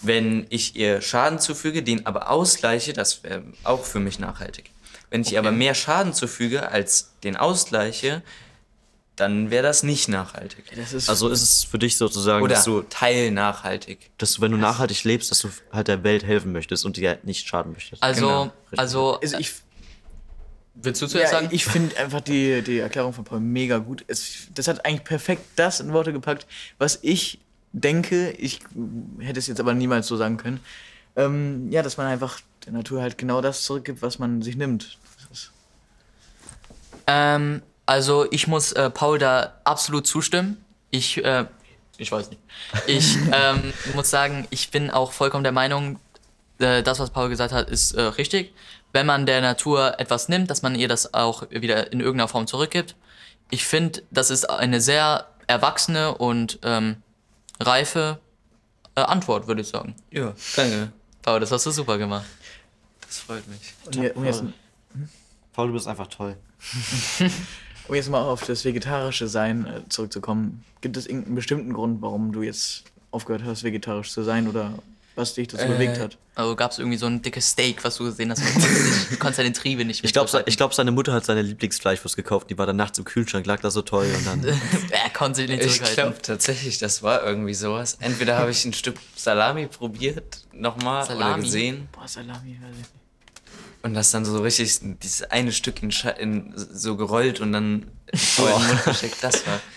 Wenn 0.00 0.46
ich 0.50 0.74
ihr 0.76 1.00
Schaden 1.00 1.38
zufüge, 1.38 1.82
den 1.82 2.06
aber 2.06 2.28
ausgleiche, 2.30 2.92
das 2.92 3.22
wäre 3.22 3.44
auch 3.62 3.84
für 3.84 4.00
mich 4.00 4.18
nachhaltig. 4.18 4.70
Wenn 5.10 5.20
ich 5.22 5.32
ihr 5.32 5.38
aber 5.38 5.52
mehr 5.52 5.74
Schaden 5.74 6.12
zufüge 6.14 6.68
als 6.70 7.12
den 7.22 7.36
ausgleiche, 7.36 8.22
dann 9.16 9.50
wäre 9.50 9.62
das 9.62 9.82
nicht 9.82 10.08
nachhaltig. 10.08 10.64
das 10.74 10.92
ist 10.92 11.08
Also 11.08 11.28
ist 11.28 11.42
es 11.42 11.64
für 11.64 11.78
dich 11.78 11.96
sozusagen, 11.96 12.42
Oder 12.42 12.54
dass 12.54 12.64
du, 12.64 12.82
teilnachhaltig. 12.82 14.10
dass 14.18 14.34
du, 14.34 14.40
wenn 14.42 14.52
du 14.52 14.58
nachhaltig 14.58 15.04
lebst, 15.04 15.30
dass 15.30 15.40
du 15.40 15.50
halt 15.70 15.88
der 15.88 16.02
Welt 16.02 16.24
helfen 16.24 16.52
möchtest 16.52 16.84
und 16.84 16.96
dir 16.96 17.18
nicht 17.22 17.46
schaden 17.46 17.72
möchtest. 17.72 18.02
Also, 18.02 18.20
Genau, 18.20 18.52
also, 18.76 19.20
also 19.20 19.36
ich, 19.38 19.52
willst 20.74 21.02
du 21.02 21.06
zuerst 21.06 21.32
ja, 21.32 21.40
sagen? 21.40 21.54
ich 21.54 21.66
finde 21.66 21.96
einfach 21.98 22.20
die, 22.22 22.62
die 22.62 22.78
Erklärung 22.78 23.12
von 23.12 23.24
Paul 23.24 23.40
mega 23.40 23.78
gut. 23.78 24.02
Es, 24.08 24.48
das 24.54 24.66
hat 24.66 24.84
eigentlich 24.86 25.04
perfekt 25.04 25.42
das 25.56 25.80
in 25.80 25.92
Worte 25.92 26.12
gepackt, 26.12 26.46
was 26.78 26.98
ich 27.02 27.38
denke. 27.72 28.30
Ich 28.32 28.60
hätte 29.18 29.38
es 29.38 29.46
jetzt 29.46 29.60
aber 29.60 29.74
niemals 29.74 30.06
so 30.06 30.16
sagen 30.16 30.38
können. 30.38 30.60
Ähm, 31.16 31.70
ja, 31.70 31.82
dass 31.82 31.98
man 31.98 32.06
einfach 32.06 32.40
der 32.64 32.72
Natur 32.72 33.02
halt 33.02 33.18
genau 33.18 33.42
das 33.42 33.64
zurückgibt, 33.64 34.00
was 34.00 34.18
man 34.18 34.40
sich 34.40 34.56
nimmt. 34.56 34.98
Ähm, 37.06 37.62
also 37.86 38.26
ich 38.30 38.46
muss 38.46 38.72
äh, 38.72 38.90
Paul 38.90 39.18
da 39.18 39.54
absolut 39.64 40.06
zustimmen. 40.06 40.64
Ich, 40.90 41.24
äh, 41.24 41.46
ich 41.98 42.12
weiß 42.12 42.30
nicht. 42.30 42.42
Ich 42.86 43.16
ähm, 43.32 43.72
muss 43.94 44.10
sagen, 44.10 44.46
ich 44.50 44.70
bin 44.70 44.90
auch 44.90 45.12
vollkommen 45.12 45.44
der 45.44 45.52
Meinung, 45.52 45.98
äh, 46.58 46.82
das, 46.82 46.98
was 46.98 47.10
Paul 47.10 47.28
gesagt 47.28 47.52
hat, 47.52 47.70
ist 47.70 47.92
äh, 47.92 48.02
richtig. 48.02 48.54
Wenn 48.92 49.06
man 49.06 49.26
der 49.26 49.40
Natur 49.40 49.98
etwas 49.98 50.28
nimmt, 50.28 50.50
dass 50.50 50.62
man 50.62 50.74
ihr 50.74 50.88
das 50.88 51.14
auch 51.14 51.50
wieder 51.50 51.92
in 51.92 52.00
irgendeiner 52.00 52.28
Form 52.28 52.46
zurückgibt. 52.46 52.94
Ich 53.50 53.64
finde, 53.64 54.02
das 54.10 54.30
ist 54.30 54.48
eine 54.48 54.80
sehr 54.80 55.26
erwachsene 55.46 56.14
und 56.16 56.58
ähm, 56.62 57.02
reife 57.58 58.18
äh, 58.94 59.00
Antwort, 59.00 59.46
würde 59.46 59.62
ich 59.62 59.68
sagen. 59.68 59.94
Ja, 60.10 60.34
danke. 60.56 60.92
Paul, 61.22 61.40
das 61.40 61.52
hast 61.52 61.66
du 61.66 61.70
super 61.70 61.98
gemacht. 61.98 62.26
Das 63.06 63.18
freut 63.18 63.46
mich. 63.48 63.74
und 63.84 63.94
hier, 63.94 64.16
um, 64.16 64.24
jetzt, 64.24 64.42
Paul, 65.52 65.68
du 65.68 65.74
bist 65.74 65.86
einfach 65.86 66.06
toll. 66.06 66.36
um 67.88 67.94
jetzt 67.94 68.08
mal 68.10 68.20
auf 68.22 68.44
das 68.46 68.64
vegetarische 68.64 69.28
Sein 69.28 69.66
äh, 69.66 69.88
zurückzukommen, 69.88 70.64
gibt 70.80 70.96
es 70.96 71.06
irgendeinen 71.06 71.34
bestimmten 71.36 71.72
Grund, 71.72 72.02
warum 72.02 72.32
du 72.32 72.42
jetzt 72.42 72.84
aufgehört 73.10 73.42
hast, 73.44 73.62
vegetarisch 73.64 74.10
zu 74.10 74.22
sein 74.22 74.48
oder 74.48 74.72
was 75.14 75.34
dich 75.34 75.48
dazu 75.48 75.64
Äh, 75.64 75.68
bewegt 75.68 75.98
hat? 75.98 76.16
Also 76.34 76.56
gab 76.56 76.70
es 76.70 76.78
irgendwie 76.78 76.96
so 76.96 77.04
ein 77.04 77.20
dickes 77.20 77.50
Steak, 77.50 77.84
was 77.84 77.96
du 77.96 78.04
gesehen 78.04 78.30
hast. 78.30 78.40
Du 78.40 79.16
konntest, 79.18 79.38
deine 79.40 79.52
Triebe 79.52 79.84
nicht 79.84 80.02
Ich 80.02 80.14
glaube, 80.14 80.42
ich 80.46 80.56
glaub, 80.56 80.72
seine 80.72 80.90
Mutter 80.90 81.12
hat 81.12 81.26
seine 81.26 81.42
Lieblingsfleischwurst 81.42 82.16
gekauft. 82.16 82.48
Die 82.48 82.56
war 82.56 82.64
dann 82.64 82.76
nachts 82.76 82.98
im 82.98 83.04
Kühlschrank, 83.04 83.44
lag 83.44 83.60
da 83.60 83.70
so 83.70 83.82
toll 83.82 84.06
und 84.16 84.26
dann. 84.26 84.42
er 84.90 85.10
konnte 85.10 85.42
sich 85.42 85.50
nicht 85.50 85.62
Ich 85.62 85.72
zurückhalten. 85.72 86.04
glaube 86.04 86.22
tatsächlich, 86.22 86.78
das 86.78 87.02
war 87.02 87.22
irgendwie 87.24 87.52
sowas. 87.52 87.98
Entweder 88.00 88.38
habe 88.38 88.50
ich 88.50 88.64
ein 88.64 88.72
Stück 88.72 88.96
Salami 89.14 89.66
probiert, 89.66 90.46
nochmal, 90.54 91.04
oder 91.04 91.14
Salami? 91.14 91.42
gesehen. 91.42 91.88
Boah, 91.92 92.08
Salami, 92.08 92.58
weiß 92.62 92.70
ich 92.72 92.78
nicht. 92.78 92.90
Und 93.82 93.94
das 93.94 94.10
dann 94.12 94.24
so 94.24 94.40
richtig, 94.40 94.78
dieses 95.02 95.22
eine 95.30 95.52
Stück 95.52 95.82
in, 95.82 95.90
Scha 95.90 96.10
in 96.10 96.52
so 96.56 96.96
gerollt 96.96 97.40
und 97.40 97.52
dann 97.52 97.90
so 98.12 98.46
in 98.46 98.52
den 98.52 98.66
Mund 98.68 98.84
gesteckt. 98.84 99.16
Das 99.22 99.46
war. 99.46 99.60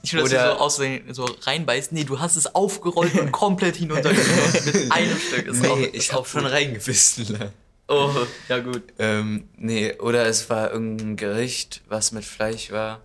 Ich 0.00 0.12
will, 0.12 0.20
dass 0.22 0.30
du 0.30 0.36
so, 0.36 0.60
aussehen, 0.60 1.12
so 1.12 1.24
reinbeißt. 1.24 1.90
Nee, 1.90 2.04
du 2.04 2.20
hast 2.20 2.36
es 2.36 2.54
aufgerollt 2.54 3.18
und 3.18 3.32
komplett 3.32 3.76
hinuntergenommen. 3.76 4.52
Mit 4.64 4.92
einem 4.92 5.18
Stück. 5.18 5.46
Ist 5.46 5.66
auch, 5.66 5.76
Nee, 5.76 5.84
ist 5.86 5.94
ich 5.94 6.12
auch 6.12 6.18
habe 6.18 6.28
schon 6.28 6.46
reingebissen. 6.46 7.50
Oh, 7.88 8.10
ja 8.48 8.58
gut. 8.60 8.82
ähm, 8.98 9.48
nee, 9.56 9.94
oder 9.94 10.26
es 10.26 10.48
war 10.50 10.70
irgendein 10.70 11.16
Gericht, 11.16 11.80
was 11.88 12.12
mit 12.12 12.24
Fleisch 12.24 12.70
war. 12.70 13.00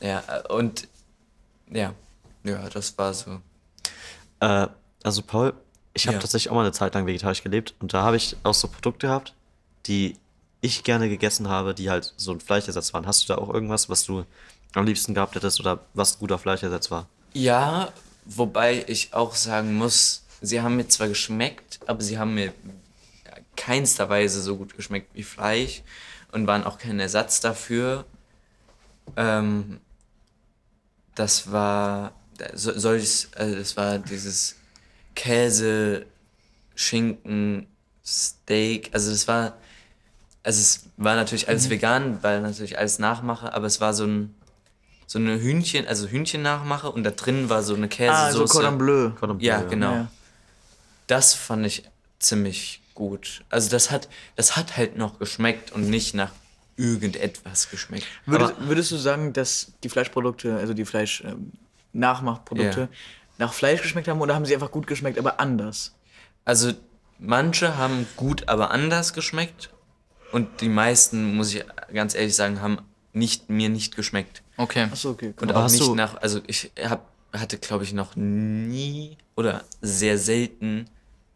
Ja, 0.00 0.24
äh, 0.26 0.52
und 0.52 0.88
ja, 1.70 1.94
ja, 2.44 2.68
das 2.70 2.96
war 2.96 3.12
so. 3.12 3.40
Äh, 4.40 4.68
also 5.04 5.22
Paul, 5.22 5.52
ich 5.98 6.06
habe 6.06 6.14
Ja. 6.16 6.20
tatsächlich 6.20 6.50
auch 6.50 6.54
mal 6.54 6.60
eine 6.62 6.72
Zeit 6.72 6.94
lang 6.94 7.06
vegetarisch 7.06 7.42
gelebt 7.42 7.74
und 7.80 7.92
da 7.92 8.02
habe 8.02 8.16
ich 8.16 8.36
auch 8.44 8.54
so 8.54 8.68
Produkte 8.68 9.08
gehabt, 9.08 9.34
die 9.86 10.16
ich 10.60 10.84
gerne 10.84 11.08
gegessen 11.08 11.48
habe, 11.48 11.74
die 11.74 11.90
halt 11.90 12.14
so 12.16 12.30
ein 12.32 12.40
Fleischersatz 12.40 12.94
waren. 12.94 13.04
Hast 13.06 13.24
du 13.28 13.32
da 13.32 13.38
auch 13.40 13.52
irgendwas, 13.52 13.88
was 13.88 14.04
du 14.04 14.24
am 14.74 14.86
liebsten 14.86 15.12
gehabt 15.14 15.34
hättest 15.34 15.58
oder 15.58 15.80
was 15.94 16.14
ein 16.16 16.18
guter 16.20 16.38
Fleischersatz 16.38 16.90
war? 16.92 17.08
Ja, 17.32 17.92
wobei 18.26 18.84
ich 18.86 19.12
auch 19.12 19.34
sagen 19.34 19.74
muss, 19.74 20.22
sie 20.40 20.60
haben 20.60 20.76
mir 20.76 20.86
zwar 20.86 21.08
geschmeckt, 21.08 21.80
aber 21.86 22.00
sie 22.00 22.16
haben 22.18 22.34
mir 22.34 22.52
keinster 23.56 24.08
Weise 24.08 24.40
so 24.40 24.56
gut 24.56 24.76
geschmeckt 24.76 25.12
wie 25.14 25.24
Fleisch 25.24 25.82
und 26.30 26.46
waren 26.46 26.62
auch 26.62 26.78
kein 26.78 27.00
Ersatz 27.00 27.40
dafür. 27.40 28.04
Ähm, 29.16 29.80
das 31.16 31.50
war 31.50 32.12
so, 32.54 32.78
solches, 32.78 33.30
also 33.34 33.56
das 33.56 33.76
war 33.76 33.98
dieses 33.98 34.54
Käse, 35.18 36.06
Schinken, 36.76 37.66
Steak, 38.06 38.90
also 38.92 39.10
das 39.10 39.26
war, 39.26 39.54
also 40.44 40.60
es 40.60 40.88
war 40.96 41.16
natürlich 41.16 41.48
alles 41.48 41.68
vegan, 41.68 42.18
weil 42.22 42.40
natürlich 42.40 42.78
alles 42.78 43.00
Nachmache, 43.00 43.52
aber 43.52 43.66
es 43.66 43.80
war 43.80 43.92
so 43.94 44.04
ein 44.06 44.34
so 45.08 45.18
eine 45.18 45.40
Hühnchen, 45.40 45.88
also 45.88 46.06
Hühnchen 46.06 46.42
nachmache 46.42 46.90
und 46.90 47.02
da 47.02 47.10
drin 47.10 47.48
war 47.48 47.62
so 47.62 47.74
eine 47.74 47.86
Ah, 47.86 48.30
so 48.30 48.44
Käsesoße. 48.44 48.52
Cordon 48.52 48.78
Bleu. 48.78 49.10
Cordon 49.10 49.40
Ja, 49.40 49.58
Bleu, 49.60 49.70
genau. 49.70 49.92
Ja. 49.94 50.08
das 51.06 51.32
fand 51.34 51.66
ich 51.66 51.82
ziemlich 52.20 52.80
gut. 52.94 53.42
Also 53.48 53.70
das 53.70 53.90
hat, 53.90 54.08
das 54.36 54.56
hat 54.56 54.76
halt 54.76 54.96
noch 54.98 55.18
geschmeckt 55.18 55.72
und 55.72 55.88
nicht 55.88 56.14
nach 56.14 56.30
irgendetwas 56.76 57.70
geschmeckt. 57.70 58.04
Würdest, 58.26 58.54
würdest 58.60 58.90
du 58.92 58.96
sagen, 58.98 59.32
dass 59.32 59.72
die 59.82 59.88
Fleischprodukte, 59.88 60.54
also 60.56 60.74
die 60.74 60.84
Fleisch-Nachmachprodukte, 60.84 62.80
Ja. 62.80 62.88
Nach 63.38 63.52
Fleisch 63.52 63.82
geschmeckt 63.82 64.08
haben 64.08 64.20
oder 64.20 64.34
haben 64.34 64.44
sie 64.44 64.54
einfach 64.54 64.70
gut 64.70 64.86
geschmeckt, 64.86 65.18
aber 65.18 65.40
anders? 65.40 65.94
Also 66.44 66.72
manche 67.18 67.76
haben 67.76 68.06
gut, 68.16 68.48
aber 68.48 68.70
anders 68.70 69.12
geschmeckt 69.12 69.70
und 70.32 70.60
die 70.60 70.68
meisten, 70.68 71.34
muss 71.36 71.54
ich 71.54 71.64
ganz 71.92 72.14
ehrlich 72.14 72.34
sagen, 72.36 72.60
haben 72.60 72.78
nicht, 73.12 73.48
mir 73.48 73.68
nicht 73.68 73.96
geschmeckt. 73.96 74.42
Okay. 74.56 74.88
Achso, 74.92 75.10
okay. 75.10 75.34
Und 75.40 75.50
Aber 75.50 75.64
auch 75.64 75.70
nicht 75.70 75.80
du- 75.80 75.94
nach, 75.94 76.16
also 76.20 76.40
ich 76.46 76.70
hab, 76.84 77.08
hatte, 77.32 77.58
glaube 77.58 77.84
ich, 77.84 77.92
noch 77.92 78.16
nie 78.16 79.16
oder 79.36 79.64
sehr 79.80 80.18
selten 80.18 80.86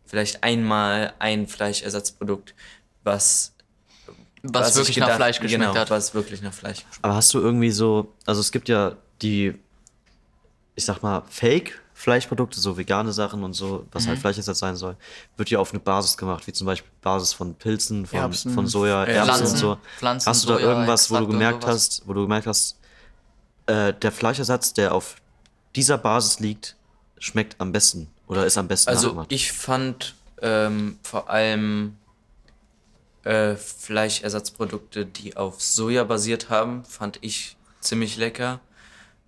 vielleicht 0.04 0.42
einmal 0.44 1.14
ein 1.18 1.46
Fleischersatzprodukt, 1.46 2.54
was, 3.04 3.54
Was, 4.42 4.70
ich 4.70 4.76
wirklich 4.76 4.96
nach 4.98 5.06
gedacht- 5.06 5.16
Fleisch 5.16 5.40
geschmeckt 5.40 5.62
genau, 5.70 5.74
hat. 5.80 5.90
was 5.90 6.14
wirklich 6.14 6.42
nach 6.42 6.52
Fleisch 6.52 6.78
geschmeckt 6.78 6.98
Aber 7.04 7.14
hast 7.14 7.32
du 7.34 7.38
irgendwie 7.40 7.70
so, 7.70 8.12
also 8.26 8.40
es 8.40 8.52
gibt 8.52 8.68
ja 8.68 8.96
die, 9.22 9.54
ich 10.74 10.84
sag 10.84 11.02
mal, 11.02 11.22
Fake-Fleischprodukte, 12.02 12.60
so 12.60 12.76
vegane 12.76 13.12
Sachen 13.12 13.44
und 13.44 13.52
so, 13.52 13.86
was 13.92 14.04
Mhm. 14.04 14.08
halt 14.10 14.18
Fleischersatz 14.18 14.58
sein 14.58 14.76
soll, 14.76 14.96
wird 15.36 15.50
ja 15.50 15.58
auf 15.60 15.70
eine 15.70 15.78
Basis 15.80 16.16
gemacht, 16.16 16.46
wie 16.46 16.52
zum 16.52 16.66
Beispiel 16.66 16.90
Basis 17.00 17.32
von 17.32 17.54
Pilzen, 17.54 18.06
von, 18.06 18.18
Erbsen, 18.18 18.52
von 18.52 18.66
Soja, 18.66 19.04
Erbsen 19.04 19.34
Pflanzen, 19.46 19.52
und 19.52 19.56
so. 19.58 19.78
Pflanzen, 19.98 20.26
hast 20.28 20.44
du 20.44 20.48
da 20.48 20.54
Soja, 20.54 20.66
irgendwas, 20.68 21.10
wo 21.10 21.18
du 21.18 21.26
gemerkt 21.28 21.62
sowas? 21.62 21.74
hast, 21.76 22.02
wo 22.06 22.12
du 22.12 22.22
gemerkt 22.22 22.46
hast, 22.48 22.76
äh, 23.66 23.92
der 23.94 24.10
Fleischersatz, 24.12 24.72
der 24.74 24.94
auf 24.94 25.16
dieser 25.76 25.96
Basis 25.98 26.40
liegt, 26.40 26.76
schmeckt 27.18 27.60
am 27.60 27.70
besten 27.70 28.08
oder 28.26 28.44
ist 28.46 28.58
am 28.58 28.66
besten 28.66 28.90
Also 28.90 29.08
nachgemacht? 29.08 29.32
ich 29.32 29.52
fand 29.52 30.16
ähm, 30.40 30.98
vor 31.04 31.30
allem 31.30 31.96
äh, 33.22 33.54
Fleischersatzprodukte, 33.54 35.06
die 35.06 35.36
auf 35.36 35.62
Soja 35.62 36.02
basiert 36.02 36.50
haben, 36.50 36.84
fand 36.84 37.18
ich 37.20 37.56
ziemlich 37.80 38.16
lecker. 38.16 38.58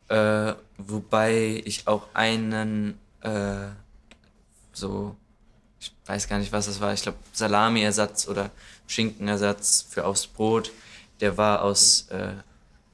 Äh, 0.08 0.54
wobei 0.76 1.62
ich 1.64 1.86
auch 1.86 2.08
einen 2.14 2.98
äh, 3.20 3.68
so, 4.72 5.16
ich 5.80 5.92
weiß 6.06 6.28
gar 6.28 6.38
nicht, 6.38 6.52
was 6.52 6.66
das 6.66 6.80
war, 6.80 6.92
ich 6.92 7.02
glaube 7.02 7.18
Salami-Ersatz 7.32 8.28
oder 8.28 8.50
Schinkenersatz 8.86 9.86
für 9.88 10.04
aufs 10.04 10.26
Brot, 10.26 10.72
der 11.20 11.36
war 11.36 11.62
aus 11.62 12.08
äh, 12.10 12.32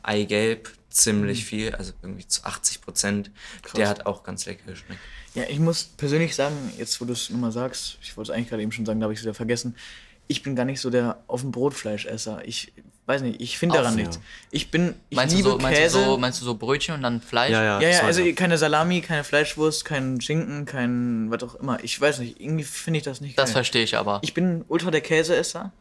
Eigelb 0.03 0.71
ziemlich 0.91 1.45
viel, 1.45 1.75
also 1.75 1.93
irgendwie 2.03 2.27
zu 2.27 2.45
80 2.45 2.81
Prozent. 2.81 3.31
Der 3.77 3.89
hat 3.89 4.07
auch 4.07 4.23
ganz 4.23 4.47
lecker 4.47 4.71
geschmeckt. 4.71 5.01
Ja, 5.35 5.45
ich 5.49 5.61
muss 5.61 5.85
persönlich 5.85 6.35
sagen, 6.35 6.57
jetzt 6.77 7.01
wo 7.01 7.05
du 7.05 7.13
es 7.13 7.31
nochmal 7.31 7.53
sagst, 7.53 7.99
ich 8.03 8.17
wollte 8.17 8.33
es 8.33 8.37
eigentlich 8.37 8.49
gerade 8.49 8.63
eben 8.63 8.73
schon 8.73 8.85
sagen, 8.85 8.99
da 9.01 9.05
habe 9.05 9.13
ich 9.13 9.21
es 9.21 9.25
wieder 9.25 9.35
vergessen. 9.35 9.77
Ich 10.27 10.43
bin 10.43 10.57
gar 10.57 10.65
nicht 10.65 10.81
so 10.81 10.91
der 10.91 11.23
auf 11.29 11.43
dem 11.43 11.53
Brotfleischesser. 11.53 12.45
Ich 12.45 12.73
weiß 13.11 13.23
nicht, 13.23 13.41
ich 13.43 13.59
finde 13.59 13.75
Auf- 13.75 13.83
daran 13.83 13.99
ja. 13.99 14.05
nichts. 14.05 14.21
Ich 14.51 14.71
bin, 14.71 14.95
ich 15.11 15.17
meinst, 15.17 15.33
du 15.35 15.37
liebe 15.39 15.51
so, 15.51 15.59
meinst, 15.59 15.81
du 15.83 15.89
so, 16.05 16.17
meinst 16.19 16.41
du 16.41 16.45
so 16.47 16.55
Brötchen 16.55 16.95
und 16.95 17.03
dann 17.03 17.21
Fleisch? 17.21 17.51
ja, 17.51 17.63
ja, 17.63 17.81
ja, 17.81 17.89
ja, 17.89 18.01
also 18.05 18.23
keine 18.35 18.57
Salami, 18.57 19.01
keine 19.03 19.25
Fleischwurst, 19.25 19.85
kein 19.85 20.21
Schinken, 20.21 20.65
kein 20.65 21.31
was 21.31 21.43
auch 21.43 21.57
immer. 21.57 21.83
Ich 21.85 22.01
weiß 22.01 22.21
nicht, 22.21 22.41
irgendwie 22.41 22.65
finde 22.65 22.99
ich 22.99 23.05
das 23.05 23.21
nicht 23.21 23.39
Das 23.39 23.47
geil. 23.51 23.53
verstehe 23.55 23.83
ich 23.85 23.97
aber. 23.97 24.21
Ich 24.23 24.33
bin 24.33 24.65
ultra 24.69 24.91
der 24.91 25.01
Käseesser 25.03 25.73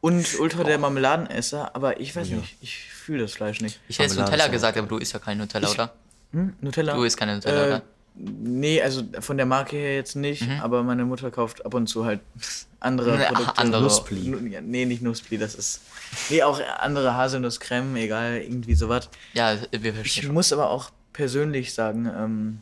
und 0.00 0.38
ultra 0.38 0.64
der 0.64 0.78
Marmeladenesser, 0.78 1.74
aber 1.74 2.00
ich 2.00 2.14
weiß 2.14 2.28
nicht, 2.28 2.56
ich 2.60 2.78
fühle 2.90 3.22
das 3.22 3.32
Fleisch 3.32 3.60
nicht. 3.60 3.80
Ich 3.88 3.98
hätte 3.98 4.14
Nutella 4.14 4.46
gesagt, 4.48 4.78
aber 4.78 4.86
du 4.86 4.98
isst 4.98 5.12
ja 5.12 5.18
kein 5.18 5.38
Nutella, 5.38 5.66
Ich- 5.68 5.74
oder? 5.74 5.92
Hm? 6.32 6.54
Nutella? 6.60 6.94
Du 6.94 7.02
isst 7.02 7.16
keine 7.16 7.34
Nutella, 7.34 7.62
Äh, 7.64 7.66
oder? 7.66 7.82
Nee, 8.14 8.82
also 8.82 9.02
von 9.20 9.36
der 9.36 9.46
Marke 9.46 9.76
her 9.76 9.94
jetzt 9.94 10.14
nicht, 10.16 10.42
Mhm. 10.42 10.60
aber 10.60 10.82
meine 10.82 11.04
Mutter 11.04 11.30
kauft 11.30 11.64
ab 11.64 11.74
und 11.74 11.86
zu 11.86 12.04
halt 12.04 12.20
andere 12.80 13.16
Ne, 13.16 13.24
Produkte. 13.32 13.58
andere. 13.58 13.82
Nusspli. 13.82 14.60
Nee, 14.62 14.84
nicht 14.84 15.00
Nusspli, 15.02 15.38
das 15.38 15.54
ist. 15.54 15.80
Nee, 16.28 16.42
auch 16.42 16.60
andere 16.80 17.14
Haselnusscreme, 17.14 17.96
egal, 17.96 18.38
irgendwie 18.42 18.74
sowas. 18.74 19.08
Ja, 19.32 19.56
wir 19.70 19.90
Ich 19.90 19.94
verstehen 19.94 20.24
schon. 20.24 20.34
muss 20.34 20.52
aber 20.52 20.70
auch 20.70 20.90
persönlich 21.12 21.72
sagen, 21.72 22.06
ähm, 22.06 22.60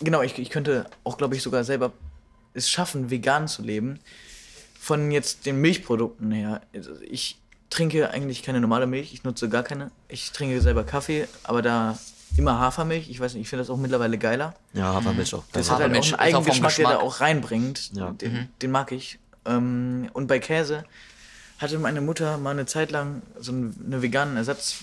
genau, 0.00 0.22
ich, 0.22 0.38
ich 0.38 0.50
könnte 0.50 0.86
auch, 1.04 1.18
glaube 1.18 1.36
ich, 1.36 1.42
sogar 1.42 1.64
selber 1.64 1.92
es 2.54 2.68
schaffen, 2.70 3.10
vegan 3.10 3.48
zu 3.48 3.62
leben. 3.62 3.98
Von 4.78 5.10
jetzt 5.10 5.46
den 5.46 5.60
Milchprodukten 5.60 6.32
her. 6.32 6.60
Also 6.74 6.90
ich 7.08 7.38
trinke 7.70 8.10
eigentlich 8.10 8.42
keine 8.42 8.60
normale 8.60 8.86
Milch, 8.86 9.12
ich 9.14 9.24
nutze 9.24 9.48
gar 9.48 9.62
keine. 9.62 9.90
Ich 10.08 10.32
trinke 10.32 10.60
selber 10.60 10.84
Kaffee, 10.84 11.26
aber 11.44 11.62
da 11.62 11.98
immer 12.36 12.58
Hafermilch. 12.58 13.08
Ich 13.10 13.20
weiß 13.20 13.34
nicht, 13.34 13.42
ich 13.42 13.48
finde 13.48 13.62
das 13.62 13.70
auch 13.70 13.76
mittlerweile 13.76 14.18
geiler. 14.18 14.54
ja, 14.72 14.94
Hafermilch 14.94 15.34
auch. 15.34 15.44
Das 15.52 15.66
geil. 15.68 15.76
hat 15.76 15.82
halt 15.82 15.92
auch 15.92 15.94
einen 15.96 16.04
vom 16.04 16.18
Eigengeschmack, 16.20 16.74
der 16.76 16.84
da 16.84 16.90
Geschmack. 16.92 17.06
auch 17.06 17.20
reinbringt. 17.20 17.90
Ja. 17.94 18.10
Den, 18.12 18.48
den 18.60 18.70
mag 18.70 18.92
ich. 18.92 19.18
Ähm, 19.44 20.08
und 20.12 20.26
bei 20.28 20.38
Käse 20.38 20.84
hatte 21.58 21.78
meine 21.78 22.00
Mutter 22.00 22.38
mal 22.38 22.50
eine 22.50 22.66
Zeit 22.66 22.90
lang 22.90 23.22
so 23.38 23.52
einen, 23.52 23.76
einen 23.84 24.02
veganen 24.02 24.36
Ersatz 24.36 24.76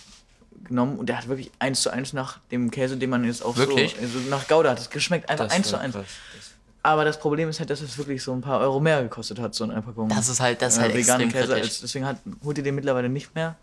genommen 0.65 0.97
und 0.99 1.07
der 1.09 1.17
hat 1.17 1.27
wirklich 1.27 1.51
eins 1.59 1.81
zu 1.81 1.89
eins 1.89 2.13
nach 2.13 2.39
dem 2.51 2.69
Käse, 2.71 2.97
den 2.97 3.09
man 3.09 3.23
jetzt 3.23 3.43
auch 3.43 3.55
Wirklich? 3.57 3.95
so, 3.95 4.01
also 4.01 4.19
nach 4.29 4.47
Gouda 4.47 4.71
hat 4.71 4.79
es 4.79 4.89
geschmeckt, 4.89 5.29
einfach 5.29 5.45
Das 5.45 5.53
eins 5.55 5.67
zu 5.69 5.77
eins. 5.79 5.95
krass. 5.95 6.05
Das- 6.35 6.51
Aber 6.83 7.05
das 7.05 7.19
Problem 7.19 7.49
ist 7.49 7.59
halt, 7.59 7.69
dass 7.69 7.81
es 7.81 7.97
wirklich 7.97 8.21
so 8.23 8.33
ein 8.33 8.41
paar 8.41 8.59
Euro 8.59 8.79
mehr 8.79 9.01
gekostet 9.03 9.39
hat, 9.39 9.55
so 9.55 9.63
eine 9.63 9.81
Packung. 9.81 10.09
Das 10.09 10.27
ist 10.29 10.39
halt, 10.41 10.61
das 10.61 10.73
ist 10.73 10.79
äh, 10.79 10.81
halt 10.83 10.93
veganen 10.95 11.27
extrem 11.29 11.41
Käse. 11.41 11.53
kritisch. 11.55 11.79
Deswegen 11.81 12.05
hat, 12.05 12.17
holt 12.43 12.57
ihr 12.57 12.63
den 12.63 12.75
mittlerweile 12.75 13.09
nicht 13.09 13.33
mehr, 13.35 13.55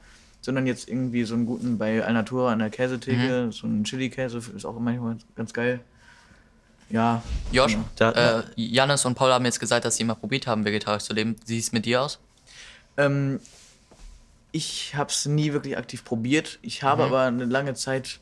sondern 0.47 0.65
jetzt 0.69 0.89
irgendwie 0.89 1.25
so 1.25 1.35
einen 1.35 1.45
guten 1.45 1.77
bei 1.77 2.05
Alnatura 2.05 2.53
an 2.53 2.61
der 2.61 2.71
Käsetheke, 2.71 3.47
Mhm. 3.47 3.53
so 3.53 3.67
einen 3.67 3.83
Chili-Käse 3.83 4.41
ist 4.55 4.65
auch 4.65 4.79
manchmal 4.79 5.19
ganz 5.35 5.53
geil. 5.53 5.81
Ja. 6.89 7.21
Josh, 7.51 7.73
genau. 7.73 7.85
Da- 7.97 8.13
äh, 8.13 8.43
Janis 8.55 9.05
und 9.05 9.17
Paul 9.17 9.33
haben 9.33 9.45
jetzt 9.45 9.59
gesagt, 9.59 9.85
dass 9.85 9.97
sie 9.97 10.05
mal 10.05 10.15
probiert 10.15 10.47
haben, 10.47 10.65
vegetarisch 10.65 11.03
zu 11.03 11.15
leben. 11.15 11.35
Wie 11.47 11.55
sieht 11.57 11.65
es 11.65 11.73
mit 11.73 11.85
dir 11.85 12.01
aus? 12.01 12.21
Ähm, 12.97 13.41
ich 14.53 14.95
habe 14.95 15.11
es 15.11 15.27
nie 15.27 15.53
wirklich 15.53 15.77
aktiv 15.77 16.05
probiert. 16.05 16.61
Ich 16.63 16.85
habe 16.85 17.03
Mhm. 17.03 17.09
aber 17.09 17.23
eine 17.23 17.45
lange 17.45 17.75
Zeit 17.75 18.21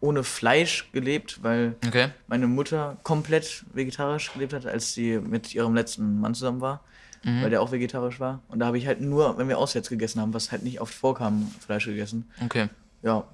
ohne 0.00 0.24
Fleisch 0.24 0.90
gelebt, 0.92 1.42
weil 1.42 1.74
Okay. 1.86 2.08
meine 2.26 2.46
Mutter 2.46 2.96
komplett 3.02 3.64
vegetarisch 3.74 4.32
gelebt 4.32 4.54
hat, 4.54 4.64
als 4.64 4.94
sie 4.94 5.18
mit 5.18 5.54
ihrem 5.54 5.74
letzten 5.74 6.20
Mann 6.20 6.34
zusammen 6.34 6.62
war, 6.62 6.80
Mhm. 7.24 7.42
weil 7.42 7.50
der 7.50 7.62
auch 7.62 7.72
vegetarisch 7.72 8.20
war. 8.20 8.40
Und 8.48 8.58
da 8.58 8.66
habe 8.66 8.78
ich 8.78 8.86
halt 8.86 9.00
nur, 9.00 9.38
wenn 9.38 9.48
wir 9.48 9.58
auswärts 9.58 9.88
gegessen 9.88 10.20
haben, 10.20 10.34
was 10.34 10.52
halt 10.52 10.62
nicht 10.62 10.80
oft 10.80 10.94
vorkam, 10.94 11.50
Fleisch 11.64 11.86
gegessen. 11.86 12.30
Okay. 12.44 12.68
Ja, 13.02 13.24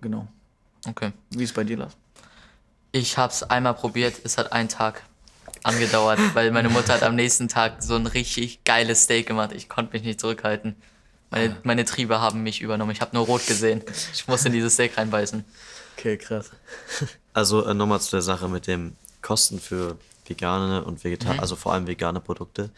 genau. 0.00 0.28
Okay. 0.88 1.12
Wie 1.30 1.44
ist 1.44 1.54
bei 1.54 1.64
dir, 1.64 1.76
Lars? 1.76 1.96
Ich 2.92 3.18
hab's 3.18 3.42
einmal 3.42 3.74
probiert, 3.74 4.14
es 4.24 4.38
hat 4.38 4.52
einen 4.52 4.68
Tag 4.68 5.02
angedauert, 5.64 6.18
weil 6.34 6.50
meine 6.52 6.68
Mutter 6.68 6.94
hat 6.94 7.02
am 7.02 7.14
nächsten 7.14 7.48
Tag 7.48 7.82
so 7.82 7.96
ein 7.96 8.06
richtig 8.06 8.64
geiles 8.64 9.04
Steak 9.04 9.26
gemacht. 9.26 9.52
Ich 9.52 9.68
konnte 9.68 9.92
mich 9.92 10.02
nicht 10.02 10.20
zurückhalten. 10.20 10.76
Meine, 11.30 11.56
meine 11.62 11.84
Triebe 11.86 12.20
haben 12.20 12.42
mich 12.42 12.60
übernommen. 12.60 12.90
Ich 12.90 13.00
habe 13.00 13.16
nur 13.16 13.24
rot 13.24 13.46
gesehen. 13.46 13.82
Ich 14.12 14.28
musste 14.28 14.48
in 14.48 14.54
dieses 14.54 14.74
Steak 14.74 14.98
reinbeißen. 14.98 15.44
Okay, 15.96 16.16
krass. 16.16 16.50
Also 17.34 17.64
äh, 17.64 17.72
nochmal 17.72 17.98
zu 17.98 18.10
der 18.10 18.20
Sache 18.20 18.46
mit 18.46 18.66
dem 18.66 18.94
Kosten 19.22 19.58
für 19.58 19.96
vegane 20.26 20.84
und 20.84 21.02
Vegetar, 21.02 21.38
also 21.38 21.56
vor 21.56 21.72
allem 21.72 21.86
vegane 21.86 22.20
Produkte. 22.20 22.68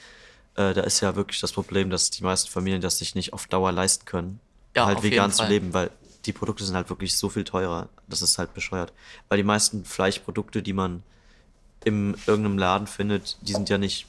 Äh, 0.56 0.74
da 0.74 0.82
ist 0.82 1.00
ja 1.00 1.16
wirklich 1.16 1.40
das 1.40 1.52
Problem, 1.52 1.90
dass 1.90 2.10
die 2.10 2.22
meisten 2.22 2.50
Familien 2.50 2.80
das 2.80 2.98
sich 2.98 3.14
nicht 3.14 3.32
auf 3.32 3.46
Dauer 3.46 3.72
leisten 3.72 4.04
können, 4.04 4.40
Ja, 4.76 4.86
halt 4.86 5.02
vegan 5.02 5.32
zu 5.32 5.44
leben, 5.44 5.74
weil 5.74 5.90
die 6.26 6.32
Produkte 6.32 6.64
sind 6.64 6.74
halt 6.74 6.88
wirklich 6.88 7.16
so 7.16 7.28
viel 7.28 7.44
teurer. 7.44 7.88
Das 8.08 8.22
ist 8.22 8.38
halt 8.38 8.54
bescheuert. 8.54 8.92
Weil 9.28 9.38
die 9.38 9.44
meisten 9.44 9.84
Fleischprodukte, 9.84 10.62
die 10.62 10.72
man 10.72 11.02
in 11.84 12.16
irgendeinem 12.26 12.58
Laden 12.58 12.86
findet, 12.86 13.36
die 13.42 13.52
sind 13.52 13.68
ja 13.68 13.78
nicht. 13.78 14.06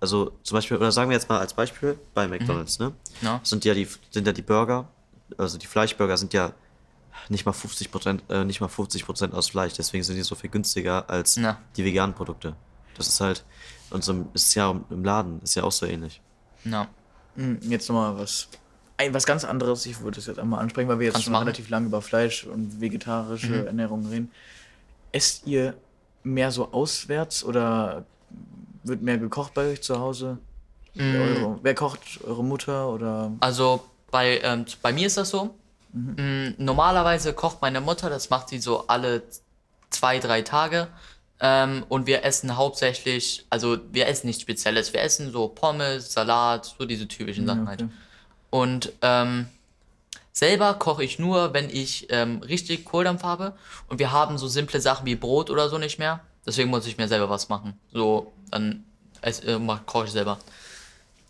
Also 0.00 0.32
zum 0.42 0.56
Beispiel, 0.56 0.76
oder 0.76 0.92
sagen 0.92 1.10
wir 1.10 1.16
jetzt 1.16 1.28
mal 1.28 1.38
als 1.38 1.54
Beispiel 1.54 1.98
bei 2.12 2.28
McDonalds, 2.28 2.78
ne? 2.78 2.92
Ja. 3.22 3.40
Sind 3.42 3.64
ja 3.64 3.74
die, 3.74 3.88
sind 4.10 4.26
ja 4.26 4.32
die 4.32 4.42
Burger, 4.42 4.86
also 5.38 5.56
die 5.56 5.66
Fleischburger 5.66 6.16
sind 6.16 6.34
ja 6.34 6.52
nicht 7.28 7.46
mal 7.46 7.52
50 7.52 7.90
Prozent, 7.90 8.22
äh, 8.28 8.44
nicht 8.44 8.60
mal 8.60 8.68
50 8.68 9.06
Prozent 9.06 9.34
aus 9.34 9.48
Fleisch, 9.48 9.72
deswegen 9.74 10.04
sind 10.04 10.16
die 10.16 10.22
so 10.22 10.34
viel 10.34 10.50
günstiger 10.50 11.08
als 11.08 11.36
Na. 11.36 11.58
die 11.76 11.84
veganen 11.84 12.14
Produkte. 12.14 12.54
Das 12.96 13.08
ist 13.08 13.20
halt, 13.20 13.44
und 13.94 14.04
so 14.04 14.12
im- 14.12 14.26
ist 14.34 14.54
ja 14.54 14.70
im 14.90 15.04
Laden, 15.04 15.40
ist 15.42 15.54
ja 15.54 15.62
auch 15.64 15.72
so 15.72 15.86
ähnlich. 15.86 16.20
Ja. 16.64 16.88
Hm, 17.36 17.58
Jetzt 17.62 17.88
nochmal 17.88 18.18
was. 18.18 18.48
Ein, 18.96 19.12
was 19.12 19.26
ganz 19.26 19.44
anderes, 19.44 19.86
ich 19.86 20.00
würde 20.00 20.16
das 20.16 20.26
jetzt 20.26 20.38
einmal 20.38 20.60
ansprechen, 20.60 20.88
weil 20.88 20.98
wir 21.00 21.06
jetzt 21.06 21.14
Kannst 21.14 21.24
schon 21.24 21.32
machen. 21.32 21.44
relativ 21.44 21.68
lange 21.68 21.86
über 21.86 22.00
Fleisch 22.00 22.44
und 22.44 22.80
vegetarische 22.80 23.48
Mhm. 23.62 23.66
Ernährung 23.66 24.06
reden. 24.06 24.30
Esst 25.12 25.46
ihr 25.46 25.74
mehr 26.22 26.50
so 26.52 26.70
auswärts 26.72 27.42
oder 27.44 28.04
wird 28.84 29.02
mehr 29.02 29.18
gekocht 29.18 29.52
bei 29.54 29.72
euch 29.72 29.82
zu 29.82 29.98
Hause? 29.98 30.38
Mhm. 30.94 31.14
Eure, 31.16 31.58
wer 31.62 31.74
kocht? 31.74 32.00
Eure 32.24 32.44
Mutter 32.44 32.88
oder? 32.88 33.32
Also 33.40 33.84
bei, 34.12 34.40
ähm, 34.42 34.64
bei 34.80 34.92
mir 34.92 35.06
ist 35.08 35.16
das 35.16 35.30
so. 35.30 35.54
Mm, 35.92 36.50
Normalerweise 36.58 37.32
kocht 37.34 37.60
meine 37.62 37.80
Mutter, 37.80 38.10
das 38.10 38.30
macht 38.30 38.48
sie 38.48 38.58
so 38.58 38.86
alle 38.86 39.22
zwei, 39.90 40.18
drei 40.20 40.42
Tage. 40.42 40.88
Ähm, 41.40 41.84
und 41.88 42.06
wir 42.06 42.24
essen 42.24 42.56
hauptsächlich, 42.56 43.44
also 43.50 43.78
wir 43.90 44.06
essen 44.06 44.28
nichts 44.28 44.42
Spezielles. 44.42 44.92
Wir 44.92 45.02
essen 45.02 45.32
so 45.32 45.48
Pommes, 45.48 46.12
Salat, 46.12 46.74
so 46.78 46.84
diese 46.84 47.08
typischen 47.08 47.46
Sachen 47.46 47.68
halt. 47.68 47.82
okay. 47.82 47.92
Und 48.50 48.92
ähm, 49.02 49.48
selber 50.32 50.74
koche 50.74 51.02
ich 51.02 51.18
nur, 51.18 51.52
wenn 51.54 51.68
ich 51.68 52.06
ähm, 52.10 52.40
richtig 52.42 52.84
Kohldampf 52.84 53.24
habe. 53.24 53.54
Und 53.88 53.98
wir 53.98 54.12
haben 54.12 54.38
so 54.38 54.46
simple 54.46 54.80
Sachen 54.80 55.06
wie 55.06 55.16
Brot 55.16 55.50
oder 55.50 55.68
so 55.68 55.78
nicht 55.78 55.98
mehr. 55.98 56.20
Deswegen 56.46 56.70
muss 56.70 56.86
ich 56.86 56.96
mir 56.96 57.08
selber 57.08 57.28
was 57.30 57.48
machen. 57.48 57.78
So, 57.92 58.32
dann 58.50 58.84
äh, 59.22 59.32
koche 59.86 60.04
ich 60.04 60.12
selber. 60.12 60.38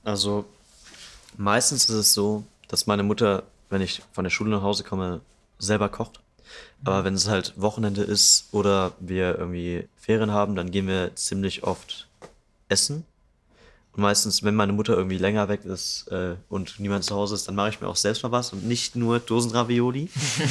Also 0.03 0.45
meistens 1.37 1.89
ist 1.89 1.95
es 1.97 2.15
so, 2.15 2.45
dass 2.69 2.87
meine 2.87 3.03
Mutter, 3.03 3.45
wenn 3.71 3.81
ich 3.81 4.03
von 4.13 4.25
der 4.25 4.31
Schule 4.31 4.51
nach 4.51 4.63
Hause 4.63 4.85
komme, 4.85 5.21
selber 5.59 5.89
kocht. 5.89 6.21
Aber 6.85 7.05
wenn 7.05 7.15
es 7.15 7.29
halt 7.29 7.55
Wochenende 7.57 8.03
ist 8.03 8.49
oder 8.53 8.93
wir 9.01 9.39
irgendwie 9.39 9.89
Ferien 9.97 10.31
haben, 10.31 10.55
dann 10.55 10.71
gehen 10.71 10.87
wir 10.87 11.15
ziemlich 11.17 11.65
oft 11.65 12.09
essen. 12.69 13.05
Und 13.93 14.03
meistens, 14.03 14.43
wenn 14.43 14.57
meine 14.57 14.73
Mutter 14.73 14.97
irgendwie 14.97 15.19
länger 15.19 15.49
weg 15.49 15.65
ist 15.65 16.09
äh, 16.09 16.35
und 16.49 16.81
niemand 16.81 17.05
zu 17.05 17.15
Hause 17.15 17.37
ist, 17.37 17.47
dann 17.47 17.55
mache 17.55 17.69
ich 17.69 17.81
mir 17.81 17.87
auch 17.87 17.97
selbst 17.97 18.25
mal 18.25 18.33
was 18.33 18.53
und 18.53 18.67
nicht 18.67 18.97
nur 18.97 19.21
Dosenravioli. 19.21 20.11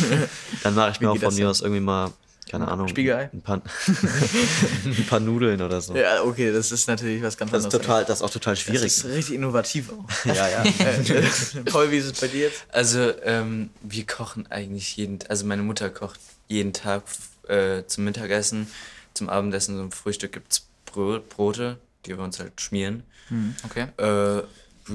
dann 0.63 0.75
mache 0.75 0.91
ich 0.91 1.01
mir 1.01 1.07
Wie 1.07 1.17
auch 1.17 1.21
von 1.21 1.35
mir 1.35 1.49
aus 1.49 1.61
irgendwie 1.61 1.81
mal, 1.81 2.11
keine 2.49 2.67
Ahnung, 2.67 2.87
Spiegelei? 2.87 3.29
ein 3.33 3.41
paar, 3.41 3.61
ein 4.85 5.05
paar 5.07 5.19
Nudeln 5.19 5.61
oder 5.61 5.81
so. 5.81 5.95
Ja, 5.95 6.23
okay, 6.23 6.51
das 6.51 6.71
ist 6.71 6.87
natürlich 6.87 7.21
was 7.23 7.37
ganz 7.37 7.51
Das 7.51 7.59
ist 7.61 7.65
anderes. 7.65 7.81
total, 7.85 8.05
das 8.05 8.19
ist 8.19 8.23
auch 8.23 8.29
total 8.29 8.53
Das 8.53 8.61
schwierig. 8.63 8.83
ist 8.85 9.05
richtig 9.05 9.35
innovativ 9.35 9.91
auch. 9.91 10.25
ja, 10.25 10.47
ja. 10.49 10.63
Äh, 10.63 11.23
Paul, 11.65 11.91
wie 11.91 11.97
ist 11.97 12.05
es 12.05 12.19
bei 12.19 12.27
dir 12.27 12.41
jetzt? 12.47 12.65
Also, 12.71 13.11
ähm, 13.23 13.69
wir 13.81 14.05
kochen 14.05 14.45
eigentlich 14.51 14.95
jeden, 14.97 15.19
also 15.29 15.45
meine 15.45 15.63
Mutter 15.63 15.89
kocht 15.89 16.19
jeden 16.47 16.73
Tag 16.73 17.03
äh, 17.47 17.83
zum 17.87 18.03
Mittagessen, 18.03 18.67
zum 19.13 19.29
Abendessen, 19.29 19.77
zum 19.77 19.91
Frühstück 19.91 20.33
gibt's 20.33 20.65
Brot, 20.85 21.29
Brote, 21.29 21.77
die 22.05 22.17
wir 22.17 22.23
uns 22.23 22.39
halt 22.39 22.59
schmieren. 22.61 23.03
Okay. 23.65 23.87
Äh, 23.97 24.43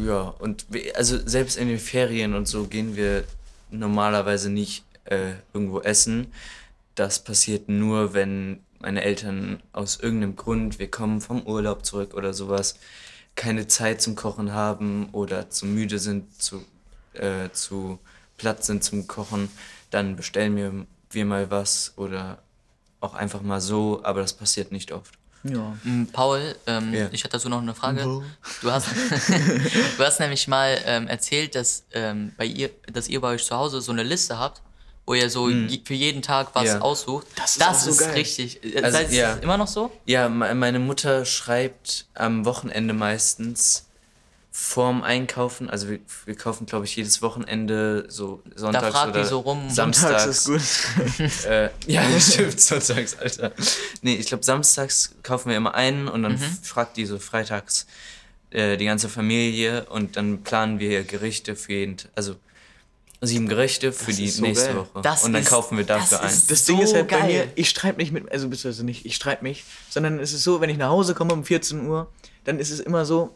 ja, 0.07 0.21
und 0.39 0.67
wir, 0.69 0.97
also 0.97 1.19
selbst 1.27 1.57
in 1.57 1.67
den 1.69 1.79
Ferien 1.79 2.35
und 2.35 2.47
so 2.47 2.65
gehen 2.67 2.95
wir 2.95 3.25
normalerweise 3.71 4.51
nicht 4.51 4.85
äh, 5.07 5.33
irgendwo 5.53 5.81
essen. 5.81 6.29
Das 6.99 7.21
passiert 7.23 7.69
nur, 7.69 8.13
wenn 8.13 8.59
meine 8.81 9.03
Eltern 9.05 9.63
aus 9.73 10.01
irgendeinem 10.01 10.35
Grund, 10.35 10.81
wir 10.81 10.91
kommen 10.91 11.21
vom 11.21 11.43
Urlaub 11.47 11.85
zurück 11.87 12.13
oder 12.15 12.35
sowas, 12.35 12.75
keine 13.37 13.69
Zeit 13.69 14.03
zum 14.03 14.17
Kochen 14.17 14.53
haben 14.53 15.09
oder 15.13 15.49
zu 15.49 15.67
müde 15.67 16.01
sind, 16.01 16.43
zu, 16.43 16.65
äh, 17.13 17.51
zu 17.53 18.01
platt 18.37 18.65
sind 18.65 18.83
zum 18.83 19.07
Kochen, 19.07 19.49
dann 19.91 20.17
bestellen 20.17 20.57
wir, 20.57 20.87
wir 21.11 21.25
mal 21.25 21.53
was 21.53 21.93
oder 21.97 22.39
auch 23.01 23.15
einfach 23.15 23.43
mal 23.43 23.61
so, 23.61 24.01
aber 24.03 24.21
das 24.23 24.33
passiert 24.33 24.73
nicht 24.73 24.91
oft. 24.91 25.15
Ja. 25.45 25.77
Mm, 25.85 26.07
Paul, 26.13 26.57
ähm, 26.67 26.93
Ja. 26.93 27.09
ich 27.13 27.23
hätte 27.23 27.35
dazu 27.35 27.49
noch 27.49 27.63
eine 27.63 27.77
Frage. 27.77 28.03
Du 28.61 28.73
hast, 28.73 28.89
du 29.99 30.05
hast 30.05 30.19
nämlich 30.19 30.49
mal 30.49 30.77
ähm, 30.85 31.07
erzählt, 31.07 31.55
dass, 31.55 31.85
ähm, 31.93 32.33
bei 32.37 32.45
ihr, 32.45 32.71
dass 32.93 33.07
ihr 33.07 33.21
bei 33.21 33.35
euch 33.35 33.45
zu 33.45 33.57
Hause 33.57 33.81
so 33.81 33.93
eine 33.93 34.03
Liste 34.03 34.37
habt, 34.37 34.63
wo 35.09 35.15
ihr 35.15 35.31
so 35.31 35.49
je, 35.49 35.81
für 35.85 35.95
jeden 35.95 36.21
Tag 36.21 36.51
was 36.55 36.65
Ja. 36.67 36.81
aussucht. 36.81 37.27
Das 37.37 37.57
ist 37.57 37.97
so 37.99 38.05
geil. 38.05 38.13
richtig. 38.15 38.63
Äh, 38.63 38.83
Also, 38.83 38.99
ist 38.99 39.13
ja. 39.13 39.35
das 39.35 39.43
immer 39.43 39.57
noch 39.57 39.67
so? 39.67 39.91
Ja, 40.05 40.29
me- 40.29 40.55
meine 40.55 40.79
Mutter 40.79 41.25
schreibt 41.25 42.07
am 42.15 42.45
Wochenende 42.45 42.93
meistens 42.93 43.87
vorm 44.51 45.03
Einkaufen, 45.05 45.71
also 45.71 45.89
wir, 45.89 46.01
wir 46.27 46.35
kaufen, 46.37 46.67
glaube 46.67 46.85
ich, 46.85 46.97
jedes 46.97 47.23
Wochenende 47.23 48.07
so 48.09 48.43
sonntags 48.57 48.89
fragt 48.89 49.15
die 49.15 49.21
oder 49.21 49.29
so 49.29 49.39
rum. 49.41 49.71
samstags. 49.71 50.45
Sonntags 50.45 50.49
ist 50.49 51.17
gut. 51.45 51.45
Äh, 51.51 51.71
ja, 51.87 52.03
das 52.11 52.33
stimmt, 52.35 52.61
sonntags, 52.61 53.17
Alter. 53.19 53.53
Nee, 54.03 54.17
ich 54.17 54.27
glaube, 54.27 54.45
samstags 54.45 55.15
kaufen 55.23 55.49
wir 55.51 55.57
immer 55.57 55.75
einen 55.75 56.09
und 56.09 56.23
dann 56.25 56.33
Mhm. 56.33 56.59
fragt 56.63 56.97
die 56.99 57.07
so 57.07 57.19
freitags 57.19 57.87
äh, 58.51 58.77
die 58.77 58.85
ganze 58.87 59.09
Familie 59.09 59.85
und 59.91 60.17
dann 60.17 60.43
planen 60.43 60.81
wir 60.81 61.05
Gerichte 61.05 61.55
für 61.55 61.73
jeden, 61.75 61.97
also 62.17 62.35
sieben 63.21 63.49
Gerichte 63.49 63.93
für 63.93 64.07
Das 64.07 64.17
die 64.17 64.29
so 64.29 64.43
nächste 64.43 64.67
geil. 64.69 64.77
Woche. 64.77 65.03
Das 65.03 65.25
und 65.25 65.33
dann 65.33 65.43
ist- 65.43 65.49
kaufen 65.49 65.77
wir 65.77 65.85
dafür 65.85 66.19
das 66.19 66.21
ein. 66.21 66.43
Das 66.49 66.65
So 66.67 66.73
Ding 66.75 66.83
ist 66.83 66.95
halt 66.95 67.09
bei 67.09 67.19
geil. 67.21 67.27
mir, 67.47 67.53
ich 67.57 67.69
streite 67.69 67.97
mich 67.97 68.13
mit, 68.13 68.31
also 68.31 68.49
beziehungsweise 68.49 68.85
nicht, 68.85 69.05
ich 69.07 69.15
streite 69.17 69.43
mich, 69.43 69.65
sondern 69.91 70.19
es 70.21 70.33
ist 70.33 70.45
so, 70.45 70.61
wenn 70.61 70.71
ich 70.71 70.77
nach 70.79 70.91
Hause 70.91 71.15
komme 71.15 71.33
um 71.33 71.45
14 71.45 71.87
Uhr, 71.87 72.09
dann 72.45 72.59
ist 72.61 72.71
es 72.71 72.79
immer 72.81 73.05
so, 73.05 73.35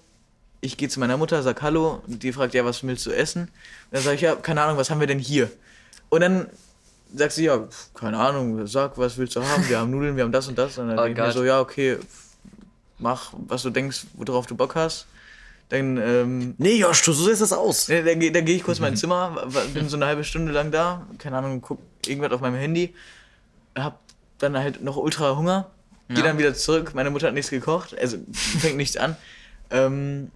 ich 0.61 0.77
gehe 0.77 0.89
zu 0.89 1.01
meiner 1.01 1.17
Mutter, 1.17 1.43
sag 1.43 1.61
Hallo, 1.63 2.01
und 2.07 2.23
die 2.23 2.33
fragt, 2.33 2.55
ja, 2.55 2.65
was 2.65 2.85
willst 2.85 3.05
du 3.07 3.11
essen? 3.11 3.43
Und 3.43 3.51
dann 3.91 4.03
sage 4.03 4.15
ich, 4.15 4.21
ja, 4.23 4.37
keine 4.37 4.63
Ahnung, 4.63 4.77
was 4.77 4.91
haben 4.91 5.01
wir 5.01 5.09
denn 5.09 5.19
hier? 5.19 5.51
Und 6.09 6.21
dann 6.21 6.47
sagt 7.15 7.33
sie, 7.33 7.45
ja, 7.47 7.59
pf, 7.59 7.93
keine 7.95 8.19
Ahnung, 8.19 8.65
sag, 8.69 8.97
was 8.97 9.19
willst 9.19 9.35
du 9.35 9.43
haben? 9.45 9.69
Wir 9.69 9.79
haben 9.81 9.91
Nudeln, 9.91 10.15
wir 10.17 10.23
haben 10.23 10.31
das 10.33 10.47
und 10.47 10.57
das. 10.57 10.79
Und 10.79 10.89
dann 10.89 10.99
Oh 11.01 11.03
denke 11.03 11.21
ich 11.21 11.27
mir 11.27 11.33
so, 11.33 11.43
ja, 11.45 11.61
okay, 11.61 11.99
mach, 12.99 13.33
was 13.49 13.63
du 13.63 13.71
denkst, 13.71 14.05
worauf 14.15 14.47
du 14.47 14.55
Bock 14.55 14.77
hast. 14.77 15.07
Dann, 15.73 15.97
ähm, 15.97 16.55
Nee, 16.59 16.77
Josh, 16.77 17.01
du 17.03 17.13
so 17.13 17.25
siehst 17.25 17.41
das 17.41 17.53
aus. 17.55 17.87
Dann, 17.87 18.21
geh- 18.21 18.31
dann 18.31 18.45
gehe 18.45 18.57
ich 18.57 18.63
kurz 18.63 18.77
in 18.79 18.83
mein 18.85 18.97
Zimmer, 18.97 19.47
bin 19.73 19.89
so 19.89 19.97
eine 19.97 20.05
halbe 20.05 20.23
Stunde 20.23 20.53
lang 20.53 20.71
da, 20.71 21.07
keine 21.19 21.39
Ahnung, 21.39 21.63
guck 21.63 21.79
irgendwas 22.07 22.31
auf 22.33 22.43
meinem 22.43 22.57
Handy, 22.57 22.95
hab 23.75 23.99
dann 24.39 24.57
halt 24.59 24.83
noch 24.83 24.97
ultra 24.99 25.35
Hunger, 25.35 25.71
Ja. 26.11 26.21
dann 26.23 26.37
wieder 26.37 26.53
zurück, 26.53 26.93
meine 26.95 27.09
Mutter 27.11 27.29
hat 27.29 27.35
nichts 27.35 27.51
gekocht, 27.51 27.97
also 27.99 28.19
fängt 28.33 28.77
nichts 28.77 28.99
an. 28.99 29.17
Ähm, 29.71 30.31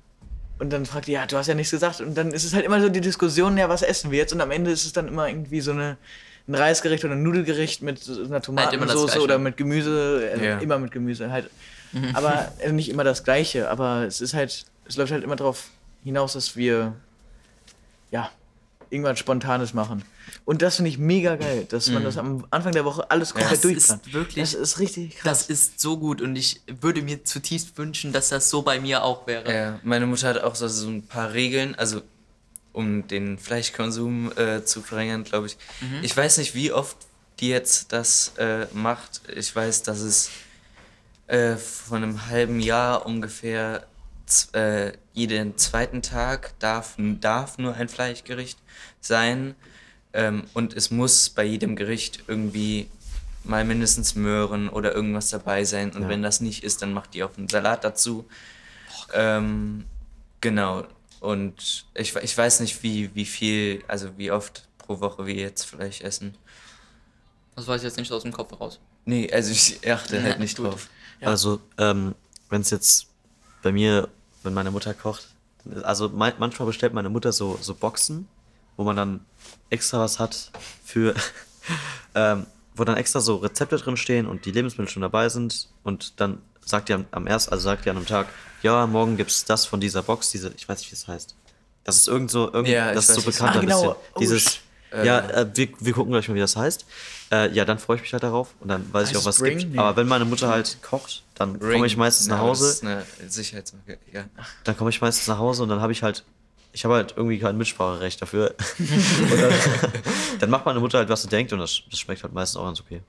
und 0.59 0.73
dann 0.73 0.87
fragt 0.87 1.07
die, 1.07 1.13
ja, 1.13 1.27
du 1.27 1.37
hast 1.37 1.49
ja 1.49 1.55
nichts 1.55 1.71
gesagt. 1.71 2.01
Und 2.01 2.15
dann 2.17 2.33
ist 2.33 2.45
es 2.45 2.55
halt 2.55 2.65
immer 2.65 2.81
so 2.81 2.89
die 2.89 3.03
Diskussion, 3.03 3.59
ja, 3.59 3.69
was 3.69 3.83
essen 3.83 4.11
wir 4.11 4.17
jetzt? 4.19 4.33
Und 4.33 4.41
am 4.41 4.51
Ende 4.51 4.71
ist 4.71 4.87
es 4.87 4.95
dann 4.95 5.07
immer 5.07 5.29
irgendwie 5.29 5.61
so 5.61 5.73
eine, 5.73 5.99
ein 6.49 6.55
Reisgericht 6.55 7.05
oder 7.05 7.13
ein 7.13 7.23
Nudelgericht 7.23 7.83
mit 7.83 7.99
so 8.03 8.25
einer 8.25 8.41
Tomatensauce 8.41 9.05
Gleiche. 9.11 9.21
oder 9.23 9.39
mit 9.39 9.59
Gemüse, 9.59 10.31
also 10.33 10.43
Ja. 10.45 10.59
immer 10.61 10.79
mit 10.79 10.93
Gemüse 10.93 11.31
halt. 11.31 11.51
Aber 12.15 12.51
also 12.63 12.73
nicht 12.75 12.89
immer 12.89 13.05
das 13.05 13.23
Gleiche, 13.23 13.69
aber 13.69 14.05
es 14.07 14.23
ist 14.23 14.33
halt, 14.33 14.65
es 14.89 14.97
läuft 14.97 15.13
halt 15.13 15.25
immer 15.25 15.37
darauf 15.37 15.69
hinaus, 16.05 16.35
dass 16.35 16.57
wir 16.57 16.95
ja 18.11 18.31
irgendwas 18.91 19.19
Spontanes 19.19 19.75
machen. 19.75 20.05
Und 20.45 20.63
das 20.63 20.77
finde 20.77 20.91
ich 20.91 20.99
mega 20.99 21.37
geil, 21.37 21.67
dass 21.69 21.89
man 21.91 22.05
das 22.05 22.17
am 22.19 22.47
Anfang 22.51 22.73
der 22.73 22.85
Woche 22.85 23.11
alles 23.11 23.33
komplett 23.35 23.53
Das 23.53 23.61
durchplant. 23.63 24.07
ist 24.07 24.13
wirklich- 24.13 24.43
Das 24.45 24.55
ist 24.55 24.79
richtig 24.79 25.17
krass. 25.17 25.47
Das 25.47 25.51
ist 25.51 25.81
so 25.81 25.99
gut 25.99 26.21
und 26.21 26.37
ich 26.37 26.61
würde 26.81 27.03
mir 27.03 27.25
zutiefst 27.25 27.77
wünschen, 27.79 28.13
dass 28.13 28.29
das 28.29 28.49
so 28.51 28.63
bei 28.63 28.79
mir 28.81 29.03
auch 29.03 29.27
wäre. 29.27 29.53
Ja, 29.53 29.81
meine 29.83 30.07
Mutter 30.07 30.29
hat 30.29 30.39
auch 30.43 30.55
so, 30.55 30.69
so 30.69 30.89
ein 30.89 31.03
paar 31.07 31.33
Regeln, 31.33 31.75
also 31.75 32.03
um 32.73 33.07
den 33.09 33.39
Fleischkonsum 33.39 34.33
äh, 34.37 34.65
zu 34.65 34.83
verringern, 34.83 35.25
glaube 35.25 35.47
ich. 35.47 35.57
Ich 36.03 36.17
weiß 36.17 36.39
nicht, 36.39 36.55
wie 36.55 36.73
oft 36.73 36.97
die 37.41 37.49
jetzt 37.49 37.93
das 37.93 38.33
äh, 38.39 38.67
macht. 38.73 39.23
Ich 39.35 39.55
weiß, 39.55 39.83
dass 39.83 40.01
es 40.01 40.31
äh, 41.27 41.57
von 41.57 42.03
einem 42.03 42.27
halben 42.29 42.61
Jahr 42.61 43.05
ungefähr 43.07 43.87
äh, 44.55 44.93
jeden 45.13 45.57
zweiten 45.57 46.03
Tag 46.03 46.59
darf, 46.59 46.95
darf 46.99 47.59
nur 47.59 47.75
ein 47.75 47.89
Fleischgericht 47.89 48.59
sein. 49.01 49.55
Ähm, 50.13 50.45
und 50.55 50.75
es 50.75 50.91
muss 50.91 51.29
bei 51.31 51.45
jedem 51.45 51.77
Gericht 51.77 52.25
irgendwie 52.27 52.89
mal 53.45 53.65
mindestens 53.65 54.15
Möhren 54.15 54.69
oder 54.69 54.95
irgendwas 54.95 55.31
dabei 55.31 55.65
sein. 55.65 55.93
Und 55.93 56.03
Ja. 56.03 56.09
wenn 56.09 56.23
das 56.23 56.41
nicht 56.41 56.65
ist, 56.65 56.83
dann 56.83 56.93
macht 56.93 57.15
die 57.15 57.23
auch 57.23 57.37
einen 57.37 57.49
Salat 57.49 57.85
dazu. 57.85 58.27
Ähm, 59.13 59.85
genau. 60.41 60.87
Und 61.21 61.87
ich, 61.95 62.15
ich 62.17 62.37
weiß 62.37 62.61
nicht, 62.61 62.83
wie, 62.83 63.15
wie 63.15 63.25
viel, 63.25 63.83
also 63.89 64.11
wie 64.17 64.31
oft 64.31 64.67
pro 64.79 65.01
Woche 65.01 65.27
wir 65.27 65.35
jetzt 65.35 65.65
Fleisch 65.65 66.01
essen. 66.01 66.35
Das 67.55 67.67
weiß 67.67 67.81
ich 67.81 67.85
jetzt 67.85 67.97
nicht 67.97 68.13
aus 68.13 68.23
dem 68.23 68.33
Kopf 68.33 68.59
raus. 68.61 68.81
Nee, 69.05 69.31
also 69.33 69.51
ich 69.53 69.91
achte 69.91 70.23
halt 70.23 70.35
Ja, 70.35 70.39
nicht 70.39 70.59
drauf. 70.59 70.89
Also, 71.21 71.61
ähm, 71.79 72.15
wenn 72.51 72.61
es 72.61 72.71
jetzt 72.71 73.07
bei 73.63 73.73
mir, 73.73 74.09
wenn 74.47 74.55
meine 74.55 74.71
Mutter 74.71 74.95
kocht, 74.95 75.29
also 75.83 76.09
manchmal 76.09 76.67
bestellt 76.67 76.95
meine 76.95 77.09
Mutter 77.11 77.33
so, 77.33 77.59
so 77.61 77.75
Boxen, 77.75 78.29
wo 78.77 78.85
man 78.85 78.97
dann 78.97 79.21
extra 79.71 79.99
was 80.01 80.19
hat 80.19 80.51
für, 80.85 81.15
ähm, 82.15 82.47
wo 82.75 82.85
dann 82.85 82.97
extra 82.97 83.21
so 83.21 83.37
Rezepte 83.37 83.77
drin 83.77 83.97
stehen 83.97 84.27
und 84.27 84.45
die 84.47 84.53
Lebensmittel 84.53 84.91
schon 84.91 85.03
dabei 85.03 85.29
sind 85.29 85.69
und 85.83 86.21
dann 86.21 86.41
sagt 86.65 86.89
die 86.89 86.95
am, 86.95 87.05
am 87.11 87.27
ersten, 87.27 87.53
also 87.53 87.65
sagt 87.65 87.85
die 87.85 87.91
an 87.91 87.97
einem 87.97 88.07
Tag, 88.07 88.27
ja, 88.63 88.87
morgen 88.87 89.17
gibt's 89.17 89.45
das 89.45 89.67
von 89.67 89.81
dieser 89.81 90.03
Box, 90.03 90.31
diese, 90.31 90.53
ich 90.57 90.69
weiß 90.69 90.79
nicht, 90.81 90.91
wie 90.91 90.95
es 90.97 91.07
heißt. 91.09 91.35
Das 91.85 91.97
ist 91.97 92.09
irgend 92.09 92.31
so, 92.31 92.53
irgend, 92.53 92.69
Ja, 92.69 92.93
das 92.93 93.09
ist 93.09 93.15
so 93.17 93.23
bekannt 93.23 93.53
ein 93.53 93.59
Ah, 93.59 93.61
bisschen. 93.67 93.83
genau. 93.83 93.97
Oh, 94.15 94.19
Dieses, 94.19 94.59
ja, 94.93 95.19
äh, 95.31 95.47
wir, 95.55 95.69
wir 95.81 95.93
gucken 95.93 96.13
gleich 96.13 96.29
mal, 96.29 96.35
wie 96.35 96.41
das 96.41 96.57
heißt. 96.57 96.87
Äh, 97.33 97.53
ja, 97.53 97.65
dann 97.65 97.79
freue 97.79 97.97
ich 97.97 98.03
mich 98.03 98.13
halt 98.13 98.23
darauf 98.23 98.55
und 98.61 98.69
dann 98.69 98.93
weiß 98.93 99.11
ich 99.11 99.17
auch, 99.17 99.25
was 99.25 99.37
es 99.39 99.43
gibt. 99.43 99.63
Ring? 99.63 99.79
Aber 99.79 99.97
wenn 99.97 100.07
meine 100.07 100.25
Mutter 100.25 100.49
halt 100.49 100.79
kocht, 100.83 101.25
dann 101.35 101.59
komme 101.59 101.87
ich 101.87 101.97
meistens 101.97 102.29
nach 102.29 102.39
aber 102.39 102.51
Das 102.51 102.61
Hause. 102.61 102.71
ist 102.71 102.85
eine 102.85 103.05
Sicherheitsmarke, 103.29 103.99
ja. 104.13 104.25
Dann 104.65 104.77
komme 104.77 104.91
ich 104.91 105.01
meistens 105.01 105.27
nach 105.27 105.39
Hause 105.39 105.65
und 105.65 105.69
dann 105.69 105.81
habe 105.81 105.93
ich 105.93 106.03
halt, 106.03 106.25
ich 106.73 106.85
habe 106.85 106.95
halt 106.95 107.15
irgendwie 107.17 107.39
kein 107.39 107.57
Mitspracherecht 107.59 108.23
dafür. 108.23 108.55
und 108.79 109.41
dann, 109.41 109.53
dann 110.41 110.51
macht 110.51 110.67
meine 110.67 110.79
Mutter 110.79 110.99
halt, 110.99 111.09
was 111.09 111.23
sie 111.23 111.29
denkt 111.29 111.53
und 111.53 111.59
das, 111.59 111.83
das 111.91 111.99
schmeckt 111.99 112.23
halt 112.23 112.33
meistens 112.33 112.57
auch 112.61 112.67
ganz 112.67 112.81
okay. 112.81 113.03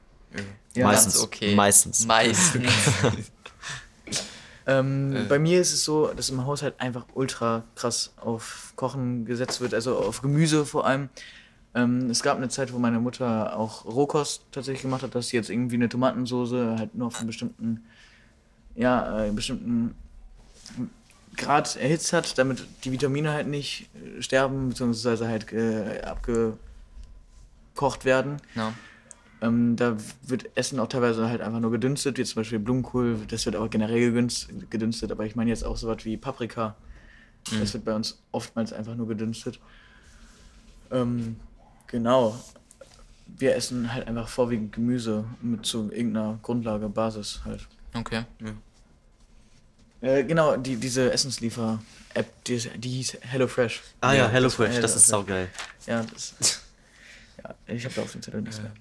Ja, 0.73 0.85
meistens. 0.87 1.13
Ganz 1.13 1.23
okay. 1.23 1.55
Meistens. 1.55 2.05
Meistens. 2.05 2.71
Ähm, 4.67 5.15
Äh. 5.15 5.23
Bei 5.23 5.39
mir 5.39 5.61
ist 5.61 5.71
es 5.71 5.85
so, 5.85 6.07
dass 6.07 6.29
im 6.29 6.45
Haushalt 6.45 6.75
einfach 6.79 7.05
ultra 7.13 7.63
krass 7.75 8.11
auf 8.17 8.73
Kochen 8.75 9.25
gesetzt 9.25 9.61
wird, 9.61 9.73
also 9.73 9.97
auf 9.97 10.21
Gemüse 10.21 10.65
vor 10.65 10.85
allem. 10.85 11.09
Ähm, 11.77 12.09
es 12.09 12.23
gab 12.23 12.37
eine 12.37 12.49
Zeit, 12.49 12.73
wo 12.73 12.79
meine 12.79 12.99
Mutter 12.99 13.55
auch 13.55 13.85
Rohkost 13.85 14.41
tatsächlich 14.51 14.81
gemacht 14.81 15.03
hat, 15.03 15.13
dass 15.13 15.27
sie 15.27 15.37
jetzt 15.37 15.51
irgendwie 15.51 15.75
eine 15.75 15.89
Tomatensoße 15.89 16.75
halt 16.79 16.95
nur 16.95 17.07
auf 17.07 17.19
einen 17.19 17.27
bestimmten, 17.27 17.83
ja, 18.75 19.25
äh, 19.25 19.31
bestimmten 19.31 19.93
Grad 21.35 21.75
erhitzt 21.75 22.13
hat, 22.13 22.39
damit 22.39 22.65
die 22.83 22.91
Vitamine 22.91 23.31
halt 23.31 23.47
nicht 23.47 23.89
äh, 23.93 24.23
sterben, 24.23 24.69
beziehungsweise 24.69 25.27
halt 25.27 25.53
äh, 25.53 26.01
abgekocht 26.01 26.57
werden. 28.05 28.37
ja. 28.55 28.73
Ähm, 29.39 29.75
da 29.75 29.97
wird 30.23 30.49
Essen 30.55 30.79
auch 30.79 30.87
teilweise 30.87 31.29
halt 31.29 31.41
einfach 31.41 31.59
nur 31.59 31.69
gedünstet, 31.69 32.17
wie 32.17 32.23
zum 32.23 32.41
Beispiel 32.41 32.57
Blumenkohl, 32.57 33.19
das 33.27 33.45
wird 33.45 33.55
aber 33.55 33.69
generell 33.69 34.11
gedünst- 34.11 34.47
gedünstet, 34.71 35.11
aber 35.11 35.27
ich 35.27 35.35
meine 35.35 35.51
jetzt 35.51 35.63
auch 35.63 35.77
sowas 35.77 36.05
wie 36.05 36.17
Paprika. 36.17 36.75
Das 37.59 37.71
wird 37.75 37.85
bei 37.85 37.93
uns 37.93 38.19
oftmals 38.31 38.73
einfach 38.73 38.95
nur 38.95 39.07
gedünstet. 39.07 39.59
Ähm, 40.91 41.35
genau. 41.87 42.37
Wir 43.25 43.55
essen 43.55 43.93
halt 43.93 44.07
einfach 44.07 44.27
vorwiegend 44.29 44.71
Gemüse 44.73 45.25
mit 45.41 45.65
zu 45.65 45.91
irgendeiner 45.91 46.39
Grundlage, 46.41 46.87
Basis 46.89 47.41
halt. 47.45 47.67
Okay. 47.93 48.23
Äh, 50.01 50.23
genau, 50.23 50.55
die, 50.57 50.75
diese 50.77 51.11
Essensliefer-App, 51.11 52.43
die, 52.45 52.53
ist- 52.53 52.69
die 52.77 52.89
hieß 52.89 53.17
HelloFresh. 53.21 53.81
Ah 54.01 54.13
ja, 54.13 54.15
das 54.15 54.23
war 54.25 54.31
HelloFresh, 54.33 54.79
das 54.79 54.95
ist 54.95 55.07
HelloFresh. 55.07 55.27
saugeil. 55.27 55.49
Ja, 55.87 56.03
das. 56.03 56.35
ja, 57.43 57.55
ich 57.67 57.83
habe 57.85 57.95
da 57.95 58.01
auf 58.03 58.11
den 58.11 58.21
Zettel 58.21 58.41
nichts 58.41 58.61
mehr. 58.61 58.71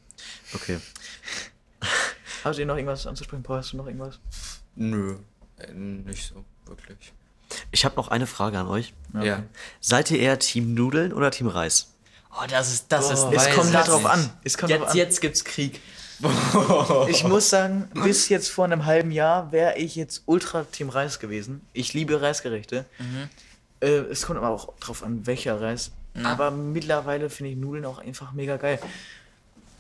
Okay. 0.55 0.79
Hast 2.45 2.59
du 2.59 2.67
noch 2.67 2.77
irgendwas 2.77 3.07
anzusprechen? 3.07 3.43
Paul, 3.43 3.59
hast 3.59 3.73
du 3.73 3.77
noch 3.79 3.87
irgendwas? 3.87 4.21
Nö, 4.77 5.17
äh, 5.59 5.73
nicht 5.73 6.29
so, 6.29 6.45
wirklich. 6.67 7.13
Ich 7.73 7.85
habe 7.85 7.97
noch 7.97 8.07
eine 8.09 8.27
Frage 8.29 8.59
an 8.59 8.69
euch. 8.69 8.93
Ja. 9.21 9.43
Seid 9.81 10.11
ihr 10.13 10.21
eher 10.21 10.39
Team 10.39 10.75
Nudeln 10.75 11.13
oder 11.13 11.31
Team 11.33 11.49
Reis? 11.49 11.93
Oh, 12.39 12.45
das 12.49 12.73
ist, 12.73 12.87
das 12.93 13.11
ist, 13.11 13.25
Oh, 13.25 13.33
Es 13.35 13.51
kommt 13.55 13.75
halt 13.75 13.87
ich 13.87 13.91
drauf 13.93 14.03
nicht. 14.03 14.11
an. 14.11 14.31
Es 14.45 14.59
kommt 14.59 14.71
jetzt, 14.71 14.91
an. 14.91 14.97
jetzt 14.97 15.21
gibt's 15.21 15.45
Krieg. 15.45 15.81
Ich 17.09 17.25
muss 17.25 17.51
sagen, 17.51 17.91
bis 17.93 18.29
jetzt 18.31 18.49
vor 18.51 18.65
einem 18.65 18.87
halben 18.87 19.11
Jahr 19.11 19.53
wäre 19.53 19.77
ich 19.77 19.97
jetzt 19.97 20.23
ultra 20.27 20.65
Team 20.65 20.89
Reis 20.89 21.19
gewesen. 21.19 21.61
Ich 21.75 21.93
liebe 21.93 22.21
Reisgerichte. 22.23 22.87
Äh, 23.81 23.87
es 23.89 24.23
kommt 24.27 24.39
aber 24.39 24.49
auch 24.49 24.73
drauf 24.79 25.03
an, 25.03 25.27
welcher 25.27 25.61
Reis. 25.61 25.91
Aber 26.25 26.51
mittlerweile 26.51 27.29
finde 27.29 27.53
ich 27.53 27.59
Nudeln 27.59 27.85
auch 27.85 27.99
einfach 27.99 28.33
mega 28.33 28.57
geil. 28.57 28.79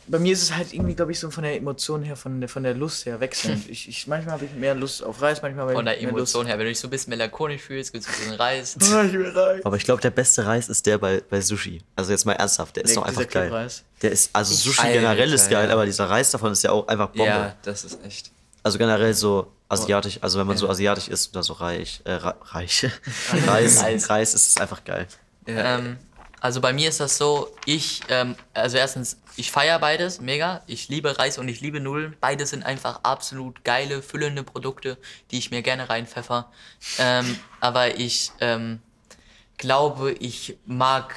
Bei 0.08 0.18
mir 0.18 0.32
ist 0.32 0.42
es 0.42 0.54
halt 0.54 0.72
irgendwie, 0.72 0.94
glaube 0.94 1.12
ich, 1.12 1.18
so 1.18 1.30
von 1.30 1.42
der 1.42 1.56
Emotion 1.56 2.02
her, 2.02 2.16
von 2.16 2.40
der, 2.40 2.48
von 2.48 2.62
der 2.62 2.74
Lust 2.74 3.06
her 3.06 3.18
wechselnd. 3.20 3.68
Ich, 3.68 3.88
ich, 3.88 4.06
manchmal 4.06 4.34
habe 4.34 4.44
ich 4.44 4.52
mehr 4.52 4.74
Lust 4.74 5.02
auf 5.02 5.20
Reis, 5.20 5.42
manchmal 5.42 5.62
habe 5.62 5.72
ich 5.72 5.76
Von 5.76 5.84
der 5.84 5.94
mehr 5.96 6.02
Lust. 6.04 6.34
Emotion 6.34 6.46
her, 6.46 6.58
wenn 6.58 6.64
du 6.66 6.70
dich 6.70 6.78
so 6.78 6.86
ein 6.86 6.90
bisschen 6.90 7.10
melancholisch 7.10 7.62
fühlst, 7.62 7.92
gibt's 7.92 8.06
ein 8.08 8.14
bisschen 8.14 8.34
Reis. 8.34 8.76
Ah, 8.92 9.02
ich 9.04 9.12
will 9.12 9.28
Reis. 9.30 9.64
Aber 9.64 9.76
ich 9.76 9.84
glaube, 9.84 10.00
der 10.02 10.10
beste 10.10 10.46
Reis 10.46 10.68
ist 10.68 10.86
der 10.86 10.98
bei, 10.98 11.22
bei 11.28 11.40
Sushi. 11.40 11.82
Also 11.96 12.12
jetzt 12.12 12.24
mal 12.24 12.34
ernsthaft, 12.34 12.76
der 12.76 12.84
ist 12.84 12.90
Nee, 12.90 12.94
doch 12.96 13.02
einfach 13.04 13.28
geil. 13.28 13.48
Clubreis. 13.48 13.82
Der 14.02 14.12
ist, 14.12 14.30
also 14.32 14.54
Sushi 14.54 14.80
Alter, 14.82 14.92
generell 15.00 15.32
ist 15.32 15.50
geil, 15.50 15.66
ja. 15.68 15.72
aber 15.74 15.86
dieser 15.86 16.08
Reis 16.08 16.30
davon 16.30 16.52
ist 16.52 16.62
ja 16.62 16.70
auch 16.70 16.86
einfach 16.88 17.08
Bombe. 17.08 17.24
Ja, 17.26 17.56
das 17.62 17.84
ist 17.84 17.98
echt. 18.04 18.30
Also 18.62 18.78
generell 18.78 19.14
so 19.14 19.52
asiatisch, 19.68 20.18
also 20.22 20.38
wenn 20.38 20.46
man 20.46 20.56
so 20.56 20.68
asiatisch 20.68 21.08
isst 21.08 21.34
oder 21.34 21.42
so 21.42 21.54
reich, 21.54 22.00
äh, 22.04 22.12
reich, 22.12 22.86
Reis, 23.46 23.82
Reis. 23.82 24.10
Reis, 24.10 24.34
ist 24.34 24.48
es 24.48 24.56
einfach 24.58 24.84
geil. 24.84 25.06
Ja, 25.48 25.78
Ähm, 25.78 25.96
also 26.40 26.60
bei 26.60 26.72
mir 26.72 26.88
ist 26.88 27.00
das 27.00 27.16
so, 27.16 27.54
ich, 27.64 28.02
ähm, 28.08 28.36
also 28.54 28.76
erstens, 28.76 29.18
ich 29.36 29.50
feiere 29.50 29.78
beides, 29.78 30.20
mega. 30.20 30.62
Ich 30.66 30.88
liebe 30.88 31.18
Reis 31.18 31.38
und 31.38 31.48
ich 31.48 31.60
liebe 31.60 31.80
Nudeln. 31.80 32.16
Beides 32.20 32.50
sind 32.50 32.64
einfach 32.64 33.00
absolut 33.02 33.64
geile, 33.64 34.02
füllende 34.02 34.42
Produkte, 34.42 34.96
die 35.30 35.38
ich 35.38 35.50
mir 35.50 35.62
gerne 35.62 35.88
reinpfeffer. 35.88 36.50
Ähm, 36.98 37.38
aber 37.60 37.98
ich 37.98 38.32
ähm, 38.40 38.80
glaube, 39.58 40.12
ich 40.12 40.56
mag 40.64 41.14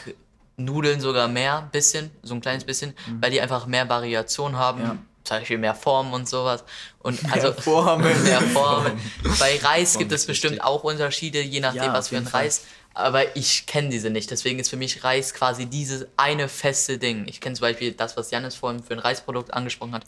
Nudeln 0.57 0.99
sogar 0.99 1.28
mehr, 1.28 1.59
ein 1.59 1.70
bisschen, 1.70 2.11
so 2.22 2.34
ein 2.34 2.41
kleines 2.41 2.65
bisschen, 2.65 2.93
weil 3.22 3.32
die 3.32 3.41
einfach 3.41 3.65
mehr 3.65 3.88
Variation 3.88 4.57
haben. 4.57 4.82
Ja. 4.82 4.97
Zum 5.24 5.38
Beispiel 5.38 5.57
mehr 5.57 5.76
Formen 5.76 6.13
und 6.13 6.28
sowas. 6.28 6.63
Und 6.99 7.20
also 7.32 7.53
Formen. 7.53 8.24
mehr 8.24 8.41
Formen. 8.41 8.99
Bei 9.39 9.59
Reis 9.61 9.97
gibt 9.97 10.11
es 10.11 10.26
bestimmt 10.26 10.63
auch 10.63 10.84
Unterschiede, 10.84 11.41
je 11.41 11.59
nachdem, 11.59 11.84
Ja, 11.84 11.93
was 11.93 12.09
für 12.09 12.17
ein 12.17 12.26
Fall. 12.26 12.49
Aber 12.95 13.35
ich 13.37 13.65
kenne 13.65 13.89
diese 13.89 14.09
nicht. 14.09 14.29
Deswegen 14.31 14.59
ist 14.59 14.69
für 14.69 14.75
mich 14.75 15.03
Reis 15.03 15.33
quasi 15.33 15.67
dieses 15.67 16.05
eine 16.17 16.49
feste 16.49 16.97
Ding. 16.97 17.27
Ich 17.27 17.39
kenne 17.39 17.55
zum 17.55 17.61
Beispiel 17.61 17.93
das, 17.93 18.17
was 18.17 18.29
Janis 18.31 18.55
vorhin 18.55 18.83
für 18.83 18.93
ein 18.93 18.99
Reisprodukt 18.99 19.53
angesprochen 19.53 19.93
hat. 19.93 20.05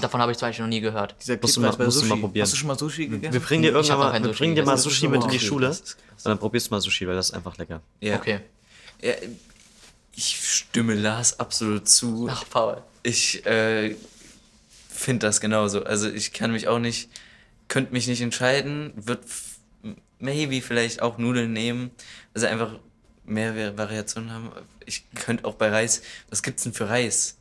Davon 0.00 0.20
habe 0.20 0.32
ich 0.32 0.38
zum 0.38 0.48
Beispiel 0.48 0.64
noch 0.64 0.70
nie 0.70 0.80
gehört. 0.80 1.14
Dieser 1.20 1.36
Musst 1.40 1.56
du 1.56 1.60
mal- 1.60 1.76
musst 1.78 2.02
du 2.02 2.06
mal 2.06 2.18
probieren. 2.18 2.42
Hast 2.44 2.52
du 2.52 2.56
schon 2.56 2.66
mal 2.68 2.78
Sushi 2.78 3.06
gegessen? 3.06 3.32
Wir 3.32 3.40
bringen 3.40 3.62
dir 3.62 3.72
irgendwann 3.72 3.98
mal, 3.98 4.12
wir 4.12 4.24
Sushi 4.28 4.38
bringen 4.38 4.54
dir 4.56 4.64
mal. 4.64 4.76
Sushi 4.78 5.08
mit 5.08 5.22
in 5.22 5.30
die 5.30 5.38
Schule 5.38 5.68
und 5.68 6.24
dann 6.24 6.38
probierst 6.38 6.66
du 6.68 6.70
mal 6.74 6.80
Sushi, 6.80 7.06
weil 7.06 7.14
das 7.14 7.28
ist 7.30 7.34
einfach 7.34 7.56
lecker. 7.58 7.80
ja. 8.00 8.16
Okay. 8.16 8.40
Ja, 9.02 9.12
ich 10.14 10.38
stimme 10.56 10.94
Lars 10.94 11.38
absolut 11.40 11.88
zu. 11.88 12.28
Ach, 12.30 12.44
Paul. 12.50 12.82
Ich 13.02 13.44
äh, 13.46 13.96
finde 14.88 15.26
das 15.26 15.40
genauso. 15.40 15.84
Also 15.84 16.08
ich 16.10 16.32
kann 16.32 16.52
mich 16.52 16.68
auch 16.68 16.78
nicht, 16.78 17.08
könnte 17.68 17.92
mich 17.92 18.06
nicht 18.06 18.20
entscheiden, 18.20 18.92
wird 18.96 19.20
maybe 20.20 20.60
vielleicht 20.62 21.02
auch 21.02 21.18
Nudeln 21.18 21.52
nehmen, 21.52 21.90
also 22.34 22.46
einfach 22.46 22.72
mehr 23.24 23.54
Vari- 23.54 23.76
Variationen 23.76 24.30
haben. 24.32 24.50
Ich 24.86 25.04
könnte 25.14 25.44
auch 25.44 25.54
bei 25.54 25.68
Reis, 25.70 26.02
was 26.30 26.42
gibt's 26.42 26.62
denn 26.64 26.72
für 26.72 26.88
Reis? 26.88 27.36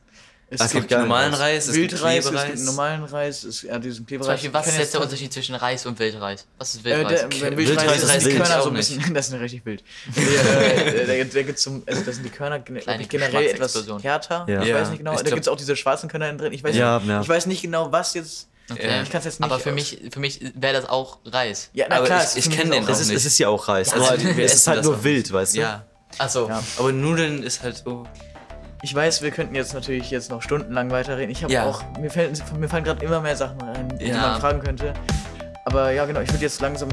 Es 0.53 0.59
Es 0.59 0.71
gibt 0.73 0.91
normalen 0.91 1.33
Reis, 1.33 1.69
es 1.69 1.75
gibt 1.75 1.93
Wildreis, 1.93 2.25
es 2.25 2.29
Klebereis. 2.29 2.51
gibt 2.55 2.65
normalen 2.65 3.03
Reis, 3.05 3.43
es, 3.45 3.61
ja, 3.61 3.79
diesen 3.79 3.95
Zum 3.99 4.05
Klebereis. 4.05 4.27
Beispiel, 4.33 4.53
was 4.53 4.67
ist 4.67 4.77
jetzt 4.79 4.93
der 4.93 5.01
Unterschied 5.01 5.31
zwischen 5.31 5.55
Reis 5.55 5.85
und 5.85 5.97
Wildreis? 5.97 6.45
Was 6.57 6.75
ist 6.75 6.81
Äh, 6.85 6.97
Wildreis? 6.97 7.21
der, 7.21 7.27
beim 7.29 7.57
Wildreis 7.57 7.77
Wildreis 7.87 8.17
ist 8.17 8.25
wild. 8.25 8.35
Körner 8.35 8.61
so 8.61 8.67
ein 8.67 8.73
bisschen, 8.75 9.13
das 9.13 9.29
ist 9.29 9.33
richtig 9.39 9.65
wild. 9.65 9.81
Der, 10.17 10.87
äh, 11.03 11.05
der, 11.05 11.23
der 11.25 11.43
geht 11.45 11.57
zum, 11.57 11.83
also 11.87 12.01
das 12.03 12.15
sind 12.15 12.25
die 12.25 12.29
Körner 12.31 12.59
Kleine 12.59 13.05
generell 13.07 13.45
etwas 13.47 13.73
härter. 14.03 14.45
Ja. 14.49 14.61
Ich 14.61 14.67
Ja, 14.67 14.75
weiß 14.75 14.89
nicht 14.89 14.97
genau, 14.97 15.11
ich 15.13 15.17
da 15.19 15.23
glaub- 15.23 15.33
gibt 15.35 15.45
es 15.45 15.47
auch 15.47 15.55
diese 15.55 15.77
schwarzen 15.77 16.09
Körner 16.09 16.33
drin. 16.33 16.51
Ich 16.51 16.63
weiß, 16.65 16.75
Ja, 16.75 16.99
nicht, 16.99 17.07
ja. 17.07 17.21
ich 17.21 17.29
weiß 17.29 17.45
nicht 17.45 17.61
genau, 17.61 17.89
was 17.93 18.13
jetzt. 18.13 18.49
Okay. 18.71 19.01
Ich 19.03 19.09
kann's 19.09 19.25
jetzt 19.25 19.39
nicht 19.39 19.49
Aber 19.51 19.59
für 19.59 19.69
aus- 19.69 19.75
mich, 19.75 19.99
für 20.11 20.19
mich 20.19 20.39
wäre 20.55 20.73
das 20.73 20.89
auch 20.89 21.19
Reis. 21.25 21.69
Ja, 21.73 21.85
na 21.89 21.97
Aber 21.97 22.05
klar, 22.05 22.23
ich- 22.23 22.37
ich 22.37 22.43
für 22.43 22.49
mich 22.49 22.57
kenn 22.59 22.67
auch 22.69 22.73
den 22.73 22.83
Es 22.83 22.85
auch 22.85 22.89
Reis. 22.91 22.99
ist, 23.01 23.07
nicht. 23.09 23.17
es 23.17 23.25
ist 23.25 23.37
ja 23.39 23.47
auch 23.49 23.67
Reis. 23.67 23.93
Also, 23.93 24.15
nur 24.23 24.37
wir 24.37 24.45
es 24.45 24.53
ist 24.55 24.67
halt 24.67 24.83
nur 24.83 25.03
wild, 25.03 25.31
weißt 25.31 25.55
du? 25.55 25.59
Ja, 25.61 25.83
Achso. 26.17 26.47
Ja. 26.49 26.61
aber 26.77 26.91
Nudeln 26.91 27.43
ist 27.43 27.63
halt 27.63 27.77
so. 27.77 28.05
Ich 28.83 28.95
weiß, 28.95 29.21
wir 29.21 29.29
könnten 29.31 29.53
jetzt 29.53 29.73
natürlich 29.75 30.09
jetzt 30.09 30.31
noch 30.31 30.41
stundenlang 30.41 30.89
weiterreden. 30.89 31.29
Ich 31.31 31.43
habe 31.43 31.53
Ja. 31.53 31.65
auch, 31.65 31.83
mir 31.99 32.09
fallen, 32.09 32.33
mir 32.59 32.67
fallen 32.67 32.83
gerade 32.83 33.05
immer 33.05 33.21
mehr 33.21 33.35
Sachen 33.37 33.61
rein, 33.61 33.95
die 33.99 34.07
Ja. 34.07 34.17
man 34.31 34.41
fragen 34.41 34.59
könnte. 34.59 34.93
Aber 35.65 35.91
ja, 35.91 36.05
genau, 36.05 36.19
ich 36.21 36.29
würde 36.31 36.41
jetzt 36.43 36.59
langsam 36.61 36.89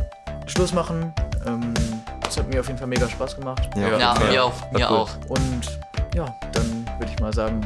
Schluss 0.47 0.73
machen. 0.73 1.13
Ähm, 1.47 1.73
Es 2.29 2.37
hat 2.37 2.47
mir 2.53 2.61
auf 2.61 2.67
jeden 2.67 2.79
Fall 2.79 2.89
mega 2.89 3.09
Spaß 3.09 3.37
gemacht. 3.37 3.71
Ja, 3.75 3.97
Ja, 3.99 4.15
mir 4.31 4.45
auch. 4.45 4.71
Mir 4.71 4.91
auch. 4.91 5.09
Und 5.29 5.79
ja, 6.15 6.27
dann 6.53 6.87
würde 6.99 7.11
ich 7.11 7.19
mal 7.21 7.33
sagen, 7.33 7.63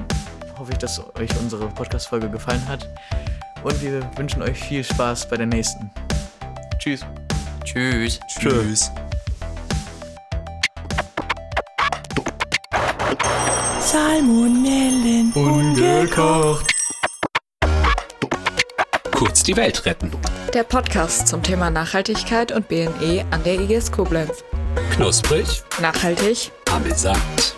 hoffe 0.56 0.70
ich, 0.70 0.78
dass 0.78 1.00
euch 1.16 1.30
unsere 1.40 1.66
Podcast-Folge 1.66 2.28
gefallen 2.30 2.62
hat. 2.68 2.88
Und 3.62 3.80
wir 3.82 4.08
wünschen 4.16 4.42
euch 4.42 4.58
viel 4.58 4.82
Spaß 4.82 5.28
bei 5.28 5.36
der 5.36 5.46
nächsten. 5.46 5.90
Tschüss. 6.78 7.04
Tschüss. 7.64 8.18
Tschüss. 8.28 8.90
Salmonellen 13.80 15.32
ungekocht. 15.32 16.66
Kurz 19.14 19.42
die 19.42 19.56
Welt 19.56 19.84
retten. 19.86 20.10
Der 20.52 20.64
Podcast 20.64 21.28
zum 21.28 21.42
Thema 21.42 21.70
Nachhaltigkeit 21.70 22.52
und 22.52 22.68
BNE 22.68 23.24
an 23.30 23.42
der 23.44 23.60
IGS 23.60 23.92
Koblenz. 23.92 24.42
Knusprig, 24.94 25.62
Nachhaltig, 25.80 26.50
amüsant. 26.70 27.56